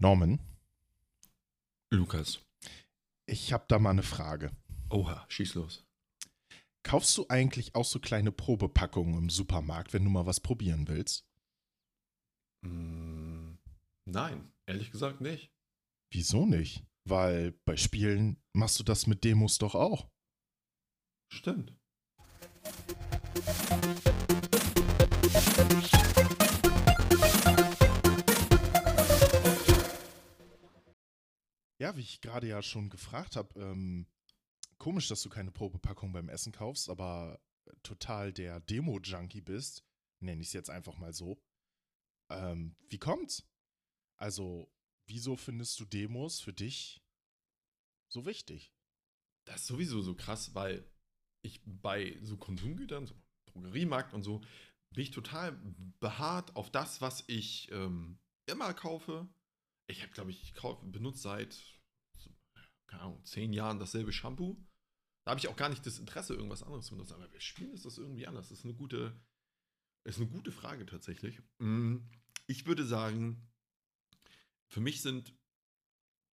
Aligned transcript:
Norman, 0.00 0.38
Lukas. 1.92 2.40
ich 3.26 3.52
habe 3.52 3.64
da 3.66 3.78
mal 3.80 3.90
eine 3.90 4.04
Frage. 4.04 4.52
Oha, 4.90 5.26
schieß 5.28 5.54
los. 5.54 5.84
Kaufst 6.84 7.18
du 7.18 7.26
eigentlich 7.28 7.74
auch 7.74 7.84
so 7.84 7.98
kleine 7.98 8.30
Probepackungen 8.30 9.18
im 9.18 9.28
Supermarkt, 9.28 9.92
wenn 9.92 10.04
du 10.04 10.10
mal 10.10 10.24
was 10.24 10.40
probieren 10.40 10.86
willst? 10.86 11.26
Mm, 12.64 13.56
nein, 14.06 14.52
ehrlich 14.66 14.92
gesagt 14.92 15.20
nicht. 15.20 15.52
Wieso 16.12 16.46
nicht? 16.46 16.86
Weil 17.04 17.52
bei 17.64 17.76
Spielen 17.76 18.40
machst 18.54 18.78
du 18.78 18.84
das 18.84 19.06
mit 19.06 19.24
Demos 19.24 19.58
doch 19.58 19.74
auch. 19.74 20.08
Stimmt. 21.30 21.76
Ja, 31.78 31.96
wie 31.96 32.00
ich 32.00 32.20
gerade 32.20 32.48
ja 32.48 32.62
schon 32.62 32.90
gefragt 32.90 33.36
habe, 33.36 33.58
ähm, 33.60 34.06
komisch, 34.78 35.08
dass 35.08 35.22
du 35.22 35.28
keine 35.28 35.52
Probepackung 35.52 36.12
beim 36.12 36.28
Essen 36.28 36.52
kaufst, 36.52 36.90
aber 36.90 37.40
total 37.82 38.32
der 38.32 38.60
Demo-Junkie 38.60 39.40
bist, 39.40 39.84
nenne 40.20 40.40
ich 40.40 40.48
es 40.48 40.52
jetzt 40.52 40.70
einfach 40.70 40.96
mal 40.96 41.12
so. 41.12 41.40
Ähm, 42.30 42.76
wie 42.88 42.98
kommt's? 42.98 43.46
Also, 44.16 44.72
wieso 45.06 45.36
findest 45.36 45.78
du 45.78 45.84
Demos 45.84 46.40
für 46.40 46.52
dich 46.52 47.02
so 48.08 48.26
wichtig? 48.26 48.72
Das 49.44 49.62
ist 49.62 49.66
sowieso 49.68 50.02
so 50.02 50.14
krass, 50.14 50.54
weil 50.54 50.84
ich 51.42 51.60
bei 51.64 52.18
so 52.22 52.36
Konsumgütern, 52.36 53.06
so 53.06 53.14
Drogeriemarkt 53.46 54.12
und 54.12 54.22
so, 54.22 54.40
bin 54.90 55.04
ich 55.04 55.10
total 55.10 55.52
beharrt 56.00 56.56
auf 56.56 56.70
das, 56.70 57.00
was 57.00 57.24
ich 57.28 57.70
ähm, 57.70 58.18
immer 58.46 58.74
kaufe. 58.74 59.28
Ich 59.88 60.02
habe, 60.02 60.12
glaube 60.12 60.30
ich, 60.30 60.54
benutze 60.92 61.22
seit, 61.22 61.54
so, 62.16 62.30
keine 62.86 63.02
Ahnung, 63.02 63.24
zehn 63.24 63.52
Jahren 63.52 63.78
dasselbe 63.78 64.12
Shampoo. 64.12 64.62
Da 65.24 65.30
habe 65.30 65.40
ich 65.40 65.48
auch 65.48 65.56
gar 65.56 65.68
nicht 65.68 65.84
das 65.84 65.98
Interesse, 65.98 66.34
irgendwas 66.34 66.62
anderes 66.62 66.86
zu 66.86 66.94
benutzen. 66.94 67.14
Aber 67.14 67.28
bei 67.28 67.40
Spielen 67.40 67.72
ist 67.72 67.84
das 67.84 67.98
irgendwie 67.98 68.26
anders. 68.26 68.50
Das 68.50 68.60
ist 68.60 68.64
eine 68.64 68.74
gute, 68.74 69.18
ist 70.04 70.18
eine 70.18 70.28
gute 70.28 70.52
Frage 70.52 70.86
tatsächlich. 70.86 71.40
Mm, 71.58 71.96
Ich 72.46 72.66
würde 72.66 72.84
sagen, 72.84 73.50
für 74.68 74.80
mich 74.80 75.02
sind 75.02 75.34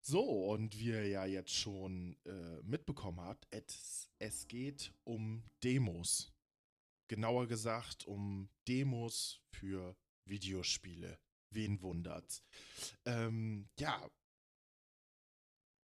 So, 0.00 0.22
und 0.50 0.78
wie 0.78 0.88
ihr 0.88 1.08
ja 1.08 1.26
jetzt 1.26 1.54
schon 1.54 2.16
äh, 2.24 2.62
mitbekommen 2.62 3.20
habt, 3.20 3.46
es, 3.50 4.08
es 4.18 4.46
geht 4.48 4.92
um 5.04 5.44
Demos. 5.62 6.32
Genauer 7.08 7.46
gesagt 7.46 8.06
um 8.06 8.48
Demos 8.66 9.40
für 9.50 9.96
Videospiele. 10.24 11.18
Wen 11.54 11.80
wundert's? 11.82 12.42
Ähm, 13.04 13.68
ja. 13.78 14.10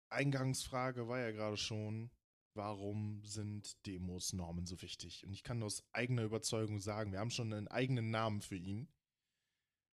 Eingangsfrage 0.09 1.09
war 1.09 1.19
ja 1.19 1.33
gerade 1.33 1.57
schon, 1.57 2.11
warum 2.55 3.23
sind 3.25 3.85
Demos 3.87 4.33
Normen 4.33 4.67
so 4.67 4.81
wichtig? 4.83 5.27
Und 5.27 5.33
ich 5.33 5.43
kann 5.43 5.63
aus 5.63 5.85
eigener 5.93 6.23
Überzeugung 6.23 6.81
sagen, 6.81 7.13
wir 7.13 7.19
haben 7.19 7.31
schon 7.31 7.53
einen 7.53 7.69
eigenen 7.69 8.11
Namen 8.11 8.41
für 8.41 8.57
ihn, 8.57 8.89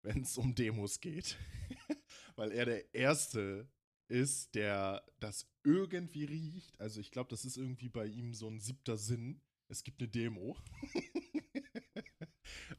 wenn 0.03 0.23
es 0.23 0.37
um 0.37 0.55
Demos 0.55 1.01
geht. 1.01 1.39
Weil 2.37 2.53
er 2.53 2.65
der 2.67 2.95
Erste 2.95 3.69
ist, 4.09 4.55
der 4.55 5.05
das 5.21 5.49
irgendwie 5.65 6.25
riecht. 6.25 6.81
Also 6.81 7.01
ich 7.01 7.11
glaube, 7.11 7.31
das 7.31 7.45
ist 7.45 7.57
irgendwie 7.57 7.89
bei 7.89 8.07
ihm 8.07 8.35
so 8.35 8.49
ein 8.49 8.61
siebter 8.61 8.97
Sinn. 8.97 9.41
Es 9.69 9.85
gibt 9.85 10.01
eine 10.01 10.09
Demo. 10.09 10.57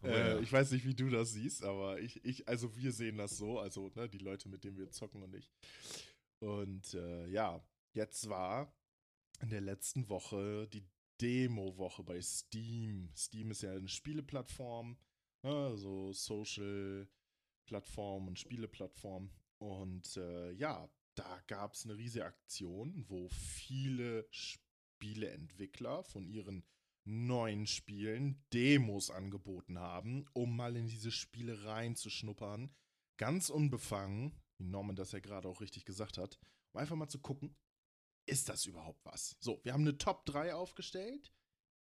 Oh 0.03 0.07
äh. 0.07 0.41
Ich 0.41 0.51
weiß 0.51 0.72
nicht, 0.72 0.85
wie 0.85 0.95
du 0.95 1.09
das 1.09 1.34
siehst, 1.34 1.63
aber 1.63 2.00
ich, 2.00 2.23
ich, 2.25 2.47
also 2.47 2.75
wir 2.75 2.91
sehen 2.91 3.17
das 3.17 3.38
so, 3.38 3.59
also 3.59 3.91
ne, 3.95 4.09
die 4.09 4.17
Leute, 4.17 4.50
mit 4.50 4.63
denen 4.63 4.78
wir 4.78 4.89
zocken 4.89 5.22
und 5.22 5.35
ich. 5.35 5.51
Und 6.39 6.95
äh, 6.95 7.28
ja, 7.28 7.63
jetzt 7.94 8.28
war 8.29 8.73
in 9.41 9.50
der 9.50 9.61
letzten 9.61 10.09
Woche 10.09 10.67
die 10.67 10.88
Demo-Woche 11.22 12.03
bei 12.03 12.19
Steam. 12.22 13.11
Steam 13.16 13.51
ist 13.51 13.61
ja 13.61 13.73
eine 13.73 13.88
Spieleplattform, 13.88 14.97
ne, 15.44 15.78
so 15.78 16.11
Social-Plattform 16.13 18.28
und 18.28 18.40
Spieleplattform. 18.40 19.29
Und 19.59 20.17
äh, 20.17 20.51
ja, 20.53 20.90
da 21.16 21.40
gab 21.47 21.73
es 21.73 21.85
eine 21.85 21.95
riesige 21.95 22.25
Aktion, 22.25 23.06
wo 23.07 23.29
viele 23.29 24.28
Spieleentwickler 24.31 26.03
von 26.03 26.25
ihren 26.25 26.66
neuen 27.03 27.67
Spielen 27.67 28.44
Demos 28.53 29.09
angeboten 29.09 29.79
haben, 29.79 30.25
um 30.34 30.56
mal 30.56 30.75
in 30.75 30.88
diese 30.88 31.12
Spiele 31.12 31.66
reinzuschnuppern. 31.66 32.73
Ganz 33.17 33.50
unbefangen, 33.50 34.39
wie 34.57 34.66
Norman 34.66 34.95
das 34.95 35.11
ja 35.11 35.19
gerade 35.19 35.47
auch 35.47 35.61
richtig 35.61 35.85
gesagt 35.85 36.17
hat, 36.17 36.40
um 36.73 36.79
einfach 36.81 36.95
mal 36.95 37.09
zu 37.09 37.19
gucken, 37.19 37.56
ist 38.25 38.50
das 38.50 38.66
überhaupt 38.66 39.03
was? 39.06 39.35
So, 39.40 39.59
wir 39.63 39.73
haben 39.73 39.81
eine 39.81 39.97
Top 39.97 40.25
3 40.25 40.53
aufgestellt. 40.53 41.34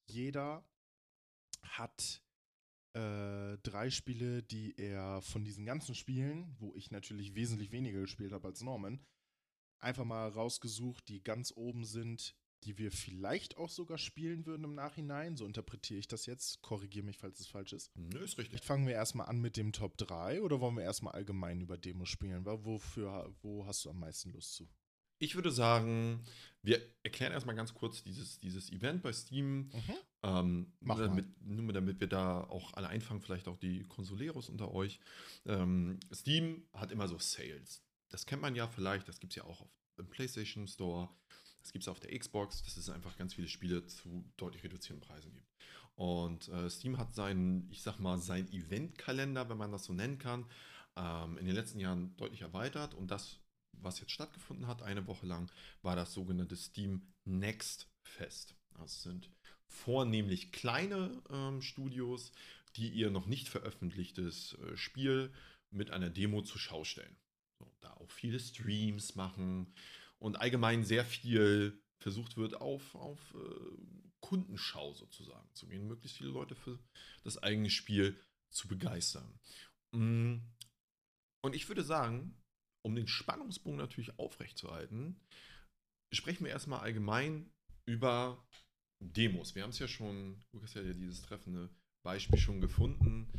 Jeder 0.07 0.67
hat 1.63 2.23
äh, 2.93 3.57
drei 3.59 3.89
Spiele, 3.89 4.41
die 4.41 4.75
er 4.77 5.21
von 5.21 5.43
diesen 5.43 5.65
ganzen 5.65 5.95
Spielen, 5.95 6.55
wo 6.59 6.73
ich 6.75 6.91
natürlich 6.91 7.35
wesentlich 7.35 7.71
weniger 7.71 8.01
gespielt 8.01 8.31
habe 8.31 8.47
als 8.47 8.61
Norman, 8.61 9.05
einfach 9.79 10.05
mal 10.05 10.29
rausgesucht, 10.29 11.07
die 11.07 11.23
ganz 11.23 11.53
oben 11.55 11.85
sind, 11.85 12.35
die 12.63 12.77
wir 12.77 12.91
vielleicht 12.91 13.57
auch 13.57 13.69
sogar 13.69 13.97
spielen 13.97 14.45
würden 14.45 14.63
im 14.63 14.75
Nachhinein. 14.75 15.37
So 15.37 15.45
interpretiere 15.45 15.99
ich 15.99 16.07
das 16.07 16.25
jetzt. 16.25 16.61
Korrigiere 16.61 17.05
mich, 17.05 17.17
falls 17.17 17.39
es 17.39 17.47
falsch 17.47 17.73
ist. 17.73 17.91
Nö, 17.95 18.19
ist 18.19 18.37
richtig. 18.37 18.47
Vielleicht 18.47 18.65
fangen 18.65 18.87
wir 18.87 18.93
erstmal 18.93 19.27
an 19.27 19.39
mit 19.39 19.57
dem 19.57 19.71
Top 19.71 19.97
3 19.97 20.41
oder 20.41 20.59
wollen 20.59 20.75
wir 20.75 20.83
erstmal 20.83 21.13
allgemein 21.13 21.61
über 21.61 21.77
Demos 21.77 22.09
spielen? 22.09 22.45
Wofür, 22.45 23.33
wo 23.41 23.65
hast 23.65 23.85
du 23.85 23.89
am 23.89 23.99
meisten 23.99 24.31
Lust 24.31 24.55
zu? 24.55 24.67
Ich 25.21 25.35
würde 25.35 25.51
sagen, 25.51 26.23
wir 26.61 26.81
erklären 27.03 27.33
erstmal 27.33 27.55
ganz 27.55 27.73
kurz 27.73 28.03
dieses, 28.03 28.39
dieses 28.39 28.71
Event 28.71 29.03
bei 29.03 29.11
Steam. 29.11 29.69
Ähm, 30.23 30.71
Mach 30.79 30.97
nur, 30.97 31.07
damit, 31.07 31.41
nur 31.45 31.73
damit 31.73 31.99
wir 31.99 32.07
da 32.07 32.41
auch 32.45 32.73
alle 32.73 32.87
einfangen, 32.87 33.21
vielleicht 33.21 33.49
auch 33.49 33.57
die 33.57 33.83
Consoleros 33.83 34.49
unter 34.49 34.73
euch. 34.73 34.99
Ähm, 35.45 35.99
Steam 36.13 36.63
hat 36.73 36.91
immer 36.91 37.09
so 37.09 37.17
Sales. 37.19 37.83
Das 38.09 38.25
kennt 38.25 38.41
man 38.41 38.55
ja 38.55 38.67
vielleicht, 38.67 39.07
das 39.09 39.19
gibt 39.19 39.33
es 39.33 39.37
ja 39.37 39.43
auch 39.43 39.61
auf 39.61 39.69
dem 39.97 40.09
PlayStation 40.09 40.67
Store, 40.67 41.09
das 41.61 41.71
gibt 41.71 41.83
es 41.83 41.87
auf 41.87 41.99
der 41.99 42.17
Xbox, 42.17 42.63
dass 42.63 42.77
es 42.77 42.89
einfach 42.89 43.17
ganz 43.17 43.33
viele 43.33 43.47
Spiele 43.47 43.85
zu 43.85 44.25
deutlich 44.37 44.63
reduzierten 44.63 45.01
Preisen 45.01 45.33
gibt. 45.33 45.47
Und 45.95 46.47
äh, 46.47 46.69
Steam 46.69 46.97
hat 46.97 47.13
seinen, 47.13 47.69
ich 47.71 47.81
sag 47.81 47.99
mal, 47.99 48.17
seinen 48.19 48.51
Eventkalender, 48.53 49.49
wenn 49.49 49.57
man 49.57 49.71
das 49.71 49.83
so 49.83 49.93
nennen 49.93 50.17
kann, 50.17 50.45
ähm, 50.95 51.37
in 51.37 51.45
den 51.45 51.55
letzten 51.55 51.79
Jahren 51.79 52.15
deutlich 52.17 52.41
erweitert 52.41 52.93
und 52.93 53.11
das 53.11 53.39
was 53.81 53.99
jetzt 53.99 54.11
stattgefunden 54.11 54.67
hat, 54.67 54.81
eine 54.81 55.07
Woche 55.07 55.25
lang, 55.25 55.51
war 55.81 55.95
das 55.95 56.13
sogenannte 56.13 56.55
Steam 56.55 57.01
Next 57.25 57.87
Fest. 58.03 58.55
Das 58.73 59.03
sind 59.03 59.29
vornehmlich 59.67 60.51
kleine 60.51 61.21
ähm, 61.29 61.61
Studios, 61.61 62.31
die 62.75 62.89
ihr 62.89 63.11
noch 63.11 63.25
nicht 63.25 63.49
veröffentlichtes 63.49 64.53
äh, 64.53 64.77
Spiel 64.77 65.31
mit 65.71 65.91
einer 65.91 66.09
Demo 66.09 66.41
zur 66.41 66.59
Schau 66.59 66.83
stellen. 66.83 67.15
So, 67.59 67.71
da 67.81 67.93
auch 67.93 68.09
viele 68.09 68.39
Streams 68.39 69.15
machen 69.15 69.73
und 70.21 70.39
allgemein 70.39 70.83
sehr 70.83 71.05
viel 71.05 71.81
versucht 72.01 72.37
wird, 72.37 72.61
auf, 72.61 72.95
auf 72.95 73.19
äh, 73.35 74.09
Kundenschau 74.21 74.93
sozusagen 74.93 75.49
zu 75.53 75.67
gehen, 75.67 75.87
möglichst 75.87 76.17
viele 76.17 76.29
Leute 76.29 76.55
für 76.55 76.79
das 77.23 77.37
eigene 77.37 77.69
Spiel 77.69 78.19
zu 78.49 78.67
begeistern. 78.67 79.39
Mm. 79.91 80.37
Und 81.41 81.55
ich 81.55 81.67
würde 81.69 81.83
sagen, 81.83 82.37
um 82.85 82.95
den 82.95 83.07
Spannungsbogen 83.07 83.77
natürlich 83.77 84.17
aufrechtzuerhalten, 84.19 85.19
sprechen 86.13 86.43
wir 86.43 86.51
erstmal 86.51 86.81
allgemein 86.81 87.49
über 87.85 88.45
Demos. 89.01 89.55
Wir 89.55 89.63
haben 89.63 89.69
es 89.69 89.79
ja 89.79 89.87
schon, 89.87 90.43
Lukas 90.51 90.75
hat 90.75 90.85
ja 90.85 90.93
dieses 90.93 91.21
treffende 91.21 91.69
Beispiel 92.03 92.39
schon 92.39 92.59
gefunden, 92.59 93.31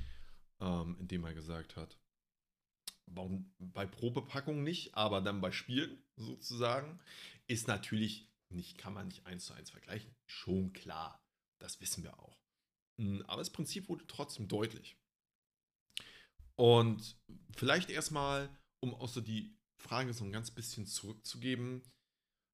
ähm, 0.60 0.96
in 0.98 1.08
dem 1.08 1.24
er 1.24 1.34
gesagt 1.34 1.76
hat, 1.76 1.99
warum 3.10 3.52
bei 3.58 3.86
Probepackungen 3.86 4.62
nicht, 4.62 4.94
aber 4.94 5.20
dann 5.20 5.40
bei 5.40 5.52
Spielen 5.52 6.02
sozusagen, 6.16 7.00
ist 7.46 7.68
natürlich 7.68 8.28
nicht, 8.48 8.78
kann 8.78 8.94
man 8.94 9.08
nicht 9.08 9.26
eins 9.26 9.46
zu 9.46 9.54
eins 9.54 9.70
vergleichen. 9.70 10.14
Schon 10.26 10.72
klar, 10.72 11.22
das 11.58 11.80
wissen 11.80 12.02
wir 12.02 12.18
auch. 12.18 12.40
Hm, 12.98 13.22
aber 13.26 13.38
das 13.38 13.50
Prinzip 13.50 13.88
wurde 13.88 14.06
trotzdem 14.06 14.48
deutlich. 14.48 14.96
Und 16.56 17.16
vielleicht 17.56 17.90
erstmal, 17.90 18.50
um 18.80 18.94
auch 18.94 19.08
so 19.08 19.20
die 19.20 19.56
Frage 19.78 20.12
so 20.12 20.24
ein 20.24 20.32
ganz 20.32 20.50
bisschen 20.50 20.86
zurückzugeben. 20.86 21.82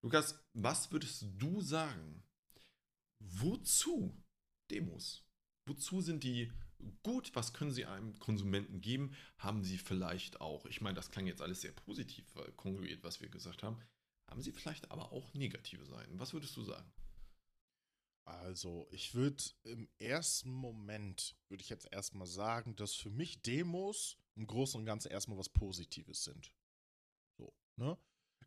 Lukas, 0.02 0.38
was 0.52 0.92
würdest 0.92 1.24
du 1.36 1.60
sagen? 1.60 2.22
Wozu 3.18 4.22
Demos? 4.70 5.24
Wozu 5.66 6.00
sind 6.00 6.22
die 6.22 6.52
gut? 7.02 7.30
Was 7.34 7.52
können 7.52 7.70
sie 7.70 7.86
einem 7.86 8.18
Konsumenten 8.18 8.80
geben? 8.80 9.14
Haben 9.38 9.64
sie 9.64 9.78
vielleicht 9.78 10.40
auch, 10.40 10.66
ich 10.66 10.80
meine, 10.80 10.94
das 10.94 11.10
klang 11.10 11.26
jetzt 11.26 11.42
alles 11.42 11.60
sehr 11.60 11.72
positiv 11.72 12.26
kongruiert, 12.56 13.02
was 13.02 13.20
wir 13.20 13.28
gesagt 13.28 13.62
haben, 13.62 13.78
haben 14.28 14.42
sie 14.42 14.52
vielleicht 14.52 14.90
aber 14.90 15.12
auch 15.12 15.32
negative 15.34 15.86
Seiten? 15.86 16.18
Was 16.18 16.32
würdest 16.32 16.56
du 16.56 16.62
sagen? 16.62 16.92
Also, 18.24 18.88
ich 18.90 19.14
würde 19.14 19.42
im 19.62 19.88
ersten 19.98 20.50
Moment, 20.50 21.36
würde 21.48 21.62
ich 21.62 21.68
jetzt 21.68 21.86
erstmal 21.92 22.26
sagen, 22.26 22.74
dass 22.74 22.94
für 22.94 23.10
mich 23.10 23.40
Demos 23.42 24.18
im 24.34 24.48
Großen 24.48 24.80
und 24.80 24.84
Ganzen 24.84 25.12
erstmal 25.12 25.38
was 25.38 25.48
Positives 25.48 26.24
sind. 26.24 26.52
So, 27.38 27.54
ne? 27.76 27.96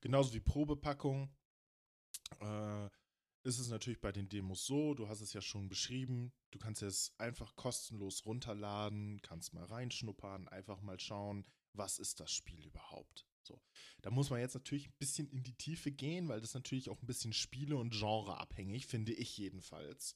Genauso 0.02 0.34
wie 0.34 0.42
Probepackung 0.42 1.34
äh, 2.40 2.90
ist 3.44 3.60
es 3.60 3.70
natürlich 3.70 4.02
bei 4.02 4.12
den 4.12 4.30
Demos 4.30 4.66
so, 4.66 4.94
du 4.94 5.08
hast 5.08 5.22
es 5.22 5.34
ja 5.34 5.42
schon 5.42 5.70
beschrieben, 5.70 6.32
du 6.52 6.60
kannst 6.60 6.82
es 6.82 7.14
einfach 7.18 7.56
kostenlos 7.56 8.26
runterladen, 8.26 9.22
kannst 9.22 9.54
mal 9.54 9.66
reinschnuppern, 9.66 10.48
einfach 10.48 10.82
mal 10.82 11.00
schauen, 11.00 11.46
was 11.74 12.00
ist 12.00 12.20
das 12.20 12.32
Spiel 12.32 12.66
überhaupt. 12.66 13.26
So. 13.42 13.62
Da 14.02 14.12
muss 14.12 14.30
man 14.30 14.40
jetzt 14.40 14.54
natürlich 14.54 14.88
ein 14.88 14.98
bisschen 15.00 15.28
in 15.30 15.44
die 15.44 15.56
Tiefe 15.56 15.92
gehen, 15.92 16.28
weil 16.28 16.42
das 16.42 16.54
natürlich 16.54 16.90
auch 16.90 17.02
ein 17.02 17.08
bisschen 17.08 17.34
Spiele- 17.34 17.78
und 17.78 17.92
Genre 17.94 18.38
abhängig, 18.38 18.86
finde 18.86 19.14
ich 19.14 19.38
jedenfalls. 19.38 20.16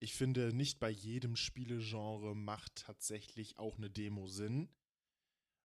Ich 0.00 0.14
finde, 0.14 0.52
nicht 0.52 0.80
bei 0.80 0.90
jedem 0.90 1.36
Spielegenre 1.36 2.34
macht 2.34 2.74
tatsächlich 2.74 3.58
auch 3.58 3.78
eine 3.78 3.88
Demo 3.88 4.26
Sinn. 4.26 4.68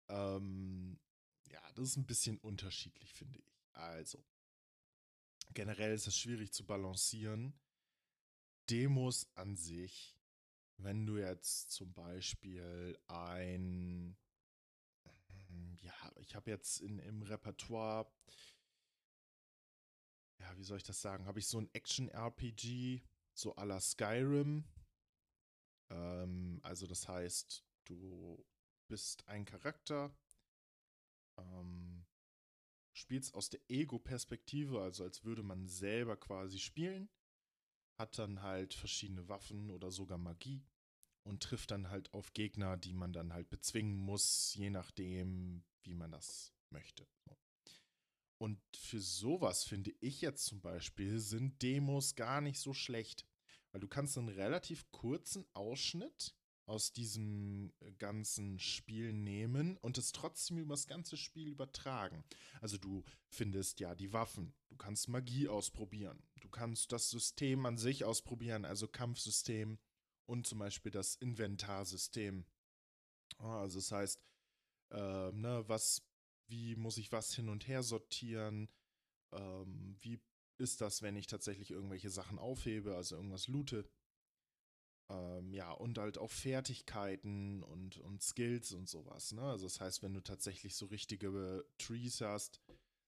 Ähm, 0.08 0.98
ja, 1.44 1.62
das 1.74 1.90
ist 1.90 1.96
ein 1.96 2.06
bisschen 2.06 2.38
unterschiedlich, 2.38 3.14
finde 3.14 3.38
ich. 3.38 3.56
Also, 3.72 4.24
generell 5.52 5.92
ist 5.92 6.06
es 6.06 6.16
schwierig 6.16 6.52
zu 6.52 6.64
balancieren. 6.64 7.58
Demos 8.70 9.28
an 9.34 9.56
sich, 9.56 10.16
wenn 10.78 11.06
du 11.06 11.18
jetzt 11.18 11.70
zum 11.70 11.92
Beispiel 11.92 12.98
ein 13.06 14.16
ja, 15.84 16.12
ich 16.16 16.34
habe 16.34 16.50
jetzt 16.50 16.80
in, 16.80 16.98
im 16.98 17.22
Repertoire, 17.22 18.10
ja, 20.40 20.56
wie 20.56 20.64
soll 20.64 20.78
ich 20.78 20.84
das 20.84 21.00
sagen, 21.00 21.26
habe 21.26 21.38
ich 21.38 21.46
so 21.46 21.58
ein 21.60 21.72
Action-RPG, 21.72 23.02
so 23.34 23.54
à 23.56 23.64
la 23.64 23.80
Skyrim. 23.80 24.64
Ähm, 25.90 26.60
also 26.62 26.86
das 26.86 27.06
heißt, 27.08 27.64
du 27.84 28.44
bist 28.88 29.26
ein 29.28 29.44
Charakter, 29.44 30.16
ähm, 31.36 32.06
spielst 32.94 33.34
aus 33.34 33.50
der 33.50 33.60
Ego-Perspektive, 33.68 34.80
also 34.80 35.04
als 35.04 35.24
würde 35.24 35.42
man 35.42 35.66
selber 35.66 36.16
quasi 36.16 36.58
spielen, 36.58 37.10
hat 37.98 38.18
dann 38.18 38.42
halt 38.42 38.74
verschiedene 38.74 39.28
Waffen 39.28 39.70
oder 39.70 39.90
sogar 39.90 40.18
Magie 40.18 40.64
und 41.24 41.42
trifft 41.42 41.70
dann 41.70 41.90
halt 41.90 42.12
auf 42.14 42.32
Gegner, 42.32 42.76
die 42.76 42.94
man 42.94 43.12
dann 43.12 43.32
halt 43.32 43.50
bezwingen 43.50 43.96
muss, 43.96 44.54
je 44.54 44.70
nachdem, 44.70 45.64
wie 45.82 45.94
man 45.94 46.10
das 46.10 46.54
möchte. 46.70 47.06
Und 48.38 48.60
für 48.76 49.00
sowas 49.00 49.64
finde 49.64 49.94
ich 50.00 50.20
jetzt 50.20 50.44
zum 50.46 50.60
Beispiel 50.60 51.18
sind 51.18 51.62
Demos 51.62 52.14
gar 52.14 52.40
nicht 52.40 52.58
so 52.58 52.74
schlecht, 52.74 53.26
weil 53.72 53.80
du 53.80 53.88
kannst 53.88 54.18
einen 54.18 54.28
relativ 54.28 54.90
kurzen 54.90 55.46
Ausschnitt 55.54 56.34
aus 56.66 56.92
diesem 56.92 57.72
äh, 57.80 57.92
ganzen 57.92 58.58
Spiel 58.58 59.12
nehmen 59.12 59.76
und 59.78 59.98
es 59.98 60.12
trotzdem 60.12 60.58
über 60.58 60.74
das 60.74 60.86
ganze 60.86 61.16
Spiel 61.16 61.48
übertragen. 61.48 62.24
Also 62.60 62.78
du 62.78 63.04
findest 63.28 63.80
ja 63.80 63.94
die 63.94 64.12
Waffen, 64.12 64.54
du 64.68 64.76
kannst 64.76 65.08
Magie 65.08 65.48
ausprobieren, 65.48 66.22
du 66.40 66.48
kannst 66.48 66.92
das 66.92 67.10
System 67.10 67.66
an 67.66 67.76
sich 67.76 68.04
ausprobieren, 68.04 68.64
also 68.64 68.88
Kampfsystem 68.88 69.78
und 70.26 70.46
zum 70.46 70.58
Beispiel 70.58 70.92
das 70.92 71.16
Inventarsystem. 71.16 72.46
Also 73.38 73.78
das 73.78 73.92
heißt, 73.92 74.22
äh, 74.90 75.32
ne, 75.32 75.64
was, 75.66 76.02
wie 76.46 76.76
muss 76.76 76.98
ich 76.98 77.12
was 77.12 77.34
hin 77.34 77.48
und 77.48 77.68
her 77.68 77.82
sortieren? 77.82 78.68
Ähm, 79.32 79.96
wie 80.00 80.20
ist 80.58 80.80
das, 80.80 81.02
wenn 81.02 81.16
ich 81.16 81.26
tatsächlich 81.26 81.70
irgendwelche 81.70 82.10
Sachen 82.10 82.38
aufhebe, 82.38 82.96
also 82.96 83.16
irgendwas 83.16 83.48
loote? 83.48 83.88
Ähm, 85.10 85.52
ja, 85.52 85.70
und 85.72 85.98
halt 85.98 86.18
auch 86.18 86.30
Fertigkeiten 86.30 87.62
und, 87.62 87.98
und 87.98 88.22
Skills 88.22 88.72
und 88.72 88.88
sowas. 88.88 89.32
Ne? 89.32 89.42
Also 89.42 89.66
das 89.66 89.80
heißt, 89.80 90.02
wenn 90.02 90.14
du 90.14 90.20
tatsächlich 90.20 90.74
so 90.74 90.86
richtige 90.86 91.64
Trees 91.78 92.20
hast, 92.20 92.60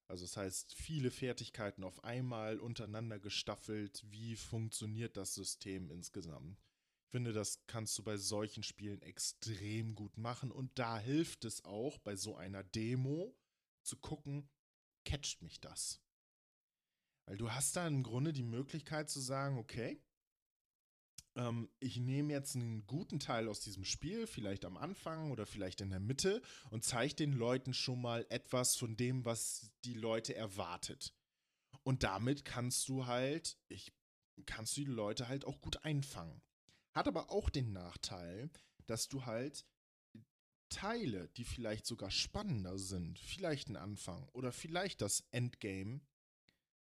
also 0.08 0.24
das 0.24 0.36
heißt, 0.36 0.74
viele 0.74 1.10
Fertigkeiten 1.10 1.82
auf 1.82 2.04
einmal 2.04 2.60
untereinander 2.60 3.18
gestaffelt, 3.18 4.04
wie 4.08 4.36
funktioniert 4.36 5.16
das 5.16 5.34
System 5.34 5.90
insgesamt? 5.90 6.60
Ich 7.06 7.10
finde, 7.10 7.32
das 7.32 7.66
kannst 7.66 7.96
du 7.98 8.02
bei 8.02 8.16
solchen 8.16 8.62
Spielen 8.62 9.00
extrem 9.02 9.94
gut 9.94 10.16
machen. 10.18 10.52
Und 10.52 10.78
da 10.78 10.98
hilft 10.98 11.44
es 11.44 11.64
auch, 11.64 11.98
bei 11.98 12.14
so 12.14 12.36
einer 12.36 12.62
Demo 12.62 13.34
zu 13.82 13.96
gucken, 13.96 14.48
catcht 15.04 15.42
mich 15.42 15.60
das? 15.60 16.00
Weil 17.26 17.38
du 17.38 17.50
hast 17.50 17.74
da 17.74 17.86
im 17.86 18.02
Grunde 18.02 18.32
die 18.32 18.42
Möglichkeit 18.42 19.08
zu 19.10 19.20
sagen, 19.20 19.58
okay, 19.58 20.00
ähm, 21.36 21.68
ich 21.78 21.98
nehme 21.98 22.32
jetzt 22.32 22.56
einen 22.56 22.86
guten 22.86 23.20
Teil 23.20 23.48
aus 23.48 23.60
diesem 23.60 23.84
Spiel, 23.84 24.26
vielleicht 24.26 24.64
am 24.64 24.76
Anfang 24.76 25.30
oder 25.30 25.46
vielleicht 25.46 25.80
in 25.80 25.90
der 25.90 26.00
Mitte, 26.00 26.42
und 26.70 26.84
zeige 26.84 27.14
den 27.14 27.32
Leuten 27.32 27.74
schon 27.74 28.00
mal 28.00 28.26
etwas 28.30 28.76
von 28.76 28.96
dem, 28.96 29.24
was 29.24 29.70
die 29.84 29.94
Leute 29.94 30.34
erwartet. 30.34 31.14
Und 31.82 32.02
damit 32.02 32.44
kannst 32.44 32.88
du 32.88 33.06
halt, 33.06 33.58
ich, 33.68 33.92
kannst 34.46 34.76
du 34.76 34.80
die 34.80 34.90
Leute 34.90 35.28
halt 35.28 35.44
auch 35.44 35.60
gut 35.60 35.84
einfangen. 35.84 36.42
Hat 36.92 37.06
aber 37.06 37.30
auch 37.30 37.50
den 37.50 37.72
Nachteil, 37.72 38.50
dass 38.86 39.08
du 39.08 39.26
halt 39.26 39.66
Teile, 40.68 41.28
die 41.36 41.44
vielleicht 41.44 41.86
sogar 41.86 42.10
spannender 42.10 42.78
sind, 42.78 43.18
vielleicht 43.18 43.68
ein 43.68 43.76
Anfang 43.76 44.28
oder 44.32 44.50
vielleicht 44.50 45.00
das 45.00 45.20
Endgame, 45.30 46.00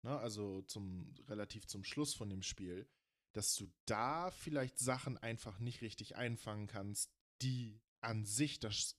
ne, 0.02 0.18
also 0.18 0.62
zum, 0.62 1.14
relativ 1.28 1.66
zum 1.66 1.84
Schluss 1.84 2.12
von 2.14 2.28
dem 2.28 2.42
Spiel, 2.42 2.86
dass 3.32 3.54
du 3.54 3.70
da 3.86 4.30
vielleicht 4.30 4.78
Sachen 4.78 5.18
einfach 5.18 5.58
nicht 5.58 5.82
richtig 5.82 6.16
einfangen 6.16 6.66
kannst, 6.66 7.10
die 7.42 7.80
an 8.00 8.24
sich 8.24 8.60
das 8.60 8.96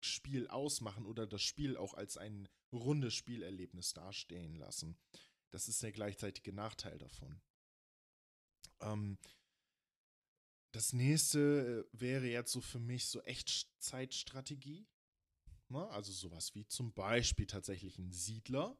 Spiel 0.00 0.48
ausmachen 0.48 1.06
oder 1.06 1.26
das 1.26 1.42
Spiel 1.42 1.76
auch 1.76 1.94
als 1.94 2.16
ein 2.16 2.48
rundes 2.72 3.14
Spielerlebnis 3.14 3.92
dastehen 3.92 4.56
lassen. 4.56 4.98
Das 5.50 5.68
ist 5.68 5.82
der 5.82 5.92
gleichzeitige 5.92 6.52
Nachteil 6.52 6.98
davon. 6.98 7.40
Ähm, 8.80 9.18
das 10.72 10.92
nächste 10.92 11.86
äh, 11.94 11.98
wäre 11.98 12.26
jetzt 12.26 12.52
so 12.52 12.60
für 12.60 12.78
mich 12.78 13.06
so 13.06 13.20
Echtzeitstrategie. 13.22 14.86
Ne? 15.68 15.88
Also 15.88 16.12
sowas 16.12 16.54
wie 16.54 16.66
zum 16.66 16.92
Beispiel 16.92 17.46
tatsächlich 17.46 17.98
ein 17.98 18.12
Siedler. 18.12 18.76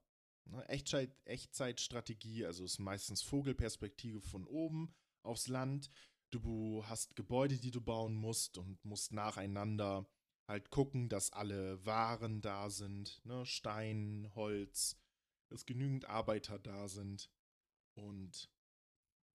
Ne? 0.47 0.69
Echtzeit, 0.69 1.17
Echtzeitstrategie, 1.25 2.45
also 2.47 2.65
ist 2.65 2.79
meistens 2.79 3.23
Vogelperspektive 3.23 4.21
von 4.21 4.47
oben 4.47 4.95
aufs 5.23 5.49
Land. 5.49 5.91
Du 6.31 6.85
hast 6.87 7.17
Gebäude, 7.17 7.59
die 7.59 7.71
du 7.71 7.81
bauen 7.81 8.15
musst 8.15 8.59
und 8.59 8.85
musst 8.85 9.13
nacheinander 9.13 10.09
halt 10.49 10.71
gucken, 10.71 11.09
dass 11.09 11.33
alle 11.33 11.85
Waren 11.85 12.41
da 12.41 12.71
sind, 12.71 13.25
ne? 13.25 13.45
Stein, 13.47 14.31
Holz, 14.35 14.97
dass 15.49 15.67
genügend 15.67 16.05
Arbeiter 16.07 16.59
da 16.59 16.89
sind. 16.89 17.31
Und 17.95 18.49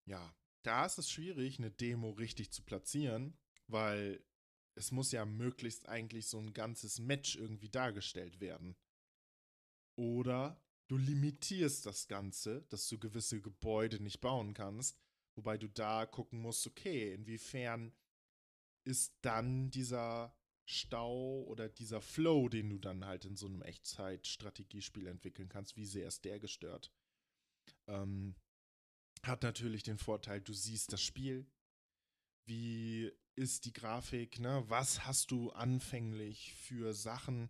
ja, 0.05 0.33
da 0.63 0.85
ist 0.85 0.97
es 0.97 1.09
schwierig, 1.09 1.59
eine 1.59 1.71
Demo 1.71 2.11
richtig 2.11 2.51
zu 2.51 2.63
platzieren, 2.63 3.37
weil 3.67 4.23
es 4.75 4.91
muss 4.91 5.11
ja 5.11 5.25
möglichst 5.25 5.87
eigentlich 5.89 6.27
so 6.27 6.39
ein 6.39 6.53
ganzes 6.53 6.99
Match 6.99 7.35
irgendwie 7.35 7.69
dargestellt 7.69 8.39
werden. 8.39 8.75
Oder 9.97 10.61
du 10.91 10.97
limitierst 10.97 11.85
das 11.85 12.09
Ganze, 12.09 12.63
dass 12.63 12.89
du 12.89 12.99
gewisse 12.99 13.39
Gebäude 13.39 14.03
nicht 14.03 14.19
bauen 14.19 14.53
kannst, 14.53 14.99
wobei 15.35 15.57
du 15.57 15.69
da 15.69 16.05
gucken 16.05 16.41
musst, 16.41 16.67
okay, 16.67 17.13
inwiefern 17.13 17.93
ist 18.83 19.15
dann 19.21 19.71
dieser 19.71 20.35
Stau 20.65 21.43
oder 21.43 21.69
dieser 21.69 22.01
Flow, 22.01 22.49
den 22.49 22.69
du 22.69 22.77
dann 22.77 23.05
halt 23.05 23.23
in 23.23 23.37
so 23.37 23.45
einem 23.45 23.61
Echtzeit-Strategiespiel 23.61 25.07
entwickeln 25.07 25.47
kannst, 25.47 25.77
wie 25.77 25.85
sehr 25.85 26.09
ist 26.09 26.25
der 26.25 26.41
gestört? 26.41 26.91
Ähm, 27.87 28.35
hat 29.23 29.43
natürlich 29.43 29.83
den 29.83 29.97
Vorteil, 29.97 30.41
du 30.41 30.51
siehst 30.51 30.91
das 30.91 31.01
Spiel. 31.01 31.49
Wie 32.45 33.13
ist 33.35 33.63
die 33.63 33.73
Grafik? 33.73 34.39
Ne? 34.39 34.65
Was 34.67 35.05
hast 35.05 35.31
du 35.31 35.51
anfänglich 35.51 36.53
für 36.53 36.93
Sachen? 36.93 37.49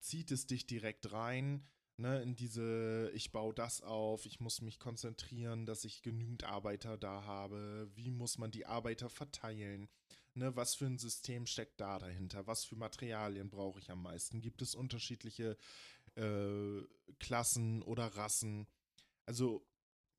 Zieht 0.00 0.30
es 0.30 0.46
dich 0.46 0.66
direkt 0.66 1.12
rein? 1.12 1.68
Ne, 1.96 2.20
in 2.22 2.34
diese, 2.34 3.10
ich 3.14 3.30
baue 3.30 3.54
das 3.54 3.80
auf, 3.80 4.26
ich 4.26 4.40
muss 4.40 4.60
mich 4.60 4.80
konzentrieren, 4.80 5.64
dass 5.64 5.84
ich 5.84 6.02
genügend 6.02 6.42
Arbeiter 6.42 6.98
da 6.98 7.22
habe. 7.22 7.88
Wie 7.94 8.10
muss 8.10 8.36
man 8.36 8.50
die 8.50 8.66
Arbeiter 8.66 9.08
verteilen? 9.08 9.88
Ne, 10.34 10.56
was 10.56 10.74
für 10.74 10.86
ein 10.86 10.98
System 10.98 11.46
steckt 11.46 11.80
da 11.80 12.00
dahinter? 12.00 12.48
Was 12.48 12.64
für 12.64 12.74
Materialien 12.74 13.48
brauche 13.48 13.78
ich 13.78 13.92
am 13.92 14.02
meisten? 14.02 14.40
Gibt 14.40 14.60
es 14.60 14.74
unterschiedliche 14.74 15.56
äh, 16.16 16.82
Klassen 17.20 17.80
oder 17.82 18.06
Rassen? 18.16 18.66
Also, 19.26 19.64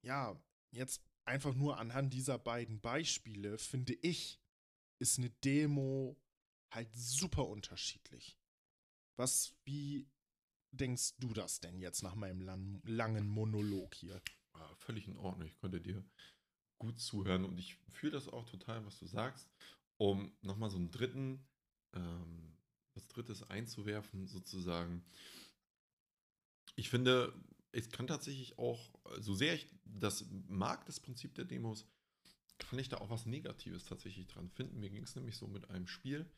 ja, 0.01 0.41
jetzt 0.71 1.03
einfach 1.25 1.55
nur 1.55 1.77
anhand 1.77 2.13
dieser 2.13 2.39
beiden 2.39 2.79
Beispiele, 2.79 3.57
finde 3.57 3.93
ich, 3.95 4.39
ist 4.99 5.17
eine 5.17 5.29
Demo 5.29 6.17
halt 6.71 6.89
super 6.93 7.47
unterschiedlich. 7.47 8.37
Was, 9.17 9.53
wie 9.65 10.07
denkst 10.75 11.17
du 11.17 11.33
das 11.33 11.59
denn 11.59 11.79
jetzt 11.79 12.03
nach 12.03 12.15
meinem 12.15 12.41
lang, 12.41 12.81
langen 12.85 13.27
Monolog 13.27 13.95
hier? 13.95 14.21
Ah, 14.53 14.75
völlig 14.75 15.07
in 15.07 15.17
Ordnung. 15.17 15.47
Ich 15.47 15.57
konnte 15.57 15.81
dir 15.81 16.03
gut 16.77 16.99
zuhören 16.99 17.45
und 17.45 17.57
ich 17.57 17.77
fühle 17.91 18.13
das 18.13 18.27
auch 18.27 18.45
total, 18.45 18.85
was 18.85 18.99
du 18.99 19.05
sagst 19.05 19.49
um 19.97 20.35
nochmal 20.41 20.69
so 20.69 20.77
einen 20.77 20.91
dritten, 20.91 21.47
ähm, 21.93 22.57
was 22.93 23.07
Drittes 23.07 23.43
einzuwerfen, 23.43 24.27
sozusagen. 24.27 25.05
Ich 26.75 26.89
finde, 26.89 27.33
es 27.71 27.89
kann 27.89 28.07
tatsächlich 28.07 28.57
auch, 28.57 28.93
so 29.19 29.33
sehr 29.33 29.53
ich 29.53 29.67
das 29.85 30.25
mag, 30.47 30.85
das 30.85 30.99
Prinzip 30.99 31.35
der 31.35 31.45
Demos, 31.45 31.87
kann 32.57 32.79
ich 32.79 32.89
da 32.89 32.97
auch 32.97 33.09
was 33.09 33.25
Negatives 33.25 33.83
tatsächlich 33.83 34.27
dran 34.27 34.49
finden. 34.49 34.79
Mir 34.79 34.89
ging 34.89 35.03
es 35.03 35.15
nämlich 35.15 35.37
so 35.37 35.47
mit 35.47 35.69
einem 35.69 35.87
Spiel, 35.87 36.29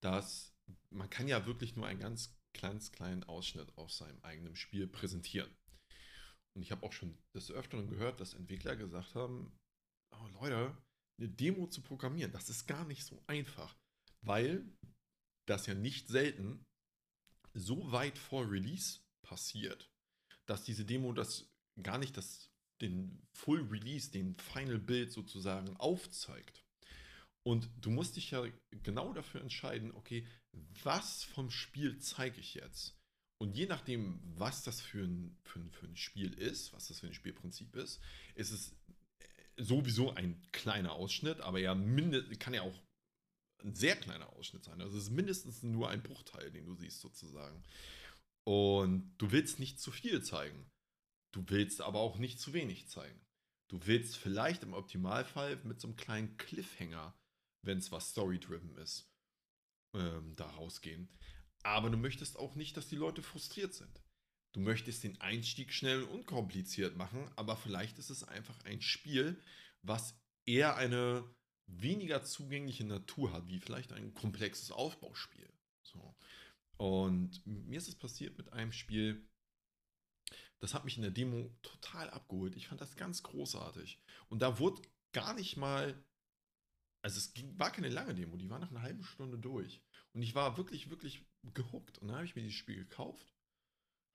dass 0.00 0.54
man 0.90 1.10
kann 1.10 1.28
ja 1.28 1.46
wirklich 1.46 1.76
nur 1.76 1.86
einen 1.86 2.00
ganz 2.00 2.37
ganz 2.58 2.92
kleinen 2.92 3.24
Ausschnitt 3.24 3.76
aus 3.76 3.98
seinem 3.98 4.20
eigenen 4.22 4.56
Spiel 4.56 4.86
präsentieren. 4.86 5.50
Und 6.54 6.62
ich 6.62 6.70
habe 6.70 6.84
auch 6.84 6.92
schon 6.92 7.16
des 7.34 7.50
Öfteren 7.50 7.88
gehört, 7.88 8.20
dass 8.20 8.34
Entwickler 8.34 8.76
gesagt 8.76 9.14
haben, 9.14 9.56
oh 10.12 10.28
Leute, 10.40 10.76
eine 11.20 11.28
Demo 11.28 11.66
zu 11.66 11.82
programmieren, 11.82 12.32
das 12.32 12.48
ist 12.48 12.66
gar 12.66 12.84
nicht 12.84 13.04
so 13.04 13.22
einfach, 13.26 13.76
weil 14.24 14.64
das 15.48 15.66
ja 15.66 15.74
nicht 15.74 16.08
selten 16.08 16.64
so 17.54 17.90
weit 17.90 18.18
vor 18.18 18.50
Release 18.50 19.00
passiert, 19.26 19.90
dass 20.46 20.64
diese 20.64 20.84
Demo 20.84 21.12
das 21.12 21.48
gar 21.82 21.98
nicht 21.98 22.16
das, 22.16 22.50
den 22.80 23.26
Full 23.36 23.62
Release, 23.68 24.10
den 24.10 24.36
Final 24.38 24.78
Build 24.78 25.12
sozusagen 25.12 25.76
aufzeigt. 25.76 26.64
Und 27.46 27.70
du 27.80 27.90
musst 27.90 28.16
dich 28.16 28.30
ja 28.30 28.44
genau 28.82 29.12
dafür 29.12 29.40
entscheiden, 29.40 29.92
okay, 29.92 30.26
was 30.82 31.24
vom 31.24 31.50
Spiel 31.50 31.98
zeige 31.98 32.40
ich 32.40 32.54
jetzt? 32.54 32.96
Und 33.40 33.56
je 33.56 33.66
nachdem, 33.66 34.20
was 34.24 34.64
das 34.64 34.80
für 34.80 35.04
ein, 35.04 35.38
für, 35.44 35.60
ein, 35.60 35.70
für 35.70 35.86
ein 35.86 35.96
Spiel 35.96 36.32
ist, 36.32 36.72
was 36.72 36.88
das 36.88 37.00
für 37.00 37.06
ein 37.06 37.14
Spielprinzip 37.14 37.74
ist, 37.76 38.00
ist 38.34 38.50
es 38.50 38.76
sowieso 39.56 40.12
ein 40.12 40.40
kleiner 40.52 40.92
Ausschnitt, 40.92 41.40
aber 41.40 41.58
ja 41.58 41.74
kann 42.38 42.54
ja 42.54 42.62
auch 42.62 42.80
ein 43.62 43.74
sehr 43.74 43.96
kleiner 43.96 44.32
Ausschnitt 44.34 44.64
sein. 44.64 44.80
Also 44.80 44.96
es 44.96 45.04
ist 45.04 45.10
mindestens 45.10 45.62
nur 45.62 45.88
ein 45.88 46.02
Bruchteil, 46.02 46.50
den 46.50 46.66
du 46.66 46.74
siehst 46.74 47.00
sozusagen. 47.00 47.62
Und 48.44 49.14
du 49.18 49.30
willst 49.32 49.58
nicht 49.58 49.80
zu 49.80 49.90
viel 49.90 50.22
zeigen. 50.22 50.70
Du 51.32 51.44
willst 51.48 51.80
aber 51.80 51.98
auch 52.00 52.18
nicht 52.18 52.40
zu 52.40 52.52
wenig 52.52 52.88
zeigen. 52.88 53.20
Du 53.68 53.86
willst 53.86 54.16
vielleicht 54.16 54.62
im 54.62 54.72
Optimalfall 54.72 55.56
mit 55.64 55.80
so 55.80 55.88
einem 55.88 55.96
kleinen 55.96 56.36
Cliffhanger, 56.38 57.14
wenn 57.62 57.78
es 57.78 57.92
was 57.92 58.10
Story-driven 58.10 58.76
ist, 58.76 59.10
ähm, 59.94 60.34
da 60.36 60.46
rausgehen. 60.46 61.08
Aber 61.62 61.90
du 61.90 61.96
möchtest 61.96 62.38
auch 62.38 62.54
nicht, 62.54 62.76
dass 62.76 62.88
die 62.88 62.96
Leute 62.96 63.22
frustriert 63.22 63.74
sind. 63.74 64.02
Du 64.52 64.60
möchtest 64.60 65.04
den 65.04 65.20
Einstieg 65.20 65.72
schnell 65.72 66.02
und 66.02 66.20
unkompliziert 66.20 66.96
machen, 66.96 67.30
aber 67.36 67.56
vielleicht 67.56 67.98
ist 67.98 68.10
es 68.10 68.24
einfach 68.24 68.58
ein 68.64 68.80
Spiel, 68.80 69.40
was 69.82 70.14
eher 70.46 70.76
eine 70.76 71.24
weniger 71.66 72.22
zugängliche 72.24 72.84
Natur 72.84 73.32
hat, 73.32 73.48
wie 73.48 73.60
vielleicht 73.60 73.92
ein 73.92 74.14
komplexes 74.14 74.70
Aufbauspiel. 74.70 75.48
So. 75.82 76.16
Und 76.78 77.44
mir 77.44 77.78
ist 77.78 77.88
es 77.88 77.96
passiert 77.96 78.38
mit 78.38 78.52
einem 78.52 78.72
Spiel, 78.72 79.28
das 80.60 80.74
hat 80.74 80.84
mich 80.84 80.96
in 80.96 81.02
der 81.02 81.10
Demo 81.10 81.54
total 81.62 82.10
abgeholt. 82.10 82.56
Ich 82.56 82.68
fand 82.68 82.80
das 82.80 82.96
ganz 82.96 83.22
großartig. 83.22 84.00
Und 84.28 84.40
da 84.40 84.58
wurde 84.58 84.82
gar 85.12 85.34
nicht 85.34 85.56
mal, 85.56 86.02
also 87.02 87.18
es 87.18 87.32
ging, 87.32 87.58
war 87.58 87.70
keine 87.70 87.88
lange 87.88 88.14
Demo, 88.14 88.36
die 88.36 88.50
war 88.50 88.58
nach 88.58 88.70
einer 88.70 88.82
halben 88.82 89.04
Stunde 89.04 89.38
durch. 89.38 89.80
Und 90.12 90.22
ich 90.22 90.34
war 90.34 90.56
wirklich, 90.56 90.90
wirklich 90.90 91.24
gehuckt. 91.54 91.98
Und 91.98 92.08
dann 92.08 92.16
habe 92.16 92.26
ich 92.26 92.34
mir 92.34 92.42
dieses 92.42 92.56
Spiel 92.56 92.76
gekauft 92.76 93.34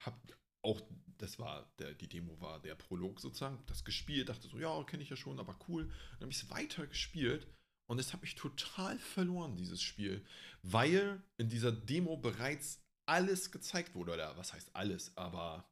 hab 0.05 0.21
auch, 0.61 0.81
das 1.17 1.39
war, 1.39 1.73
der, 1.79 1.93
die 1.93 2.07
Demo 2.07 2.39
war 2.39 2.61
der 2.61 2.75
Prolog 2.75 3.19
sozusagen, 3.19 3.61
das 3.65 3.83
gespielt, 3.83 4.29
dachte 4.29 4.47
so, 4.47 4.57
ja, 4.57 4.83
kenne 4.83 5.03
ich 5.03 5.09
ja 5.09 5.15
schon, 5.15 5.39
aber 5.39 5.57
cool. 5.67 5.87
Dann 6.13 6.21
habe 6.21 6.31
ich 6.31 6.41
es 6.41 6.49
weiter 6.49 6.87
gespielt 6.87 7.47
und 7.89 7.99
es 7.99 8.13
hat 8.13 8.21
mich 8.21 8.35
total 8.35 8.97
verloren, 8.97 9.57
dieses 9.57 9.81
Spiel, 9.81 10.25
weil 10.61 11.21
in 11.37 11.49
dieser 11.49 11.71
Demo 11.71 12.15
bereits 12.17 12.81
alles 13.05 13.51
gezeigt 13.51 13.95
wurde, 13.95 14.13
oder 14.13 14.37
was 14.37 14.53
heißt 14.53 14.73
alles, 14.73 15.17
aber 15.17 15.69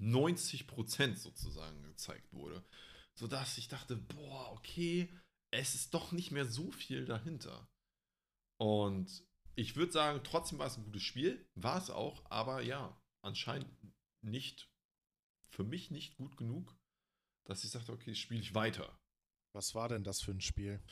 90% 0.00 1.16
sozusagen 1.16 1.82
gezeigt 1.82 2.32
wurde. 2.32 2.64
Sodass 3.14 3.58
ich 3.58 3.68
dachte, 3.68 3.96
boah, 3.96 4.52
okay, 4.52 5.12
es 5.52 5.74
ist 5.74 5.94
doch 5.94 6.12
nicht 6.12 6.32
mehr 6.32 6.46
so 6.46 6.72
viel 6.72 7.04
dahinter. 7.04 7.68
Und 8.58 9.24
ich 9.54 9.76
würde 9.76 9.92
sagen, 9.92 10.20
trotzdem 10.24 10.58
war 10.58 10.66
es 10.66 10.76
ein 10.76 10.84
gutes 10.84 11.02
Spiel, 11.02 11.46
war 11.54 11.78
es 11.78 11.90
auch, 11.90 12.24
aber 12.30 12.62
ja, 12.62 13.00
anscheinend 13.22 13.68
nicht, 14.22 14.70
für 15.50 15.64
mich 15.64 15.90
nicht 15.90 16.16
gut 16.16 16.36
genug, 16.36 16.74
dass 17.44 17.64
ich 17.64 17.70
sagte, 17.70 17.92
okay, 17.92 18.14
spiele 18.14 18.40
ich 18.40 18.54
weiter. 18.54 18.98
Was 19.54 19.74
war 19.74 19.88
denn 19.88 20.04
das 20.04 20.22
für 20.22 20.30
ein 20.30 20.40
Spiel? 20.40 20.82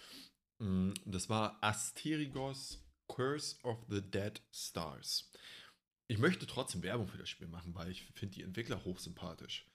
Mm, 0.59 0.93
das 1.07 1.29
war 1.29 1.63
Asterigos 1.63 2.85
Curse 3.09 3.57
of 3.65 3.85
the 3.89 4.03
Dead 4.03 4.43
Stars. 4.53 5.31
Ich 6.07 6.19
möchte 6.19 6.47
trotzdem 6.47 6.83
Werbung 6.83 7.09
für 7.09 7.19
das 7.19 7.31
Spiel 7.31 7.49
machen, 7.49 7.75
weil 7.75 7.91
ich 7.91 8.05
finde 8.15 8.35
die 8.35 8.43
Entwickler 8.43 8.85
hochsympathisch. 8.85 9.67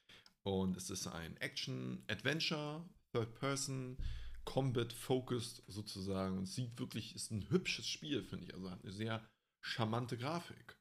Und 0.44 0.78
es 0.78 0.90
ist 0.90 1.08
ein 1.08 1.38
Action-Adventure, 1.38 2.88
Third-Person, 3.14 3.98
Combat-focused 4.46 5.64
sozusagen. 5.68 6.38
Und 6.38 6.46
sieht 6.46 6.80
wirklich, 6.80 7.16
ist 7.16 7.32
ein 7.32 7.50
hübsches 7.50 7.88
Spiel, 7.88 8.24
finde 8.24 8.46
ich. 8.46 8.54
Also 8.54 8.72
hat 8.72 8.84
eine 8.84 8.94
sehr 8.94 9.28
charmante 9.62 10.18
Grafik. 10.18 10.78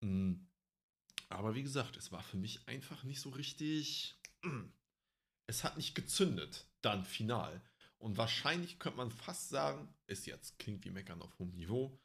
Mm, 0.00 0.34
aber 1.28 1.54
wie 1.54 1.62
gesagt, 1.62 1.96
es 1.96 2.12
war 2.12 2.22
für 2.22 2.36
mich 2.36 2.66
einfach 2.68 3.04
nicht 3.04 3.20
so 3.20 3.30
richtig. 3.30 4.18
Es 5.46 5.62
hat 5.62 5.76
nicht 5.76 5.94
gezündet, 5.94 6.66
dann 6.80 7.04
final. 7.04 7.62
Und 7.98 8.16
wahrscheinlich 8.16 8.78
könnte 8.78 8.96
man 8.96 9.10
fast 9.10 9.50
sagen, 9.50 9.94
ist 10.06 10.24
jetzt, 10.24 10.58
klingt 10.58 10.84
wie 10.86 10.90
Meckern 10.90 11.20
auf 11.20 11.38
hohem 11.38 11.50
Niveau, 11.50 12.00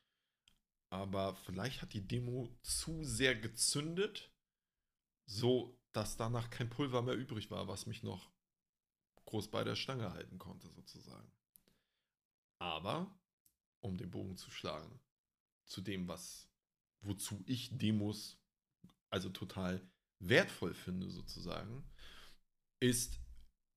aber 0.89 1.35
vielleicht 1.35 1.81
hat 1.81 1.93
die 1.93 2.05
Demo 2.05 2.49
zu 2.63 3.03
sehr 3.03 3.35
gezündet, 3.35 4.31
so 5.25 5.79
dass 5.91 6.17
danach 6.17 6.49
kein 6.49 6.69
Pulver 6.69 7.01
mehr 7.01 7.15
übrig 7.15 7.49
war, 7.51 7.67
was 7.67 7.85
mich 7.85 8.03
noch 8.03 8.31
groß 9.29 9.51
bei 9.51 9.63
der 9.63 9.75
Stange 9.75 10.11
halten 10.11 10.39
konnte, 10.39 10.69
sozusagen. 10.69 11.31
Aber, 12.59 13.15
um 13.83 13.97
den 13.97 14.09
Bogen 14.09 14.35
zu 14.37 14.51
schlagen, 14.51 14.99
zu 15.65 15.81
dem, 15.81 16.07
was, 16.07 16.49
wozu 17.01 17.43
ich 17.45 17.77
Demos 17.77 18.41
also 19.11 19.29
total 19.29 19.87
wertvoll 20.19 20.73
finde, 20.73 21.09
sozusagen, 21.09 21.89
ist, 22.81 23.19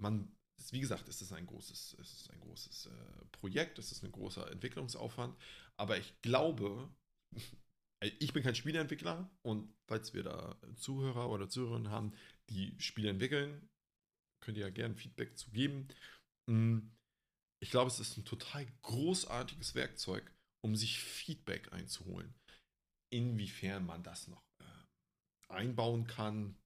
man 0.00 0.34
wie 0.70 0.80
gesagt, 0.80 1.08
es 1.08 1.20
ist 1.20 1.32
ein 1.32 1.46
großes, 1.46 1.96
es 2.00 2.12
ist 2.12 2.30
ein 2.30 2.40
großes 2.40 2.86
äh, 2.86 3.24
Projekt, 3.32 3.78
es 3.78 3.90
ist 3.90 4.04
ein 4.04 4.12
großer 4.12 4.50
Entwicklungsaufwand, 4.50 5.36
aber 5.76 5.98
ich 5.98 6.14
glaube, 6.22 6.88
ich 8.20 8.32
bin 8.32 8.42
kein 8.42 8.54
Spieleentwickler 8.54 9.28
und 9.42 9.74
falls 9.88 10.14
wir 10.14 10.22
da 10.22 10.56
Zuhörer 10.76 11.30
oder 11.30 11.48
Zuhörerinnen 11.48 11.90
haben, 11.90 12.12
die 12.48 12.78
Spiele 12.80 13.10
entwickeln, 13.10 13.68
könnt 14.42 14.58
ihr 14.58 14.64
ja 14.64 14.70
gerne 14.70 14.94
Feedback 14.94 15.38
zu 15.38 15.50
geben. 15.50 15.88
Hm, 16.50 16.90
ich 17.62 17.70
glaube, 17.70 17.90
es 17.90 18.00
ist 18.00 18.16
ein 18.16 18.24
total 18.24 18.66
großartiges 18.82 19.74
Werkzeug, 19.74 20.30
um 20.64 20.76
sich 20.76 20.98
Feedback 20.98 21.72
einzuholen. 21.72 22.34
Inwiefern 23.12 23.86
man 23.86 24.02
das 24.02 24.28
noch 24.28 24.42
äh, 24.60 25.54
einbauen 25.54 26.06
kann, 26.06 26.56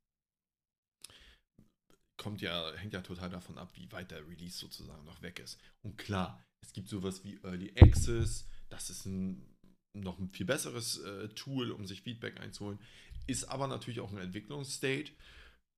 kommt 2.17 2.41
ja, 2.41 2.73
hängt 2.77 2.95
ja 2.95 3.03
total 3.03 3.31
davon 3.31 3.59
ab, 3.59 3.71
wie 3.75 3.91
weit 3.93 4.11
der 4.11 4.27
Release 4.27 4.59
sozusagen 4.59 5.05
noch 5.05 5.21
weg 5.23 5.39
ist. 5.39 5.61
Und 5.83 5.99
klar, 5.99 6.43
es 6.65 6.73
gibt 6.73 6.89
sowas 6.89 7.25
wie 7.25 7.39
Early 7.43 7.73
Access, 7.77 8.49
das 8.71 8.91
ist 8.91 9.05
ein, 9.05 9.55
noch 9.97 10.19
ein 10.19 10.31
viel 10.31 10.47
besseres 10.47 10.99
äh, 10.99 11.29
Tool, 11.31 11.71
um 11.71 11.87
sich 11.87 12.03
Feedback 12.03 12.41
einzuholen, 12.41 12.79
ist 13.27 13.45
aber 13.45 13.67
natürlich 13.67 14.01
auch 14.01 14.13
ein 14.13 14.19
Entwicklungsstate, 14.19 15.13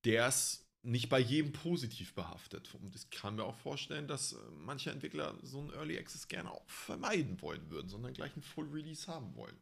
der 0.04 0.28
es 0.28 0.67
nicht 0.82 1.08
bei 1.08 1.18
jedem 1.18 1.52
positiv 1.52 2.14
behaftet. 2.14 2.74
Und 2.74 2.94
ich 2.94 3.10
kann 3.10 3.36
mir 3.36 3.44
auch 3.44 3.56
vorstellen, 3.56 4.08
dass 4.08 4.32
äh, 4.32 4.36
manche 4.56 4.90
Entwickler 4.90 5.36
so 5.42 5.60
einen 5.60 5.70
Early 5.70 5.98
Access 5.98 6.28
gerne 6.28 6.50
auch 6.50 6.68
vermeiden 6.68 7.40
wollen 7.42 7.70
würden, 7.70 7.88
sondern 7.88 8.14
gleich 8.14 8.32
einen 8.32 8.42
Full 8.42 8.68
Release 8.68 9.06
haben 9.06 9.34
wollen. 9.34 9.56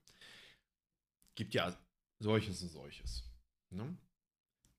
Gibt 1.35 1.55
ja 1.55 1.77
solches 2.19 2.63
und 2.63 2.69
solches. 2.69 3.25
Ne? 3.71 3.97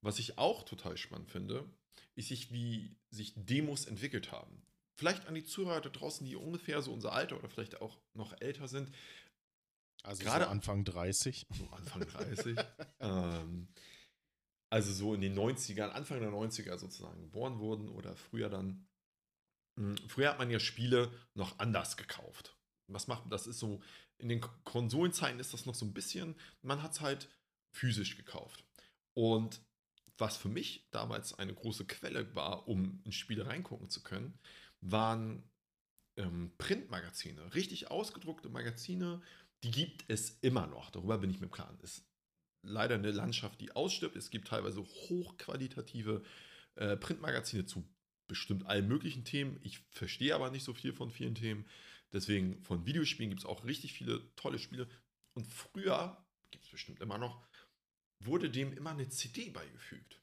Was 0.01 0.19
ich 0.19 0.37
auch 0.37 0.63
total 0.63 0.97
spannend 0.97 1.31
finde, 1.31 1.69
ist 2.15 2.29
sich, 2.29 2.51
wie 2.51 2.95
sich 3.09 3.33
Demos 3.35 3.85
entwickelt 3.85 4.31
haben. 4.31 4.61
Vielleicht 4.95 5.27
an 5.27 5.35
die 5.35 5.43
Zuhörer 5.43 5.81
da 5.81 5.89
draußen, 5.89 6.25
die 6.25 6.35
ungefähr 6.35 6.81
so 6.81 6.91
unser 6.91 7.13
Alter 7.13 7.37
oder 7.37 7.49
vielleicht 7.49 7.81
auch 7.81 7.97
noch 8.13 8.33
älter 8.41 8.67
sind. 8.67 8.91
Also 10.03 10.23
gerade 10.23 10.45
so 10.45 10.51
Anfang 10.51 10.83
30. 10.83 11.45
So 11.51 11.67
Anfang 11.69 12.01
30. 12.01 12.57
ähm, 12.99 13.67
also 14.69 14.91
so 14.91 15.13
in 15.13 15.21
den 15.21 15.37
90ern, 15.37 15.89
Anfang 15.89 16.19
der 16.19 16.29
90er 16.29 16.77
sozusagen 16.77 17.21
geboren 17.21 17.59
wurden 17.59 17.89
oder 17.89 18.15
früher 18.15 18.49
dann. 18.49 18.87
Hm, 19.79 19.95
früher 20.07 20.29
hat 20.29 20.39
man 20.39 20.49
ja 20.49 20.59
Spiele 20.59 21.11
noch 21.33 21.59
anders 21.59 21.97
gekauft. 21.97 22.57
Was 22.87 23.07
macht 23.07 23.31
das? 23.31 23.47
Ist 23.47 23.59
so, 23.59 23.81
in 24.17 24.29
den 24.29 24.41
Konsolenzeiten 24.63 25.39
ist 25.39 25.53
das 25.53 25.65
noch 25.65 25.75
so 25.75 25.85
ein 25.85 25.93
bisschen, 25.93 26.35
man 26.61 26.81
hat 26.81 26.93
es 26.93 27.01
halt 27.01 27.29
physisch 27.73 28.17
gekauft. 28.17 28.63
Und 29.13 29.61
was 30.17 30.37
für 30.37 30.49
mich 30.49 30.87
damals 30.91 31.37
eine 31.37 31.53
große 31.53 31.85
Quelle 31.85 32.33
war, 32.35 32.67
um 32.67 33.01
in 33.03 33.11
Spiele 33.11 33.45
reingucken 33.45 33.89
zu 33.89 34.01
können, 34.01 34.39
waren 34.81 35.43
ähm, 36.17 36.51
Printmagazine, 36.57 37.53
richtig 37.53 37.91
ausgedruckte 37.91 38.49
Magazine, 38.49 39.21
die 39.63 39.71
gibt 39.71 40.05
es 40.07 40.37
immer 40.41 40.67
noch. 40.67 40.89
Darüber 40.89 41.17
bin 41.17 41.29
ich 41.29 41.39
mir 41.39 41.49
klar. 41.49 41.75
Ist 41.81 42.05
leider 42.61 42.95
eine 42.95 43.11
Landschaft, 43.11 43.61
die 43.61 43.71
ausstirbt. 43.71 44.15
Es 44.15 44.29
gibt 44.29 44.47
teilweise 44.47 44.81
hochqualitative 44.81 46.23
äh, 46.75 46.97
Printmagazine 46.97 47.65
zu 47.65 47.87
bestimmt 48.27 48.65
allen 48.65 48.87
möglichen 48.87 49.23
Themen. 49.23 49.59
Ich 49.63 49.79
verstehe 49.89 50.35
aber 50.35 50.51
nicht 50.51 50.63
so 50.63 50.73
viel 50.73 50.93
von 50.93 51.11
vielen 51.11 51.35
Themen. 51.35 51.65
Deswegen 52.13 52.63
von 52.63 52.85
Videospielen 52.85 53.29
gibt 53.29 53.41
es 53.41 53.45
auch 53.45 53.65
richtig 53.65 53.93
viele 53.93 54.33
tolle 54.35 54.59
Spiele. 54.59 54.87
Und 55.33 55.47
früher, 55.47 56.25
gibt 56.51 56.65
es 56.65 56.71
bestimmt 56.71 56.99
immer 56.99 57.17
noch, 57.17 57.45
wurde 58.19 58.49
dem 58.49 58.73
immer 58.73 58.91
eine 58.91 59.09
CD 59.09 59.49
beigefügt. 59.49 60.21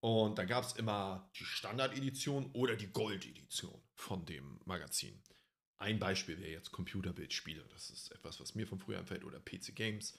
Und 0.00 0.38
da 0.38 0.44
gab 0.44 0.64
es 0.64 0.72
immer 0.72 1.30
die 1.36 1.44
Standard-Edition 1.44 2.50
oder 2.52 2.76
die 2.76 2.86
Gold-Edition 2.86 3.82
von 3.94 4.24
dem 4.24 4.60
Magazin. 4.64 5.22
Ein 5.76 5.98
Beispiel 5.98 6.38
wäre 6.38 6.50
jetzt 6.50 6.72
Computerbildspiele. 6.72 7.66
Das 7.70 7.90
ist 7.90 8.10
etwas, 8.12 8.40
was 8.40 8.54
mir 8.54 8.66
von 8.66 8.78
früher 8.78 8.98
einfällt, 8.98 9.24
oder 9.24 9.40
PC 9.40 9.74
Games. 9.74 10.18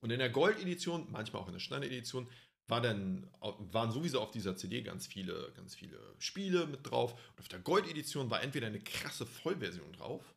Und 0.00 0.10
in 0.10 0.18
der 0.18 0.30
Gold-Edition, 0.30 1.10
manchmal 1.10 1.42
auch 1.42 1.48
in 1.48 1.54
der 1.54 1.60
Standard-Edition, 1.60 2.28
war 2.68 2.80
dann, 2.82 3.30
waren 3.40 3.90
sowieso 3.90 4.20
auf 4.20 4.30
dieser 4.30 4.56
CD 4.56 4.82
ganz 4.82 5.06
viele, 5.06 5.52
ganz 5.56 5.74
viele 5.74 6.14
Spiele 6.18 6.66
mit 6.66 6.88
drauf. 6.88 7.12
Und 7.12 7.40
auf 7.40 7.48
der 7.48 7.60
Gold-Edition 7.60 8.30
war 8.30 8.42
entweder 8.42 8.66
eine 8.66 8.80
krasse 8.80 9.26
Vollversion 9.26 9.92
drauf. 9.94 10.34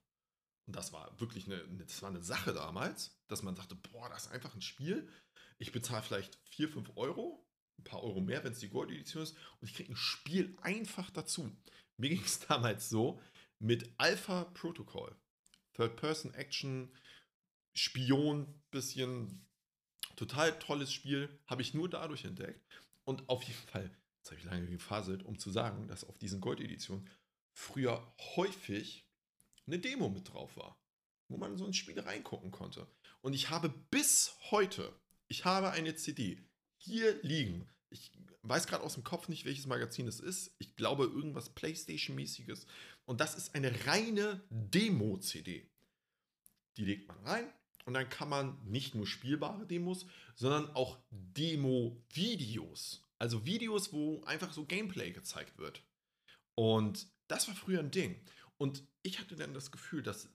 Und 0.66 0.76
das 0.76 0.94
war 0.94 1.20
wirklich 1.20 1.46
eine, 1.46 1.62
das 1.86 2.02
war 2.02 2.10
eine 2.10 2.24
Sache 2.24 2.54
damals, 2.54 3.20
dass 3.28 3.44
man 3.44 3.56
sagte, 3.56 3.76
boah, 3.76 4.10
das 4.10 4.28
ist 4.28 4.32
einfach 4.32 4.56
ein 4.56 4.62
Spiel. 4.62 5.10
Ich 5.58 5.72
bezahle 5.72 6.04
vielleicht 6.04 6.38
4, 6.52 6.70
5 6.70 6.92
Euro, 6.96 7.46
ein 7.78 7.84
paar 7.84 8.02
Euro 8.04 8.22
mehr, 8.22 8.44
wenn 8.44 8.54
es 8.54 8.60
die 8.60 8.70
Gold-Edition 8.70 9.24
ist, 9.24 9.36
und 9.60 9.68
ich 9.68 9.76
kriege 9.76 9.92
ein 9.92 9.98
Spiel 9.98 10.58
einfach 10.62 11.10
dazu. 11.10 11.52
Mir 11.98 12.10
ging 12.16 12.24
es 12.24 12.40
damals 12.40 12.90
so 12.90 13.22
mit 13.60 13.94
Alpha 13.98 14.46
Protocol. 14.46 15.16
Third-Person-Action, 15.74 16.96
Spion, 17.74 18.62
bisschen 18.72 19.46
total 20.16 20.58
tolles 20.60 20.94
Spiel, 20.94 21.30
habe 21.48 21.62
ich 21.62 21.74
nur 21.74 21.90
dadurch 21.90 22.26
entdeckt. 22.26 22.62
Und 23.04 23.28
auf 23.30 23.44
jeden 23.44 23.68
Fall, 23.68 23.90
jetzt 24.18 24.32
habe 24.32 24.40
ich 24.40 24.46
lange 24.46 24.68
gefaselt, 24.68 25.24
um 25.24 25.40
zu 25.40 25.50
sagen, 25.50 25.88
dass 25.88 26.04
auf 26.04 26.18
diesen 26.18 26.42
Gold-Editionen 26.42 27.10
früher 27.54 28.14
häufig 28.36 29.06
eine 29.68 29.80
Demo 29.80 30.10
mit 30.10 30.32
drauf 30.32 30.56
war, 30.58 30.78
wo 31.28 31.38
man 31.38 31.58
so 31.58 31.66
ins 31.66 31.78
Spiel 31.78 32.00
reingucken 32.00 32.52
konnte. 32.52 32.88
Und 33.22 33.34
ich 33.34 33.50
habe 33.50 33.70
bis 33.70 34.36
heute, 34.52 34.94
ich 35.28 35.46
habe 35.46 35.72
eine 35.72 35.96
CD 35.96 36.44
hier 36.78 37.22
liegen. 37.24 37.70
Ich 37.90 38.12
weiß 38.44 38.68
gerade 38.68 38.84
aus 38.84 38.96
dem 38.96 39.04
Kopf 39.04 39.28
nicht, 39.28 39.46
welches 39.46 39.68
Magazin 39.68 40.08
es 40.08 40.20
ist. 40.20 40.56
Ich 40.58 40.76
glaube 40.76 41.06
irgendwas 41.06 41.50
PlayStation-mäßiges. 41.54 42.66
Und 43.06 43.22
das 43.22 43.36
ist 43.36 43.54
eine 43.56 43.86
reine 43.86 44.42
Demo-CD. 44.50 45.70
Die 46.78 46.86
legt 46.86 47.08
man 47.08 47.20
rein 47.20 47.54
und 47.86 47.94
dann 47.94 48.10
kann 48.10 48.30
man 48.30 48.58
nicht 48.64 48.96
nur 48.96 49.08
spielbare 49.08 49.66
Demos, 49.66 50.06
sondern 50.36 50.70
auch 50.76 50.98
Demo-Videos. 51.10 53.08
Also 53.18 53.46
Videos, 53.46 53.94
wo 53.94 54.24
einfach 54.24 54.52
so 54.52 54.66
Gameplay 54.66 55.12
gezeigt 55.12 55.58
wird. 55.58 55.84
Und 56.56 57.08
das 57.28 57.48
war 57.48 57.56
früher 57.56 57.80
ein 57.80 57.92
Ding. 57.92 58.20
Und 58.58 58.84
ich 59.04 59.20
hatte 59.20 59.36
dann 59.36 59.54
das 59.54 59.72
Gefühl, 59.72 60.04
dass 60.04 60.30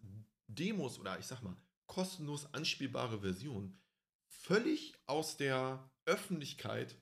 Demos 0.49 0.99
oder 0.99 1.19
ich 1.19 1.27
sag 1.27 1.43
mal 1.43 1.57
kostenlos 1.87 2.53
anspielbare 2.53 3.21
Versionen 3.21 3.81
völlig 4.27 4.95
aus 5.07 5.37
der 5.37 5.91
Öffentlichkeit 6.05 6.97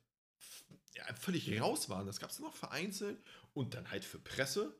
ja, 0.95 1.05
völlig 1.15 1.61
raus 1.61 1.89
waren. 1.89 2.07
Das 2.07 2.21
gab 2.21 2.31
es 2.31 2.39
noch 2.39 2.55
vereinzelt 2.55 3.23
und 3.53 3.75
dann 3.75 3.91
halt 3.91 4.05
für 4.05 4.19
Presse. 4.19 4.79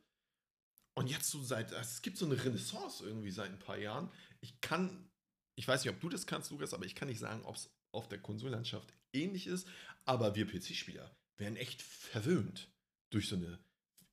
Und 0.93 1.07
jetzt 1.09 1.29
so 1.29 1.43
seit, 1.43 1.71
es 1.73 2.01
gibt 2.01 2.17
so 2.17 2.25
eine 2.25 2.43
Renaissance 2.43 3.05
irgendwie 3.05 3.31
seit 3.31 3.51
ein 3.51 3.59
paar 3.59 3.77
Jahren. 3.77 4.09
Ich 4.39 4.61
kann, 4.61 5.09
ich 5.55 5.67
weiß 5.67 5.83
nicht, 5.83 5.93
ob 5.93 5.99
du 6.01 6.09
das 6.09 6.27
kannst, 6.27 6.51
Lukas, 6.51 6.73
aber 6.73 6.85
ich 6.85 6.95
kann 6.95 7.07
nicht 7.07 7.19
sagen, 7.19 7.43
ob 7.45 7.55
es 7.55 7.69
auf 7.91 8.09
der 8.09 8.19
Konsolenlandschaft 8.19 8.93
ähnlich 9.13 9.47
ist. 9.47 9.67
Aber 10.03 10.35
wir 10.35 10.47
PC-Spieler 10.47 11.15
werden 11.37 11.55
echt 11.55 11.81
verwöhnt 11.81 12.69
durch 13.09 13.29
so 13.29 13.35
eine 13.35 13.59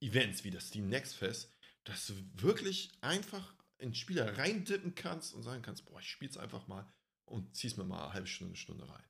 Events 0.00 0.44
wie 0.44 0.50
das 0.50 0.68
Steam 0.68 0.88
Next 0.88 1.14
Fest, 1.14 1.52
dass 1.84 2.06
du 2.06 2.14
wirklich 2.34 2.90
einfach 3.00 3.54
in 3.78 3.94
Spieler 3.94 4.38
reindippen 4.38 4.94
kannst 4.94 5.34
und 5.34 5.42
sagen 5.42 5.62
kannst, 5.62 5.84
boah, 5.86 6.00
ich 6.00 6.08
spiel's 6.08 6.36
einfach 6.36 6.68
mal 6.68 6.90
und 7.24 7.56
zieh's 7.56 7.76
mir 7.76 7.84
mal 7.84 8.04
eine 8.04 8.12
halbe 8.12 8.28
Stunde, 8.28 8.52
eine 8.52 8.56
Stunde 8.56 8.88
rein. 8.88 9.04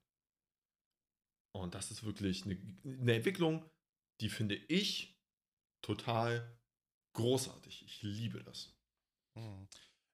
Und 1.55 1.75
das 1.75 1.90
ist 1.90 2.05
wirklich 2.05 2.45
eine, 2.45 2.59
eine 2.85 3.14
Entwicklung, 3.14 3.68
die 4.21 4.31
finde 4.31 4.55
ich 4.55 5.21
total 5.83 6.59
großartig. 7.14 7.85
Ich 7.85 8.03
liebe 8.03 8.42
das. 8.42 8.75
Hm. 9.37 9.68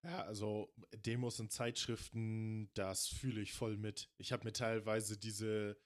Ja, 0.09 0.23
also 0.23 0.73
Demos 1.05 1.39
in 1.39 1.51
Zeitschriften, 1.51 2.71
das 2.73 3.09
fühle 3.09 3.43
ich 3.43 3.53
voll 3.53 3.77
mit. 3.77 4.09
Ich 4.17 4.33
habe 4.33 4.45
mir 4.45 4.55
teilweise 4.55 5.19
diese, 5.19 5.79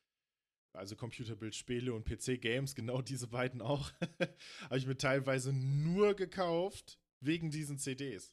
also 0.72 0.94
Computerbildspiele 0.94 1.92
und 1.92 2.04
PC-Games, 2.06 2.76
genau 2.76 3.02
diese 3.02 3.26
beiden 3.26 3.60
auch, 3.60 3.90
habe 4.62 4.78
ich 4.78 4.86
mir 4.86 4.96
teilweise 4.96 5.52
nur 5.52 6.14
gekauft 6.14 7.00
wegen 7.18 7.50
diesen 7.50 7.78
CDs. 7.78 8.32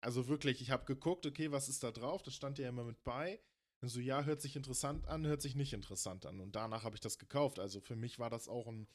Also 0.00 0.28
wirklich, 0.28 0.62
ich 0.62 0.70
habe 0.70 0.86
geguckt, 0.86 1.26
okay, 1.26 1.52
was 1.52 1.68
ist 1.68 1.82
da 1.82 1.90
drauf? 1.90 2.22
Das 2.22 2.34
stand 2.34 2.58
ja 2.58 2.70
immer 2.70 2.84
mit 2.84 3.04
bei. 3.04 3.38
Und 3.82 3.90
so, 3.90 4.00
ja, 4.00 4.24
hört 4.24 4.40
sich 4.40 4.56
interessant 4.56 5.06
an, 5.08 5.26
hört 5.26 5.42
sich 5.42 5.54
nicht 5.54 5.74
interessant 5.74 6.24
an. 6.24 6.40
Und 6.40 6.56
danach 6.56 6.84
habe 6.84 6.96
ich 6.96 7.02
das 7.02 7.18
gekauft. 7.18 7.58
Also 7.58 7.82
für 7.82 7.96
mich 7.96 8.18
war 8.18 8.30
das 8.30 8.48
auch 8.48 8.66
ein 8.66 8.88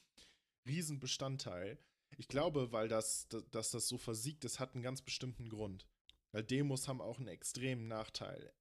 Riesenbestandteil. 0.66 1.78
Ich 2.16 2.26
glaube, 2.26 2.72
weil 2.72 2.88
das, 2.88 3.28
dass 3.52 3.70
das 3.70 3.86
so 3.86 3.98
versiegt 3.98 4.44
ist, 4.44 4.58
hat 4.58 4.74
einen 4.74 4.82
ganz 4.82 5.00
bestimmten 5.00 5.48
Grund. 5.48 5.86
Weil 6.32 6.44
Demos 6.44 6.88
haben 6.88 7.00
auch 7.00 7.18
einen 7.18 7.28
extremen 7.28 7.88
Nachteil. 7.88 8.52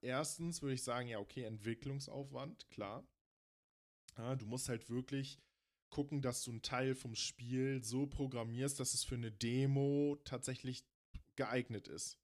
Erstens 0.00 0.62
würde 0.62 0.74
ich 0.74 0.82
sagen, 0.82 1.08
ja, 1.08 1.18
okay, 1.18 1.44
Entwicklungsaufwand, 1.44 2.68
klar. 2.70 3.06
Ja, 4.16 4.34
du 4.34 4.46
musst 4.46 4.68
halt 4.68 4.90
wirklich 4.90 5.38
gucken, 5.90 6.20
dass 6.20 6.42
du 6.42 6.50
einen 6.50 6.62
Teil 6.62 6.94
vom 6.94 7.14
Spiel 7.14 7.82
so 7.82 8.06
programmierst, 8.06 8.78
dass 8.78 8.94
es 8.94 9.04
für 9.04 9.14
eine 9.14 9.32
Demo 9.32 10.18
tatsächlich 10.24 10.84
geeignet 11.36 11.88
ist. 11.88 12.18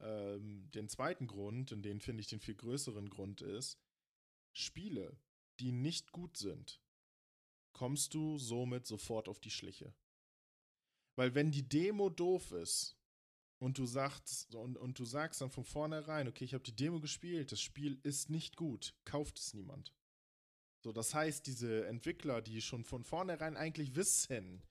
Ähm, 0.00 0.70
den 0.72 0.88
zweiten 0.88 1.26
Grund, 1.26 1.72
und 1.72 1.82
den 1.82 2.00
finde 2.00 2.20
ich 2.20 2.28
den 2.28 2.40
viel 2.40 2.54
größeren 2.54 3.08
Grund 3.08 3.40
ist, 3.40 3.80
Spiele, 4.52 5.18
die 5.60 5.72
nicht 5.72 6.12
gut 6.12 6.36
sind, 6.36 6.80
kommst 7.72 8.14
du 8.14 8.38
somit 8.38 8.86
sofort 8.86 9.28
auf 9.28 9.40
die 9.40 9.50
Schliche. 9.50 9.94
Weil 11.16 11.34
wenn 11.34 11.50
die 11.50 11.68
Demo 11.68 12.10
doof 12.10 12.52
ist 12.52 12.96
und 13.58 13.78
du 13.78 13.86
sagst 13.86 14.54
und, 14.54 14.76
und 14.76 14.98
du 14.98 15.04
sagst 15.04 15.40
dann 15.40 15.50
von 15.50 15.64
vornherein, 15.64 16.28
okay, 16.28 16.44
ich 16.44 16.54
habe 16.54 16.64
die 16.64 16.76
Demo 16.76 17.00
gespielt, 17.00 17.50
das 17.52 17.60
Spiel 17.60 17.98
ist 18.02 18.30
nicht 18.30 18.56
gut, 18.56 18.94
kauft 19.04 19.38
es 19.38 19.54
niemand. 19.54 19.94
So, 20.84 20.92
das 20.92 21.14
heißt, 21.14 21.46
diese 21.46 21.86
Entwickler, 21.86 22.42
die 22.42 22.60
schon 22.60 22.84
von 22.84 23.02
vornherein 23.02 23.56
eigentlich 23.56 23.96
wissen, 23.96 24.62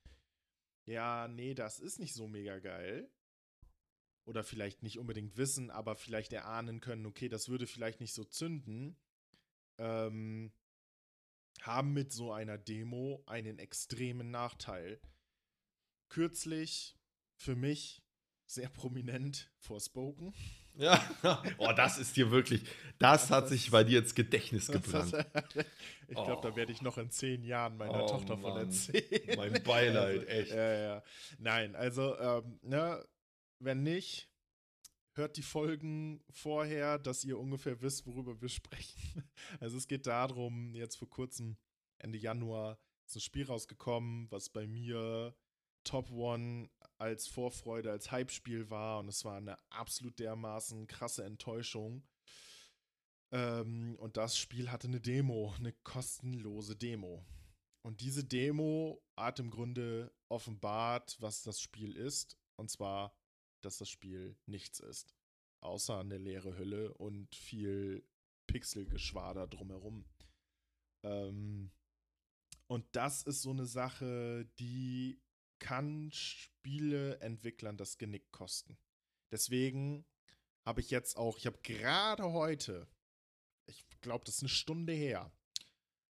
ja, 0.86 1.27
nee, 1.27 1.55
das 1.55 1.79
ist 1.79 1.99
nicht 1.99 2.13
so 2.13 2.27
mega 2.27 2.60
geil. 2.60 3.10
Oder 4.25 4.43
vielleicht 4.43 4.81
nicht 4.81 4.97
unbedingt 4.97 5.38
wissen, 5.38 5.69
aber 5.69 5.95
vielleicht 5.95 6.34
erahnen 6.34 6.79
können, 6.79 7.05
okay, 7.05 7.27
das 7.27 7.49
würde 7.49 7.67
vielleicht 7.67 7.99
nicht 7.99 8.13
so 8.13 8.23
zünden. 8.23 8.95
Ähm, 9.77 10.51
haben 11.62 11.93
mit 11.93 12.12
so 12.12 12.31
einer 12.31 12.58
Demo 12.58 13.23
einen 13.25 13.60
extremen 13.60 14.31
Nachteil. 14.31 14.99
Kürzlich 16.10 16.98
für 17.36 17.56
mich 17.56 18.02
sehr 18.46 18.70
prominent 18.70 19.52
Forspoken. 19.58 20.34
Ja, 20.78 21.02
oh, 21.58 21.72
das 21.76 21.98
ist 21.98 22.15
dir 22.18 22.32
wirklich, 22.32 22.63
das 23.00 23.32
hat 23.32 23.48
sich 23.48 23.72
bei 23.72 23.84
dir 23.84 24.00
ins 24.00 24.13
Gedächtnis 24.13 24.68
gebrannt. 24.68 25.13
ich 26.08 26.15
glaube, 26.15 26.38
oh. 26.38 26.41
da 26.41 26.56
werde 26.56 26.72
ich 26.72 26.82
noch 26.82 26.98
in 26.98 27.10
zehn 27.10 27.44
Jahren 27.44 27.78
meiner 27.78 28.04
oh, 28.04 28.08
Tochter 28.08 28.36
Mann. 28.36 28.52
von 28.52 28.62
erzählen. 28.62 29.38
Mein 29.38 29.63
Beileid, 29.63 30.20
also, 30.20 30.32
echt. 30.32 30.52
Ja, 30.52 30.74
ja. 30.74 31.04
Nein, 31.39 31.76
also, 31.76 32.18
ähm, 32.20 32.60
ne, 32.62 33.06
wenn 33.60 33.84
nicht, 33.84 34.30
hört 35.13 35.38
die 35.38 35.44
Folgen 35.44 36.22
vorher, 36.30 37.00
dass 37.00 37.24
ihr 37.24 37.39
ungefähr 37.39 37.82
wisst, 37.82 38.06
worüber 38.06 38.41
wir 38.41 38.50
sprechen. 38.50 39.24
Also 39.60 39.78
es 39.78 39.88
geht 39.88 40.08
darum, 40.08 40.74
jetzt 40.76 40.98
vor 40.98 41.10
kurzem, 41.10 41.58
Ende 42.00 42.18
Januar, 42.18 42.78
ist 43.06 43.15
ein 43.15 43.22
Spiel 43.22 43.46
rausgekommen, 43.46 44.30
was 44.32 44.50
bei 44.50 44.68
mir 44.68 45.36
Top 45.86 46.12
One 46.12 46.69
als 46.98 47.28
Vorfreude, 47.28 47.91
als 47.91 48.12
Hype-Spiel 48.12 48.69
war 48.69 49.00
und 49.00 49.08
es 49.08 49.24
war 49.24 49.38
eine 49.38 49.58
absolut 49.69 50.19
dermaßen 50.19 50.88
krasse 50.88 51.24
Enttäuschung. 51.24 52.04
Ähm, 53.32 53.95
und 54.00 54.17
das 54.17 54.38
Spiel 54.38 54.71
hatte 54.71 54.88
eine 54.88 55.02
Demo, 55.02 55.54
eine 55.58 55.71
kostenlose 55.71 56.76
Demo. 56.76 57.26
Und 57.86 58.02
diese 58.02 58.24
Demo 58.24 59.04
hat 59.15 59.39
im 59.39 59.52
Grunde 59.52 60.13
offenbart, 60.30 61.17
was 61.19 61.43
das 61.43 61.62
Spiel 61.62 61.95
ist. 61.95 62.38
Und 62.56 62.71
zwar, 62.71 63.15
dass 63.62 63.78
das 63.78 63.89
Spiel 63.89 64.38
nichts 64.45 64.80
ist. 64.80 65.15
Außer 65.62 66.00
eine 66.00 66.17
leere 66.17 66.58
Hülle 66.58 66.93
und 66.93 67.36
viel 67.36 68.08
Pixelgeschwader 68.48 69.48
drumherum. 69.48 70.06
Ähm, 71.04 71.71
und 72.67 72.86
das 72.95 73.24
ist 73.24 73.41
so 73.41 73.52
eine 73.52 73.65
Sache, 73.65 74.50
die 74.58 75.21
kann 75.60 76.12
Spieleentwicklern 76.12 77.78
das 77.78 77.98
Genick 77.98 78.32
kosten. 78.32 78.78
Deswegen 79.32 80.06
habe 80.65 80.82
ich 80.82 80.89
jetzt 80.89 81.18
auch, 81.18 81.38
ich 81.38 81.46
habe 81.46 81.60
gerade 81.62 82.32
heute, 82.32 82.88
ich 83.68 83.86
glaube, 84.02 84.26
das 84.26 84.36
ist 84.36 84.41
eine 84.41 84.50
Stunde 84.50 84.94
her, 84.94 85.32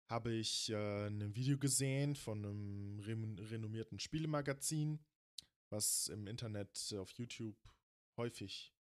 habe 0.09 0.33
ich 0.33 0.70
äh, 0.70 1.07
ein 1.07 1.35
Video 1.35 1.59
gesehen 1.59 2.14
von 2.14 2.44
einem 2.44 3.01
renommierten 3.01 3.99
Spielemagazin, 3.99 5.05
was 5.70 6.09
im 6.09 6.27
Internet 6.27 6.94
auf 6.96 7.11
YouTube 7.12 7.57
häufig 8.16 8.72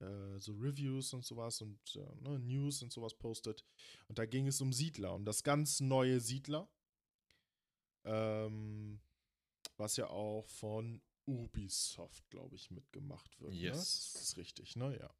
äh, 0.00 0.38
so 0.38 0.52
Reviews 0.54 1.12
und 1.12 1.24
sowas 1.24 1.60
und 1.60 1.78
äh, 1.96 2.22
ne, 2.22 2.38
News 2.38 2.82
und 2.82 2.92
sowas 2.92 3.14
postet. 3.14 3.64
Und 4.08 4.18
da 4.18 4.26
ging 4.26 4.46
es 4.46 4.60
um 4.60 4.72
Siedler, 4.72 5.14
um 5.14 5.24
das 5.24 5.42
ganz 5.42 5.80
neue 5.80 6.20
Siedler. 6.20 6.68
Ähm, 8.04 9.00
was 9.82 9.96
ja 9.96 10.08
auch 10.08 10.48
von 10.48 11.02
Ubisoft, 11.26 12.28
glaube 12.30 12.56
ich, 12.56 12.70
mitgemacht 12.70 13.40
wird. 13.40 13.52
Ne? 13.52 13.58
Yes. 13.58 13.74
Ne? 13.74 13.80
Das 13.80 14.22
ist 14.22 14.36
richtig, 14.36 14.76
ne? 14.76 14.98
Ja. 14.98 15.14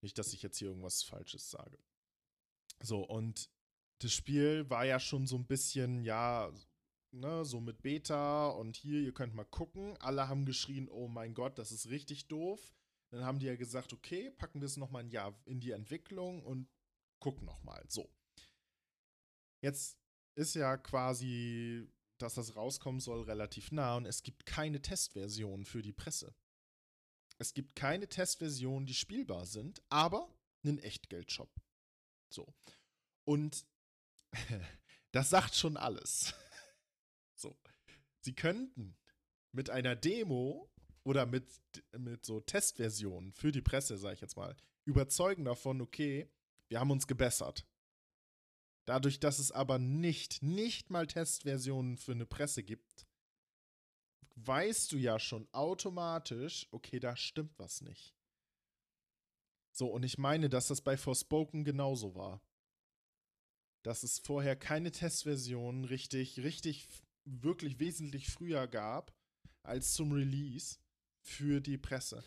Nicht, 0.00 0.18
dass 0.18 0.32
ich 0.32 0.42
jetzt 0.42 0.58
hier 0.58 0.68
irgendwas 0.68 1.02
Falsches 1.02 1.50
sage. 1.50 1.78
So, 2.80 3.02
und 3.02 3.50
das 4.00 4.12
Spiel 4.12 4.68
war 4.70 4.84
ja 4.84 5.00
schon 5.00 5.26
so 5.26 5.36
ein 5.36 5.46
bisschen, 5.46 6.04
ja, 6.04 6.52
ne, 7.10 7.44
so 7.44 7.60
mit 7.60 7.82
Beta 7.82 8.48
und 8.48 8.76
hier, 8.76 9.00
ihr 9.00 9.12
könnt 9.12 9.34
mal 9.34 9.44
gucken. 9.44 9.96
Alle 9.98 10.28
haben 10.28 10.44
geschrien, 10.44 10.88
oh 10.88 11.08
mein 11.08 11.34
Gott, 11.34 11.58
das 11.58 11.72
ist 11.72 11.88
richtig 11.88 12.28
doof. 12.28 12.74
Dann 13.10 13.24
haben 13.24 13.38
die 13.38 13.46
ja 13.46 13.56
gesagt, 13.56 13.92
okay, 13.92 14.30
packen 14.30 14.60
wir 14.60 14.66
es 14.66 14.76
nochmal 14.76 15.02
ein 15.02 15.10
Jahr 15.10 15.34
in 15.46 15.60
die 15.60 15.72
Entwicklung 15.72 16.44
und 16.44 16.68
gucken 17.20 17.46
nochmal. 17.46 17.84
So. 17.88 18.08
Jetzt 19.62 19.98
ist 20.36 20.54
ja 20.54 20.76
quasi 20.76 21.90
dass 22.18 22.34
das 22.34 22.56
rauskommen 22.56 23.00
soll, 23.00 23.22
relativ 23.22 23.72
nah 23.72 23.96
und 23.96 24.06
es 24.06 24.22
gibt 24.22 24.46
keine 24.46 24.82
Testversion 24.82 25.64
für 25.64 25.82
die 25.82 25.92
Presse. 25.92 26.34
Es 27.38 27.54
gibt 27.54 27.76
keine 27.76 28.08
Testversionen, 28.08 28.86
die 28.86 28.94
spielbar 28.94 29.46
sind, 29.46 29.80
aber 29.88 30.28
einen 30.64 30.78
Echtgeldshop. 30.78 31.50
So. 32.30 32.52
Und 33.24 33.64
das 35.12 35.30
sagt 35.30 35.54
schon 35.54 35.76
alles. 35.76 36.34
so. 37.34 37.56
Sie 38.20 38.34
könnten 38.34 38.96
mit 39.52 39.70
einer 39.70 39.96
Demo 39.96 40.70
oder 41.04 41.26
mit, 41.26 41.48
mit 41.96 42.26
so 42.26 42.40
Testversionen 42.40 43.32
für 43.32 43.52
die 43.52 43.62
Presse, 43.62 43.96
sag 43.96 44.14
ich 44.14 44.20
jetzt 44.20 44.36
mal, 44.36 44.56
überzeugen 44.84 45.44
davon, 45.44 45.80
okay, 45.80 46.30
wir 46.68 46.80
haben 46.80 46.90
uns 46.90 47.06
gebessert. 47.06 47.64
Dadurch, 48.88 49.20
dass 49.20 49.38
es 49.38 49.52
aber 49.52 49.78
nicht, 49.78 50.42
nicht 50.42 50.88
mal 50.88 51.06
Testversionen 51.06 51.98
für 51.98 52.12
eine 52.12 52.24
Presse 52.24 52.62
gibt, 52.62 53.06
weißt 54.36 54.90
du 54.92 54.96
ja 54.96 55.18
schon 55.18 55.46
automatisch, 55.52 56.66
okay, 56.70 56.98
da 56.98 57.14
stimmt 57.14 57.58
was 57.58 57.82
nicht. 57.82 58.16
So, 59.72 59.88
und 59.88 60.04
ich 60.04 60.16
meine, 60.16 60.48
dass 60.48 60.68
das 60.68 60.80
bei 60.80 60.96
Forspoken 60.96 61.64
genauso 61.64 62.14
war. 62.14 62.40
Dass 63.82 64.04
es 64.04 64.20
vorher 64.20 64.56
keine 64.56 64.90
Testversionen 64.90 65.84
richtig, 65.84 66.40
richtig, 66.40 66.88
wirklich 67.26 67.78
wesentlich 67.80 68.30
früher 68.30 68.66
gab 68.66 69.14
als 69.64 69.92
zum 69.92 70.12
Release 70.12 70.78
für 71.20 71.60
die 71.60 71.76
Presse. 71.76 72.24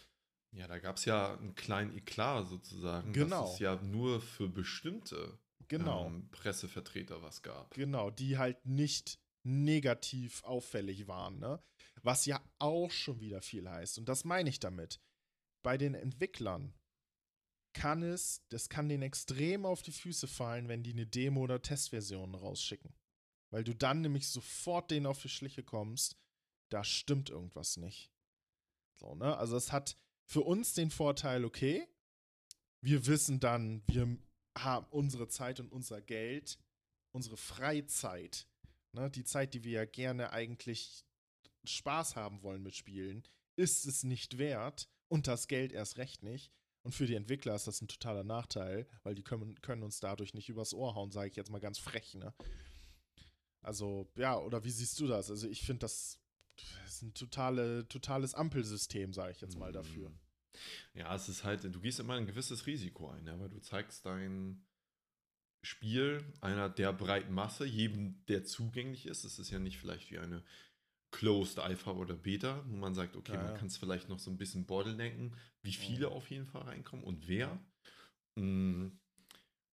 Ja, 0.51 0.67
da 0.67 0.77
gab 0.77 0.97
es 0.97 1.05
ja 1.05 1.33
einen 1.33 1.55
kleinen 1.55 1.97
Eklat 1.97 2.49
sozusagen. 2.49 3.13
Genau. 3.13 3.45
Dass 3.45 3.53
es 3.53 3.59
ja 3.59 3.81
nur 3.81 4.21
für 4.21 4.47
bestimmte 4.47 5.39
genau. 5.71 6.07
ähm, 6.07 6.29
Pressevertreter 6.31 7.21
was 7.21 7.41
gab. 7.41 7.73
Genau, 7.73 8.11
die 8.11 8.37
halt 8.37 8.65
nicht 8.65 9.19
negativ 9.43 10.43
auffällig 10.43 11.07
waren, 11.07 11.39
ne? 11.39 11.63
Was 12.03 12.25
ja 12.25 12.41
auch 12.59 12.91
schon 12.91 13.19
wieder 13.19 13.41
viel 13.41 13.69
heißt. 13.69 13.97
Und 13.97 14.07
das 14.07 14.23
meine 14.23 14.49
ich 14.49 14.59
damit. 14.59 15.01
Bei 15.63 15.77
den 15.77 15.93
Entwicklern 15.93 16.73
kann 17.73 18.03
es, 18.03 18.43
das 18.49 18.69
kann 18.69 18.89
denen 18.89 19.03
extrem 19.03 19.65
auf 19.65 19.81
die 19.81 19.91
Füße 19.91 20.27
fallen, 20.27 20.67
wenn 20.67 20.83
die 20.83 20.93
eine 20.93 21.07
Demo 21.07 21.41
oder 21.41 21.61
Testversion 21.61 22.35
rausschicken. 22.35 22.93
Weil 23.51 23.63
du 23.63 23.75
dann 23.75 24.01
nämlich 24.01 24.27
sofort 24.27 24.91
denen 24.91 25.05
auf 25.05 25.21
die 25.21 25.29
Schliche 25.29 25.63
kommst, 25.63 26.17
da 26.69 26.83
stimmt 26.83 27.29
irgendwas 27.29 27.77
nicht. 27.77 28.11
So, 28.99 29.15
ne? 29.15 29.37
Also 29.37 29.55
es 29.57 29.71
hat 29.71 29.97
für 30.25 30.41
uns 30.41 30.73
den 30.73 30.91
Vorteil, 30.91 31.45
okay, 31.45 31.87
wir 32.81 33.05
wissen 33.07 33.39
dann, 33.39 33.83
wir 33.87 34.17
haben 34.57 34.87
unsere 34.89 35.27
Zeit 35.27 35.59
und 35.59 35.71
unser 35.71 36.01
Geld, 36.01 36.59
unsere 37.11 37.37
Freizeit, 37.37 38.47
ne, 38.93 39.09
die 39.09 39.23
Zeit, 39.23 39.53
die 39.53 39.63
wir 39.63 39.71
ja 39.71 39.85
gerne 39.85 40.31
eigentlich 40.31 41.05
Spaß 41.63 42.15
haben 42.15 42.41
wollen 42.43 42.63
mit 42.63 42.75
Spielen, 42.75 43.23
ist 43.55 43.85
es 43.85 44.03
nicht 44.03 44.37
wert 44.37 44.89
und 45.07 45.27
das 45.27 45.47
Geld 45.47 45.71
erst 45.71 45.97
recht 45.97 46.23
nicht. 46.23 46.51
Und 46.83 46.95
für 46.95 47.05
die 47.05 47.15
Entwickler 47.15 47.53
ist 47.53 47.67
das 47.67 47.81
ein 47.81 47.87
totaler 47.87 48.23
Nachteil, 48.23 48.87
weil 49.03 49.13
die 49.13 49.23
können, 49.23 49.61
können 49.61 49.83
uns 49.83 49.99
dadurch 49.99 50.33
nicht 50.33 50.49
übers 50.49 50.73
Ohr 50.73 50.95
hauen, 50.95 51.11
sage 51.11 51.29
ich 51.29 51.35
jetzt 51.35 51.51
mal 51.51 51.59
ganz 51.59 51.77
frech, 51.77 52.15
ne? 52.15 52.33
Also, 53.61 54.09
ja, 54.15 54.39
oder 54.39 54.63
wie 54.63 54.71
siehst 54.71 54.99
du 54.99 55.05
das? 55.05 55.29
Also, 55.29 55.47
ich 55.47 55.61
finde, 55.61 55.81
das, 55.81 56.19
ist 56.87 57.01
ein 57.03 57.13
totale, 57.13 57.87
totales 57.87 58.33
Ampelsystem, 58.33 59.13
sage 59.13 59.33
ich 59.33 59.41
jetzt 59.41 59.57
mal 59.57 59.71
dafür. 59.71 60.11
Ja, 60.93 61.13
es 61.15 61.29
ist 61.29 61.43
halt, 61.43 61.63
du 61.63 61.79
gehst 61.79 61.99
immer 61.99 62.15
ein 62.15 62.27
gewisses 62.27 62.65
Risiko 62.67 63.09
ein, 63.09 63.25
ja, 63.25 63.39
weil 63.39 63.49
du 63.49 63.59
zeigst 63.59 64.05
dein 64.05 64.65
Spiel 65.63 66.23
einer 66.41 66.69
der 66.69 66.91
breiten 66.91 67.33
Masse, 67.33 67.65
jedem, 67.65 68.25
der 68.25 68.43
zugänglich 68.43 69.05
ist. 69.05 69.23
Es 69.23 69.37
ist 69.37 69.51
ja 69.51 69.59
nicht 69.59 69.77
vielleicht 69.77 70.09
wie 70.11 70.17
eine 70.17 70.43
Closed 71.11 71.59
Alpha 71.59 71.91
oder 71.91 72.15
Beta, 72.15 72.63
wo 72.67 72.77
man 72.77 72.95
sagt, 72.95 73.15
okay, 73.15 73.33
ja, 73.33 73.43
man 73.43 73.55
kann 73.55 73.67
es 73.67 73.77
vielleicht 73.77 74.09
noch 74.09 74.19
so 74.19 74.31
ein 74.31 74.37
bisschen 74.37 74.65
bottlenecken, 74.65 75.35
wie 75.61 75.73
viele 75.73 76.07
ja. 76.07 76.07
auf 76.07 76.29
jeden 76.31 76.47
Fall 76.47 76.63
reinkommen 76.63 77.05
und 77.05 77.27
wer. 77.27 77.59
Mhm. 78.35 78.99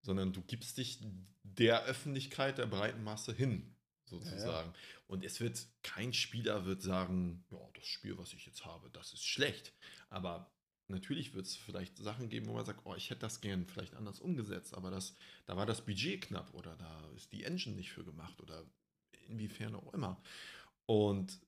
Sondern 0.01 0.33
du 0.33 0.41
gibst 0.41 0.77
dich 0.77 0.99
der 1.43 1.83
Öffentlichkeit, 1.85 2.57
der 2.57 2.65
breiten 2.65 3.03
Masse 3.03 3.33
hin, 3.33 3.75
sozusagen. 4.05 4.69
Ja, 4.69 4.79
und 5.07 5.23
es 5.23 5.39
wird, 5.39 5.67
kein 5.83 6.13
Spieler 6.13 6.65
wird 6.65 6.81
sagen, 6.81 7.45
ja, 7.51 7.59
das 7.75 7.85
Spiel, 7.85 8.17
was 8.17 8.33
ich 8.33 8.45
jetzt 8.45 8.65
habe, 8.65 8.89
das 8.89 9.13
ist 9.13 9.25
schlecht. 9.25 9.73
Aber 10.09 10.51
natürlich 10.87 11.33
wird 11.33 11.45
es 11.45 11.55
vielleicht 11.55 11.97
Sachen 11.97 12.29
geben, 12.29 12.47
wo 12.47 12.53
man 12.53 12.65
sagt, 12.65 12.81
oh, 12.85 12.95
ich 12.95 13.09
hätte 13.09 13.21
das 13.21 13.41
gern 13.41 13.65
vielleicht 13.65 13.95
anders 13.95 14.19
umgesetzt, 14.19 14.73
aber 14.73 14.91
das, 14.91 15.15
da 15.45 15.57
war 15.57 15.65
das 15.65 15.85
Budget 15.85 16.21
knapp 16.21 16.53
oder 16.53 16.75
da 16.75 17.09
ist 17.15 17.31
die 17.31 17.43
Engine 17.43 17.75
nicht 17.75 17.91
für 17.91 18.03
gemacht 18.03 18.39
oder 18.41 18.63
inwiefern 19.27 19.75
auch 19.75 19.93
immer. 19.93 20.21
Und 20.85 21.39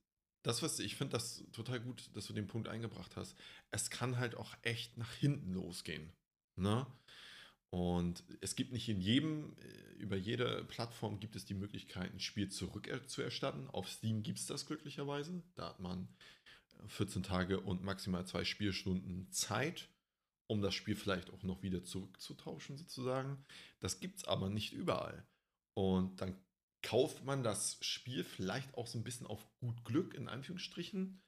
das, 0.43 0.61
was 0.61 0.79
ich 0.79 0.95
finde, 0.95 1.13
das 1.13 1.43
total 1.51 1.79
gut, 1.79 2.09
dass 2.13 2.27
du 2.27 2.33
den 2.33 2.47
Punkt 2.47 2.67
eingebracht 2.67 3.15
hast. 3.15 3.35
Es 3.71 3.89
kann 3.89 4.17
halt 4.17 4.35
auch 4.35 4.55
echt 4.61 4.97
nach 4.97 5.13
hinten 5.13 5.53
losgehen. 5.53 6.11
Ne? 6.55 6.85
Und 7.71 8.23
es 8.41 8.55
gibt 8.55 8.71
nicht 8.71 8.89
in 8.89 8.99
jedem, 8.99 9.55
äh, 9.59 9.93
über 9.99 10.15
jede 10.15 10.63
Plattform 10.65 11.19
gibt 11.19 11.35
es 11.35 11.45
die 11.45 11.53
Möglichkeit, 11.53 12.11
ein 12.13 12.19
Spiel 12.19 12.49
zurückzuerstatten. 12.49 13.69
Auf 13.69 13.89
Steam 13.89 14.23
gibt 14.23 14.39
es 14.39 14.47
das 14.47 14.65
glücklicherweise. 14.65 15.43
Da 15.55 15.69
hat 15.69 15.79
man 15.79 16.07
14 16.87 17.23
Tage 17.23 17.59
und 17.59 17.83
maximal 17.83 18.25
zwei 18.25 18.43
Spielstunden 18.43 19.31
Zeit, 19.31 19.89
um 20.47 20.61
das 20.61 20.73
Spiel 20.73 20.95
vielleicht 20.95 21.29
auch 21.31 21.43
noch 21.43 21.61
wieder 21.61 21.83
zurückzutauschen, 21.83 22.77
sozusagen. 22.77 23.43
Das 23.79 23.99
gibt 23.99 24.19
es 24.19 24.25
aber 24.25 24.49
nicht 24.49 24.73
überall. 24.73 25.25
Und 25.75 26.21
dann 26.21 26.35
kauft 26.81 27.23
man 27.25 27.43
das 27.43 27.77
Spiel 27.81 28.23
vielleicht 28.23 28.75
auch 28.75 28.87
so 28.87 28.97
ein 28.97 29.03
bisschen 29.03 29.27
auf 29.27 29.45
gut 29.59 29.83
Glück, 29.85 30.13
in 30.13 30.29
Anführungsstrichen. 30.29 31.21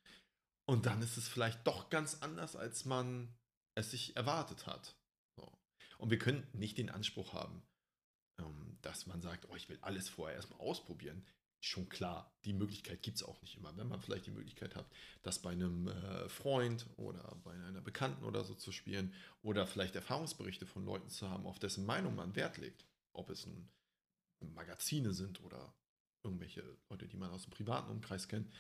Und 0.66 0.86
dann 0.86 1.02
ist 1.02 1.18
es 1.18 1.28
vielleicht 1.28 1.66
doch 1.68 1.90
ganz 1.90 2.22
anders, 2.22 2.56
als 2.56 2.86
man 2.86 3.34
es 3.76 3.92
sich 3.92 4.16
erwartet 4.16 4.68
hat. 4.68 4.96
So. 5.36 5.52
Und 5.98 6.10
wir 6.10 6.18
können 6.18 6.48
nicht 6.54 6.78
den 6.78 6.90
Anspruch 6.90 7.34
haben, 7.34 7.62
ähm, 8.40 8.78
dass 8.82 9.06
man 9.06 9.22
sagt, 9.22 9.48
oh, 9.50 9.56
ich 9.56 9.70
will 9.70 9.80
alles 9.82 10.10
vorher 10.10 10.36
erstmal 10.36 10.60
ausprobieren. 10.60 11.26
Schon 11.64 11.90
klar, 11.90 12.36
die 12.44 12.54
Möglichkeit 12.54 13.04
gibt 13.04 13.18
es 13.18 13.24
auch 13.24 13.40
nicht 13.44 13.56
immer. 13.56 13.78
Wenn 13.78 13.88
man 13.88 14.02
vielleicht 14.02 14.26
die 14.26 14.32
Möglichkeit 14.32 14.76
hat, 14.76 14.90
das 15.22 15.44
bei 15.44 15.52
einem 15.52 15.88
äh, 15.88 16.28
Freund 16.28 16.88
oder 16.98 17.40
bei 17.44 17.54
einer 17.54 17.82
Bekannten 17.82 18.26
oder 18.26 18.44
so 18.44 18.56
zu 18.56 18.72
spielen 18.72 19.14
oder 19.44 19.68
vielleicht 19.68 19.96
Erfahrungsberichte 19.96 20.66
von 20.66 20.84
Leuten 20.84 21.10
zu 21.10 21.30
haben, 21.30 21.46
auf 21.46 21.60
dessen 21.60 21.86
Meinung 21.86 22.16
man 22.16 22.36
Wert 22.36 22.58
legt. 22.58 22.84
Ob 23.14 23.30
es 23.30 23.46
ein 23.46 23.70
Magazine 24.56 25.14
sind 25.14 25.44
oder 25.44 25.76
irgendwelche 26.24 26.64
Leute, 26.90 27.08
die 27.08 27.18
man 27.18 27.30
aus 27.30 27.44
dem 27.44 27.52
privaten 27.52 27.92
Umkreis 27.92 28.28
kennt, 28.28 28.52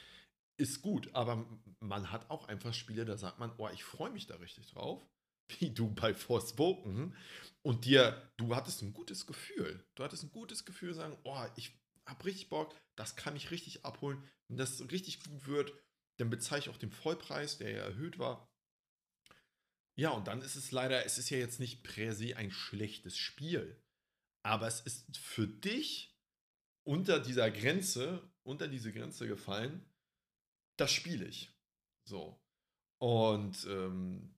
ist 0.57 0.83
gut. 0.83 1.09
Aber 1.13 1.43
man 1.79 2.11
hat 2.11 2.29
auch 2.29 2.47
einfach 2.47 2.73
Spiele, 2.75 3.03
da 3.03 3.17
sagt 3.17 3.39
man, 3.39 3.51
oh, 3.57 3.67
ich 3.73 3.83
freue 3.83 4.11
mich 4.11 4.27
da 4.27 4.35
richtig 4.35 4.67
drauf. 4.67 5.03
Wie 5.59 5.71
du 5.71 5.91
bei 5.91 6.13
Forspoken. 6.13 7.15
Und 7.63 7.85
dir, 7.85 8.31
du 8.37 8.55
hattest 8.55 8.83
ein 8.83 8.93
gutes 8.93 9.25
Gefühl. 9.25 9.83
Du 9.95 10.03
hattest 10.03 10.23
ein 10.23 10.31
gutes 10.31 10.65
Gefühl, 10.65 10.93
sagen, 10.93 11.17
oh, 11.23 11.45
ich 11.55 11.80
habe 12.11 12.25
richtig 12.25 12.49
Bock, 12.49 12.75
das 12.95 13.15
kann 13.15 13.35
ich 13.35 13.49
richtig 13.49 13.85
abholen. 13.85 14.23
Wenn 14.47 14.57
das 14.57 14.91
richtig 14.91 15.23
gut 15.23 15.47
wird, 15.47 15.73
dann 16.17 16.29
bezahle 16.29 16.61
ich 16.61 16.69
auch 16.69 16.77
den 16.77 16.91
Vollpreis, 16.91 17.57
der 17.57 17.71
ja 17.71 17.83
erhöht 17.83 18.19
war. 18.19 18.47
Ja, 19.97 20.11
und 20.11 20.27
dann 20.27 20.41
ist 20.41 20.55
es 20.55 20.71
leider, 20.71 21.05
es 21.05 21.17
ist 21.17 21.29
ja 21.29 21.37
jetzt 21.37 21.59
nicht 21.59 21.83
per 21.83 22.13
se 22.13 22.37
ein 22.37 22.51
schlechtes 22.51 23.17
Spiel. 23.17 23.81
Aber 24.43 24.67
es 24.67 24.81
ist 24.81 25.17
für 25.17 25.47
dich 25.47 26.15
unter 26.83 27.19
dieser 27.19 27.51
Grenze, 27.51 28.29
unter 28.43 28.67
diese 28.67 28.91
Grenze 28.91 29.27
gefallen, 29.27 29.85
das 30.77 30.91
spiele 30.91 31.25
ich. 31.25 31.51
So. 32.07 32.39
Und 32.99 33.65
ähm, 33.65 34.35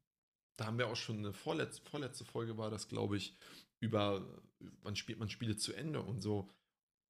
da 0.58 0.66
haben 0.66 0.78
wir 0.78 0.88
auch 0.88 0.96
schon 0.96 1.20
eine 1.20 1.34
vorletzte, 1.34 1.82
vorletzte 1.90 2.26
Folge, 2.26 2.58
war 2.58 2.70
das, 2.70 2.88
glaube 2.88 3.18
ich, 3.18 3.38
über, 3.80 4.42
wann 4.82 4.96
spielt 4.96 5.20
man 5.20 5.30
Spiele 5.30 5.58
zu 5.58 5.74
Ende 5.74 6.02
und 6.02 6.22
so. 6.22 6.50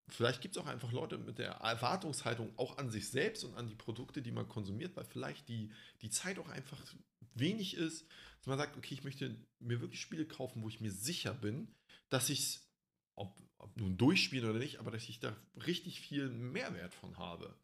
Vielleicht 0.08 0.40
gibt 0.40 0.56
es 0.56 0.62
auch 0.62 0.66
einfach 0.66 0.92
Leute 0.92 1.16
mit 1.18 1.38
der 1.38 1.52
Erwartungshaltung 1.52 2.52
auch 2.58 2.78
an 2.78 2.90
sich 2.90 3.08
selbst 3.08 3.44
und 3.44 3.54
an 3.54 3.68
die 3.68 3.74
Produkte, 3.74 4.20
die 4.20 4.32
man 4.32 4.48
konsumiert, 4.48 4.96
weil 4.96 5.04
vielleicht 5.04 5.48
die, 5.48 5.72
die 6.02 6.10
Zeit 6.10 6.38
auch 6.38 6.48
einfach 6.48 6.80
wenig 7.34 7.74
ist, 7.74 8.06
dass 8.38 8.46
man 8.46 8.58
sagt, 8.58 8.76
okay, 8.76 8.94
ich 8.94 9.04
möchte 9.04 9.36
mir 9.60 9.80
wirklich 9.80 10.00
Spiele 10.00 10.26
kaufen, 10.26 10.62
wo 10.62 10.68
ich 10.68 10.80
mir 10.80 10.90
sicher 10.90 11.32
bin, 11.32 11.74
dass 12.08 12.28
ich 12.28 12.40
es 12.40 12.72
ob, 13.14 13.40
ob 13.58 13.76
nun 13.76 13.96
durchspielen 13.96 14.48
oder 14.48 14.58
nicht, 14.58 14.78
aber 14.78 14.90
dass 14.90 15.08
ich 15.08 15.20
da 15.20 15.36
richtig 15.66 16.00
viel 16.00 16.28
Mehrwert 16.28 16.94
von 16.94 17.18
habe. 17.18 17.54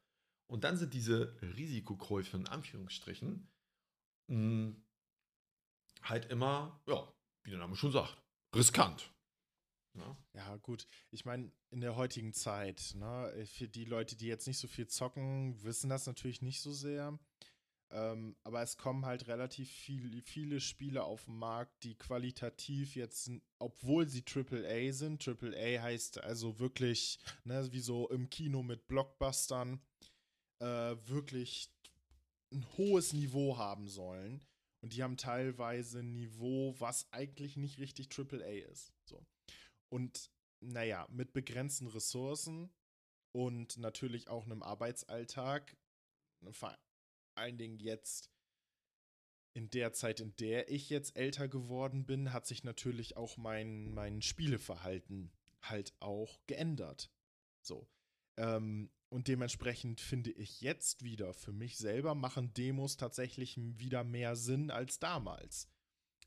Und 0.47 0.65
dann 0.65 0.77
sind 0.77 0.95
diese 0.95 1.37
Risikokäufe 1.43 2.37
in 2.37 2.47
Anführungsstrichen 2.47 3.49
mh, 4.29 4.37
hm, 4.37 4.85
halt 6.03 6.31
immer, 6.31 6.81
ja, 6.87 7.13
wie 7.43 7.51
der 7.51 7.59
Name 7.59 7.77
schon 7.77 7.93
sagt, 7.93 8.17
riskant. 8.55 9.11
Ja, 9.95 10.17
ja 10.35 10.57
gut. 10.57 10.87
Ich 11.11 11.25
meine, 11.25 11.51
in 11.71 11.81
der 11.81 11.97
heutigen 11.97 12.33
Zeit, 12.33 12.93
ne, 12.95 13.47
für 13.47 13.69
die 13.69 13.85
Leute, 13.85 14.17
die 14.17 14.27
jetzt 14.27 14.47
nicht 14.47 14.59
so 14.59 14.69
viel 14.69 14.87
zocken, 14.87 15.63
wissen 15.63 15.91
das 15.91 16.07
natürlich 16.07 16.43
nicht 16.43 16.61
so 16.61 16.73
sehr. 16.73 17.19
Ähm, 17.91 18.37
aber 18.45 18.61
es 18.61 18.77
kommen 18.77 19.07
halt 19.07 19.29
relativ 19.29 19.71
viel, 19.71 20.21
viele 20.23 20.61
Spiele 20.61 21.05
auf 21.05 21.25
den 21.25 21.37
Markt, 21.37 21.85
die 21.85 21.95
qualitativ 21.97 22.97
jetzt, 22.97 23.31
obwohl 23.59 24.07
sie 24.07 24.23
AAA 24.27 24.93
sind, 24.93 25.27
AAA 25.27 25.83
heißt 25.83 26.23
also 26.23 26.59
wirklich, 26.59 27.19
ne, 27.45 27.73
wie 27.73 27.81
so 27.81 28.09
im 28.11 28.29
Kino 28.29 28.63
mit 28.63 28.87
Blockbustern, 28.89 29.81
äh, 30.61 30.97
wirklich 31.07 31.71
ein 32.53 32.67
hohes 32.77 33.13
Niveau 33.15 33.57
haben 33.57 33.89
sollen. 33.89 34.45
Und 34.81 34.93
die 34.93 35.03
haben 35.03 35.17
teilweise 35.17 36.01
ein 36.01 36.13
Niveau, 36.13 36.75
was 36.79 37.11
eigentlich 37.13 37.57
nicht 37.57 37.79
richtig 37.79 38.09
AAA 38.17 38.71
ist. 38.71 38.93
Und 39.89 40.31
naja, 40.61 41.07
mit 41.11 41.33
begrenzten 41.33 41.87
Ressourcen 41.87 42.71
und 43.33 43.77
natürlich 43.79 44.29
auch 44.29 44.45
einem 44.45 44.63
Arbeitsalltag 44.63 45.77
ne, 46.41 46.53
allen 47.35 47.59
Dingen 47.59 47.79
jetzt 47.79 48.31
in 49.55 49.71
der 49.71 49.93
Zeit, 49.93 50.21
in 50.21 50.37
der 50.37 50.71
ich 50.71 50.91
jetzt 50.91 51.17
älter 51.17 51.49
geworden 51.49 52.05
bin, 52.07 52.33
hat 52.33 52.47
sich 52.47 52.65
natürlich 52.65 53.17
auch 53.17 53.37
mein, 53.37 53.93
mein 53.93 54.23
Spieleverhalten 54.23 55.33
halt 55.63 55.95
auch 56.01 56.39
geändert. 56.47 57.11
So. 57.63 57.89
Ähm, 58.37 58.91
und 59.09 59.27
dementsprechend 59.27 60.01
finde 60.01 60.31
ich 60.31 60.61
jetzt 60.61 61.03
wieder, 61.03 61.33
für 61.33 61.53
mich 61.53 61.79
selber 61.79 62.15
machen 62.15 62.53
Demos 62.55 62.97
tatsächlich 62.97 63.57
wieder 63.57 64.05
mehr 64.05 64.37
Sinn 64.37 64.71
als 64.71 64.99
damals. 64.99 65.69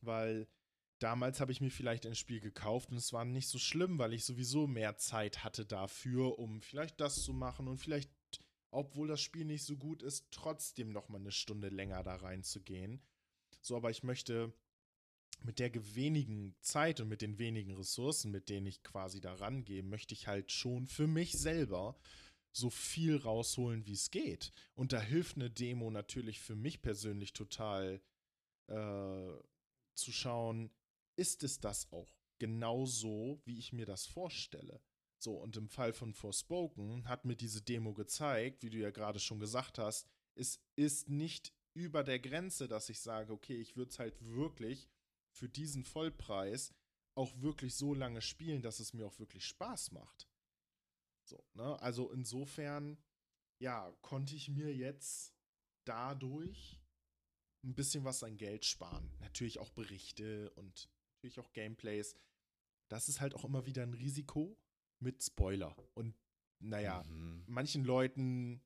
Weil 0.02 0.47
damals 1.02 1.42
habe 1.42 1.52
ich 1.52 1.62
mir 1.62 1.72
vielleicht 1.72 2.06
ein 2.06 2.16
Spiel 2.16 2.40
gekauft 2.40 2.92
und 2.92 2.98
es 2.98 3.14
war 3.14 3.26
nicht 3.26 3.48
so 3.48 3.58
schlimm, 3.58 3.98
weil 3.98 4.14
ich 4.14 4.26
sowieso 4.26 4.68
mehr 4.68 4.98
Zeit 4.98 5.44
hatte 5.44 5.66
dafür, 5.66 6.40
um 6.40 6.62
vielleicht 6.62 7.00
das 7.00 7.24
zu 7.24 7.34
machen 7.34 7.68
und 7.68 7.78
vielleicht 7.78 8.12
obwohl 8.72 9.08
das 9.08 9.22
Spiel 9.22 9.46
nicht 9.46 9.64
so 9.64 9.76
gut 9.76 10.02
ist, 10.02 10.28
trotzdem 10.32 10.92
noch 10.92 11.10
mal 11.10 11.20
eine 11.20 11.32
Stunde 11.32 11.70
länger 11.70 12.04
da 12.04 12.16
reinzugehen. 12.16 13.02
So, 13.62 13.76
aber 13.76 13.92
ich 13.92 14.02
möchte 14.02 14.54
mit 15.44 15.60
der 15.60 15.72
wenigen 15.96 16.56
Zeit 16.62 17.02
und 17.02 17.10
mit 17.10 17.22
den 17.22 17.38
wenigen 17.38 17.76
Ressourcen, 17.76 18.32
mit 18.32 18.50
denen 18.50 18.68
ich 18.68 18.82
quasi 18.84 19.20
da 19.20 19.34
rangehe, 19.34 19.84
möchte 19.84 20.14
ich 20.14 20.28
halt 20.28 20.52
schon 20.52 20.88
für 20.88 21.08
mich 21.08 21.34
selber 21.34 22.00
so 22.54 22.70
viel 22.70 23.18
rausholen, 23.18 23.86
wie 23.86 23.94
es 23.94 24.12
geht. 24.12 24.52
Und 24.74 24.94
da 24.94 25.02
hilft 25.02 25.36
eine 25.36 25.50
Demo 25.50 25.90
natürlich 25.90 26.40
für 26.40 26.56
mich 26.56 26.82
persönlich 26.82 27.34
total 27.34 28.02
äh, 28.68 29.32
zu 29.96 30.12
schauen, 30.12 30.72
ist 31.21 31.43
es 31.43 31.60
das 31.60 31.91
auch 31.91 32.12
genauso, 32.39 33.39
wie 33.45 33.60
ich 33.60 33.73
mir 33.73 33.86
das 33.86 34.07
vorstelle? 34.07 34.81
So, 35.19 35.36
und 35.36 35.55
im 35.55 35.69
Fall 35.69 35.93
von 35.93 36.15
Forspoken 36.15 37.07
hat 37.07 37.25
mir 37.25 37.36
diese 37.36 37.62
Demo 37.62 37.93
gezeigt, 37.93 38.63
wie 38.63 38.71
du 38.71 38.79
ja 38.79 38.89
gerade 38.89 39.19
schon 39.19 39.39
gesagt 39.39 39.77
hast, 39.77 40.07
es 40.34 40.60
ist 40.75 41.10
nicht 41.10 41.53
über 41.75 42.03
der 42.03 42.19
Grenze, 42.19 42.67
dass 42.67 42.89
ich 42.89 42.99
sage, 43.01 43.31
okay, 43.31 43.62
ich 43.62 43.75
würde 43.77 43.91
es 43.91 43.99
halt 43.99 44.19
wirklich 44.25 44.89
für 45.29 45.47
diesen 45.47 45.86
Vollpreis 45.86 46.73
auch 47.13 47.39
wirklich 47.39 47.75
so 47.75 47.93
lange 47.93 48.21
spielen, 48.21 48.63
dass 48.63 48.79
es 48.79 48.93
mir 48.93 49.05
auch 49.05 49.19
wirklich 49.19 49.45
Spaß 49.45 49.91
macht. 49.91 50.27
So, 51.23 51.45
ne? 51.53 51.79
Also 51.81 52.12
insofern, 52.12 52.97
ja, 53.60 53.95
konnte 54.01 54.36
ich 54.36 54.49
mir 54.49 54.73
jetzt 54.75 55.36
dadurch 55.86 56.81
ein 57.63 57.75
bisschen 57.75 58.03
was 58.05 58.23
an 58.23 58.38
Geld 58.38 58.65
sparen. 58.65 59.15
Natürlich 59.19 59.60
auch 59.60 59.69
Berichte 59.69 60.49
und 60.55 60.89
natürlich 61.21 61.39
auch 61.39 61.53
Gameplays. 61.53 62.15
Das 62.89 63.07
ist 63.07 63.21
halt 63.21 63.36
auch 63.36 63.45
immer 63.45 63.65
wieder 63.65 63.84
ein 63.84 63.93
Risiko, 63.93 64.57
mit 64.99 65.23
Spoiler. 65.23 65.75
Und 65.93 66.15
naja, 66.60 67.03
mhm. 67.03 67.43
manchen 67.47 67.84
Leuten 67.84 68.62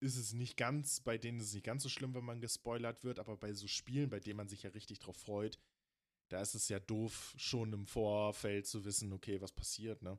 ist 0.00 0.16
es 0.16 0.32
nicht 0.32 0.56
ganz, 0.56 1.00
bei 1.00 1.18
denen 1.18 1.38
ist 1.38 1.48
es 1.48 1.54
nicht 1.54 1.66
ganz 1.66 1.82
so 1.82 1.88
schlimm, 1.88 2.14
wenn 2.14 2.24
man 2.24 2.40
gespoilert 2.40 3.04
wird, 3.04 3.18
aber 3.18 3.36
bei 3.36 3.52
so 3.52 3.68
Spielen, 3.68 4.10
bei 4.10 4.18
denen 4.18 4.36
man 4.36 4.48
sich 4.48 4.64
ja 4.64 4.70
richtig 4.70 4.98
drauf 4.98 5.16
freut, 5.16 5.60
da 6.28 6.40
ist 6.40 6.54
es 6.54 6.68
ja 6.68 6.80
doof, 6.80 7.34
schon 7.36 7.72
im 7.72 7.86
Vorfeld 7.86 8.66
zu 8.66 8.84
wissen, 8.84 9.12
okay, 9.12 9.40
was 9.40 9.52
passiert, 9.52 10.02
ne? 10.02 10.18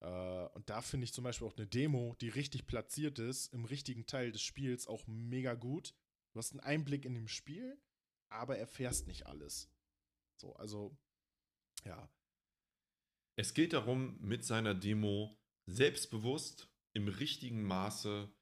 Äh, 0.00 0.46
und 0.54 0.68
da 0.68 0.82
finde 0.82 1.04
ich 1.04 1.12
zum 1.12 1.24
Beispiel 1.24 1.48
auch 1.48 1.56
eine 1.56 1.66
Demo, 1.66 2.14
die 2.20 2.28
richtig 2.28 2.66
platziert 2.66 3.18
ist, 3.18 3.52
im 3.52 3.64
richtigen 3.64 4.06
Teil 4.06 4.30
des 4.32 4.42
Spiels 4.42 4.86
auch 4.86 5.06
mega 5.06 5.54
gut. 5.54 5.94
Du 6.32 6.38
hast 6.38 6.52
einen 6.52 6.60
Einblick 6.60 7.04
in 7.04 7.14
dem 7.14 7.28
Spiel, 7.28 7.80
aber 8.28 8.58
erfährst 8.58 9.06
nicht 9.06 9.26
alles. 9.26 9.70
So, 10.40 10.54
also, 10.56 10.96
ja. 11.84 12.10
Es 13.36 13.54
geht 13.54 13.72
darum, 13.72 14.18
mit 14.20 14.44
seiner 14.44 14.74
Demo 14.74 15.36
selbstbewusst 15.66 16.68
im 16.92 17.08
richtigen 17.08 17.64
Maße 17.64 18.32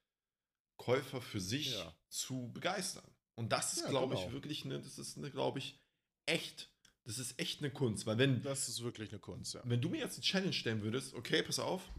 Käufer 0.77 1.21
für 1.21 1.39
sich 1.39 1.73
ja. 1.73 1.95
zu 2.09 2.51
begeistern. 2.53 3.09
Und 3.35 3.51
das 3.51 3.73
ist, 3.73 3.83
ja, 3.83 3.89
glaube 3.89 4.15
genau. 4.15 4.27
ich, 4.27 4.33
wirklich 4.33 4.65
eine, 4.65 4.81
das 4.81 4.99
ist 4.99 5.17
eine, 5.17 5.31
glaube 5.31 5.59
ich, 5.59 5.79
echt, 6.25 6.71
das 7.05 7.17
ist 7.17 7.39
echt 7.39 7.59
eine 7.59 7.71
Kunst. 7.71 8.05
Weil 8.05 8.17
wenn. 8.17 8.41
Das 8.43 8.69
ist 8.69 8.83
wirklich 8.83 9.09
eine 9.09 9.19
Kunst, 9.19 9.55
ja. 9.55 9.61
Wenn 9.65 9.81
du 9.81 9.89
mir 9.89 9.99
jetzt 9.99 10.15
eine 10.15 10.23
Challenge 10.23 10.53
stellen 10.53 10.81
würdest, 10.81 11.13
okay, 11.13 11.41
pass 11.41 11.59
auf, 11.59 11.89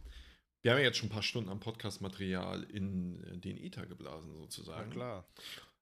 wir 0.63 0.73
haben 0.73 0.79
ja 0.79 0.85
jetzt 0.85 0.99
schon 0.99 1.09
ein 1.09 1.13
paar 1.13 1.23
Stunden 1.23 1.51
am 1.51 1.61
Podcast-Material 1.61 2.63
in 2.65 3.23
äh, 3.25 3.39
den 3.39 3.59
Ether 3.59 3.87
geblasen, 3.87 4.35
sozusagen. 4.35 4.89
Na 4.89 4.95
klar. 4.95 5.29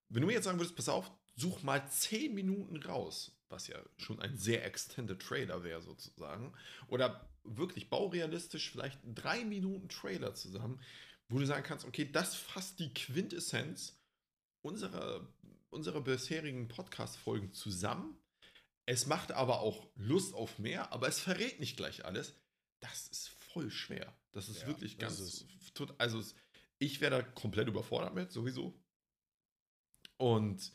Wenn 0.09 0.23
du 0.23 0.27
mir 0.27 0.35
jetzt 0.35 0.45
sagen 0.45 0.59
würdest, 0.59 0.77
pass 0.77 0.89
auf, 0.89 1.11
such 1.37 1.63
mal 1.63 1.87
10 1.89 2.35
Minuten 2.35 2.77
raus, 2.83 3.33
was 3.53 3.69
ja 3.69 3.81
schon 3.99 4.21
ein 4.21 4.37
sehr 4.37 4.65
extended 4.65 5.21
Trailer 5.21 5.63
wäre, 5.63 5.83
sozusagen. 5.83 6.53
Oder 6.89 7.29
wirklich 7.45 7.89
baurealistisch, 7.91 8.71
vielleicht 8.71 8.99
3 9.05 9.45
Minuten 9.45 9.89
Trailer 9.89 10.35
zusammen, 10.35 10.81
wo 11.29 11.39
du 11.39 11.47
sagen 11.47 11.63
kannst, 11.63 11.85
okay, 11.85 12.11
das 12.11 12.35
fasst 12.35 12.81
die 12.81 12.93
Quintessenz 12.93 14.01
unserer, 14.63 15.33
unserer 15.71 16.01
bisherigen 16.01 16.69
Podcast-Folgen 16.69 17.53
zusammen. 17.53 18.19
Es 18.87 19.07
macht 19.07 19.31
aber 19.33 19.61
auch 19.61 19.89
Lust 19.95 20.35
auf 20.35 20.59
mehr, 20.59 20.93
aber 20.93 21.07
es 21.07 21.21
verrät 21.21 21.61
nicht 21.61 21.77
gleich 21.77 22.05
alles. 22.05 22.35
Das 22.81 23.07
ist 23.09 23.29
voll 23.29 23.71
schwer. 23.71 24.13
Das 24.33 24.49
ist 24.49 24.63
Ja, 24.63 24.67
wirklich 24.67 24.99
ganz. 24.99 25.21
ist 25.21 25.47
Also, 25.99 26.23
ich 26.79 27.01
wäre 27.01 27.11
da 27.11 27.23
komplett 27.23 27.69
überfordert 27.69 28.15
mit, 28.15 28.33
sowieso. 28.33 28.77
Und 30.17 30.73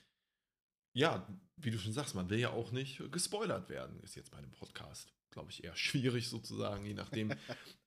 ja, 0.98 1.28
wie 1.58 1.70
du 1.70 1.78
schon 1.78 1.94
sagst, 1.94 2.16
man 2.16 2.30
will 2.30 2.40
ja 2.40 2.50
auch 2.50 2.72
nicht 2.72 3.02
gespoilert 3.12 3.70
werden. 3.70 4.00
Ist 4.02 4.16
jetzt 4.16 4.32
bei 4.32 4.38
einem 4.38 4.52
Podcast, 4.52 5.14
glaube 5.30 5.52
ich, 5.52 5.64
eher 5.64 5.76
schwierig 5.76 6.28
sozusagen, 6.28 6.86
je 6.86 6.96
nachdem. 6.96 7.34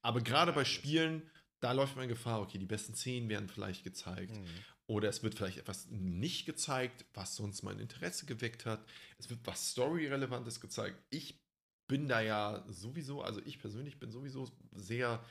Aber 0.01 0.21
gerade 0.21 0.53
bei 0.53 0.65
Spielen, 0.65 1.29
da 1.59 1.73
läuft 1.73 1.97
man 1.97 2.09
Gefahr, 2.09 2.41
okay, 2.41 2.59
die 2.59 2.67
besten 2.67 2.95
Szenen 2.95 3.29
werden 3.29 3.49
vielleicht 3.49 3.83
gezeigt. 3.83 4.37
Mhm. 4.37 4.47
Oder 4.87 5.09
es 5.09 5.23
wird 5.23 5.35
vielleicht 5.35 5.59
etwas 5.59 5.89
nicht 5.91 6.47
gezeigt, 6.47 7.05
was 7.15 7.37
sonst 7.37 7.63
mein 7.63 7.79
Interesse 7.79 8.27
geweckt 8.27 8.65
hat. 8.65 8.85
Es 9.19 9.29
wird 9.29 9.41
was 9.45 9.71
Story-Relevantes 9.71 10.61
gezeigt. 10.61 10.97
Ich 11.11 11.41
bin 11.89 12.09
da 12.09 12.21
ja 12.21 12.65
sowieso, 12.69 13.23
also 13.23 13.41
ich 13.45 13.59
persönlich 13.59 13.99
bin 13.99 14.13
sowieso 14.13 14.49
sehr 14.73 15.25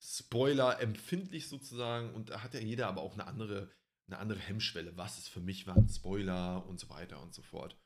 Spoiler-empfindlich 0.00 1.48
sozusagen. 1.48 2.12
Und 2.14 2.30
da 2.30 2.42
hat 2.42 2.54
ja 2.54 2.60
jeder 2.60 2.88
aber 2.88 3.02
auch 3.02 3.14
eine 3.14 3.26
andere, 3.26 3.70
eine 4.08 4.18
andere 4.18 4.40
Hemmschwelle. 4.40 4.96
Was 4.96 5.18
ist 5.18 5.28
für 5.28 5.40
mich 5.40 5.66
war 5.66 5.76
ein 5.76 5.88
Spoiler 5.88 6.66
und 6.66 6.78
so 6.78 6.88
weiter 6.88 7.20
und 7.22 7.34
so 7.34 7.42
fort. 7.42 7.76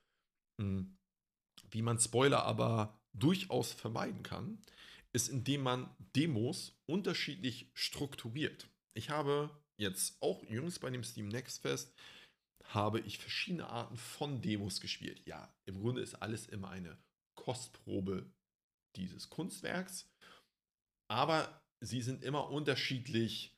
Mhm. 0.61 0.97
Wie 1.71 1.83
man 1.83 1.99
Spoiler 1.99 2.45
aber 2.45 2.99
durchaus 3.13 3.73
vermeiden 3.73 4.23
kann, 4.23 4.63
ist, 5.13 5.29
indem 5.29 5.63
man 5.63 5.95
Demos 6.15 6.79
unterschiedlich 6.87 7.71
strukturiert. 7.75 8.69
Ich 8.97 9.11
habe 9.11 9.51
jetzt 9.79 10.21
auch 10.23 10.43
jüngst 10.45 10.81
bei 10.81 10.91
dem 10.91 11.05
Steam 11.05 11.29
Next 11.29 11.63
Fest 11.63 11.95
habe 12.65 13.01
ich 13.01 13.19
verschiedene 13.19 13.69
Arten 13.69 13.97
von 13.97 14.43
Demos 14.43 14.81
gespielt. 14.81 15.23
Ja, 15.27 15.55
im 15.67 15.81
Grunde 15.81 16.03
ist 16.03 16.17
alles 16.17 16.47
immer 16.47 16.69
eine 16.71 16.99
Kostprobe 17.35 18.31
dieses 18.97 19.31
Kunstwerks, 19.31 20.11
aber 21.11 21.63
sie 21.81 22.03
sind 22.03 22.23
immer 22.23 22.51
unterschiedlich 22.51 23.58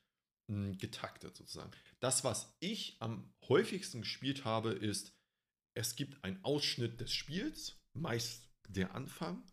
getaktet 0.77 1.35
sozusagen. 1.35 1.71
Das, 1.99 2.23
was 2.23 2.55
ich 2.59 2.97
am 2.99 3.33
häufigsten 3.47 4.01
gespielt 4.01 4.45
habe, 4.45 4.71
ist, 4.71 5.13
es 5.73 5.95
gibt 5.95 6.23
einen 6.23 6.43
Ausschnitt 6.43 6.99
des 6.99 7.13
Spiels, 7.13 7.79
meist 7.93 8.49
der 8.67 8.95
Anfang, 8.95 9.43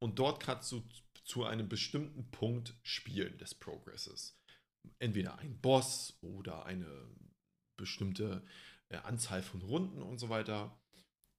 und 0.00 0.18
dort 0.18 0.42
kannst 0.42 0.72
du 0.72 0.82
zu 1.24 1.44
einem 1.44 1.68
bestimmten 1.68 2.30
Punkt 2.30 2.74
spielen 2.82 3.38
des 3.38 3.54
Progresses. 3.54 4.36
Entweder 4.98 5.38
ein 5.38 5.60
Boss 5.60 6.18
oder 6.22 6.66
eine 6.66 7.08
bestimmte 7.78 8.44
äh, 8.88 8.96
Anzahl 8.96 9.42
von 9.42 9.62
Runden 9.62 10.02
und 10.02 10.18
so 10.18 10.28
weiter. 10.28 10.76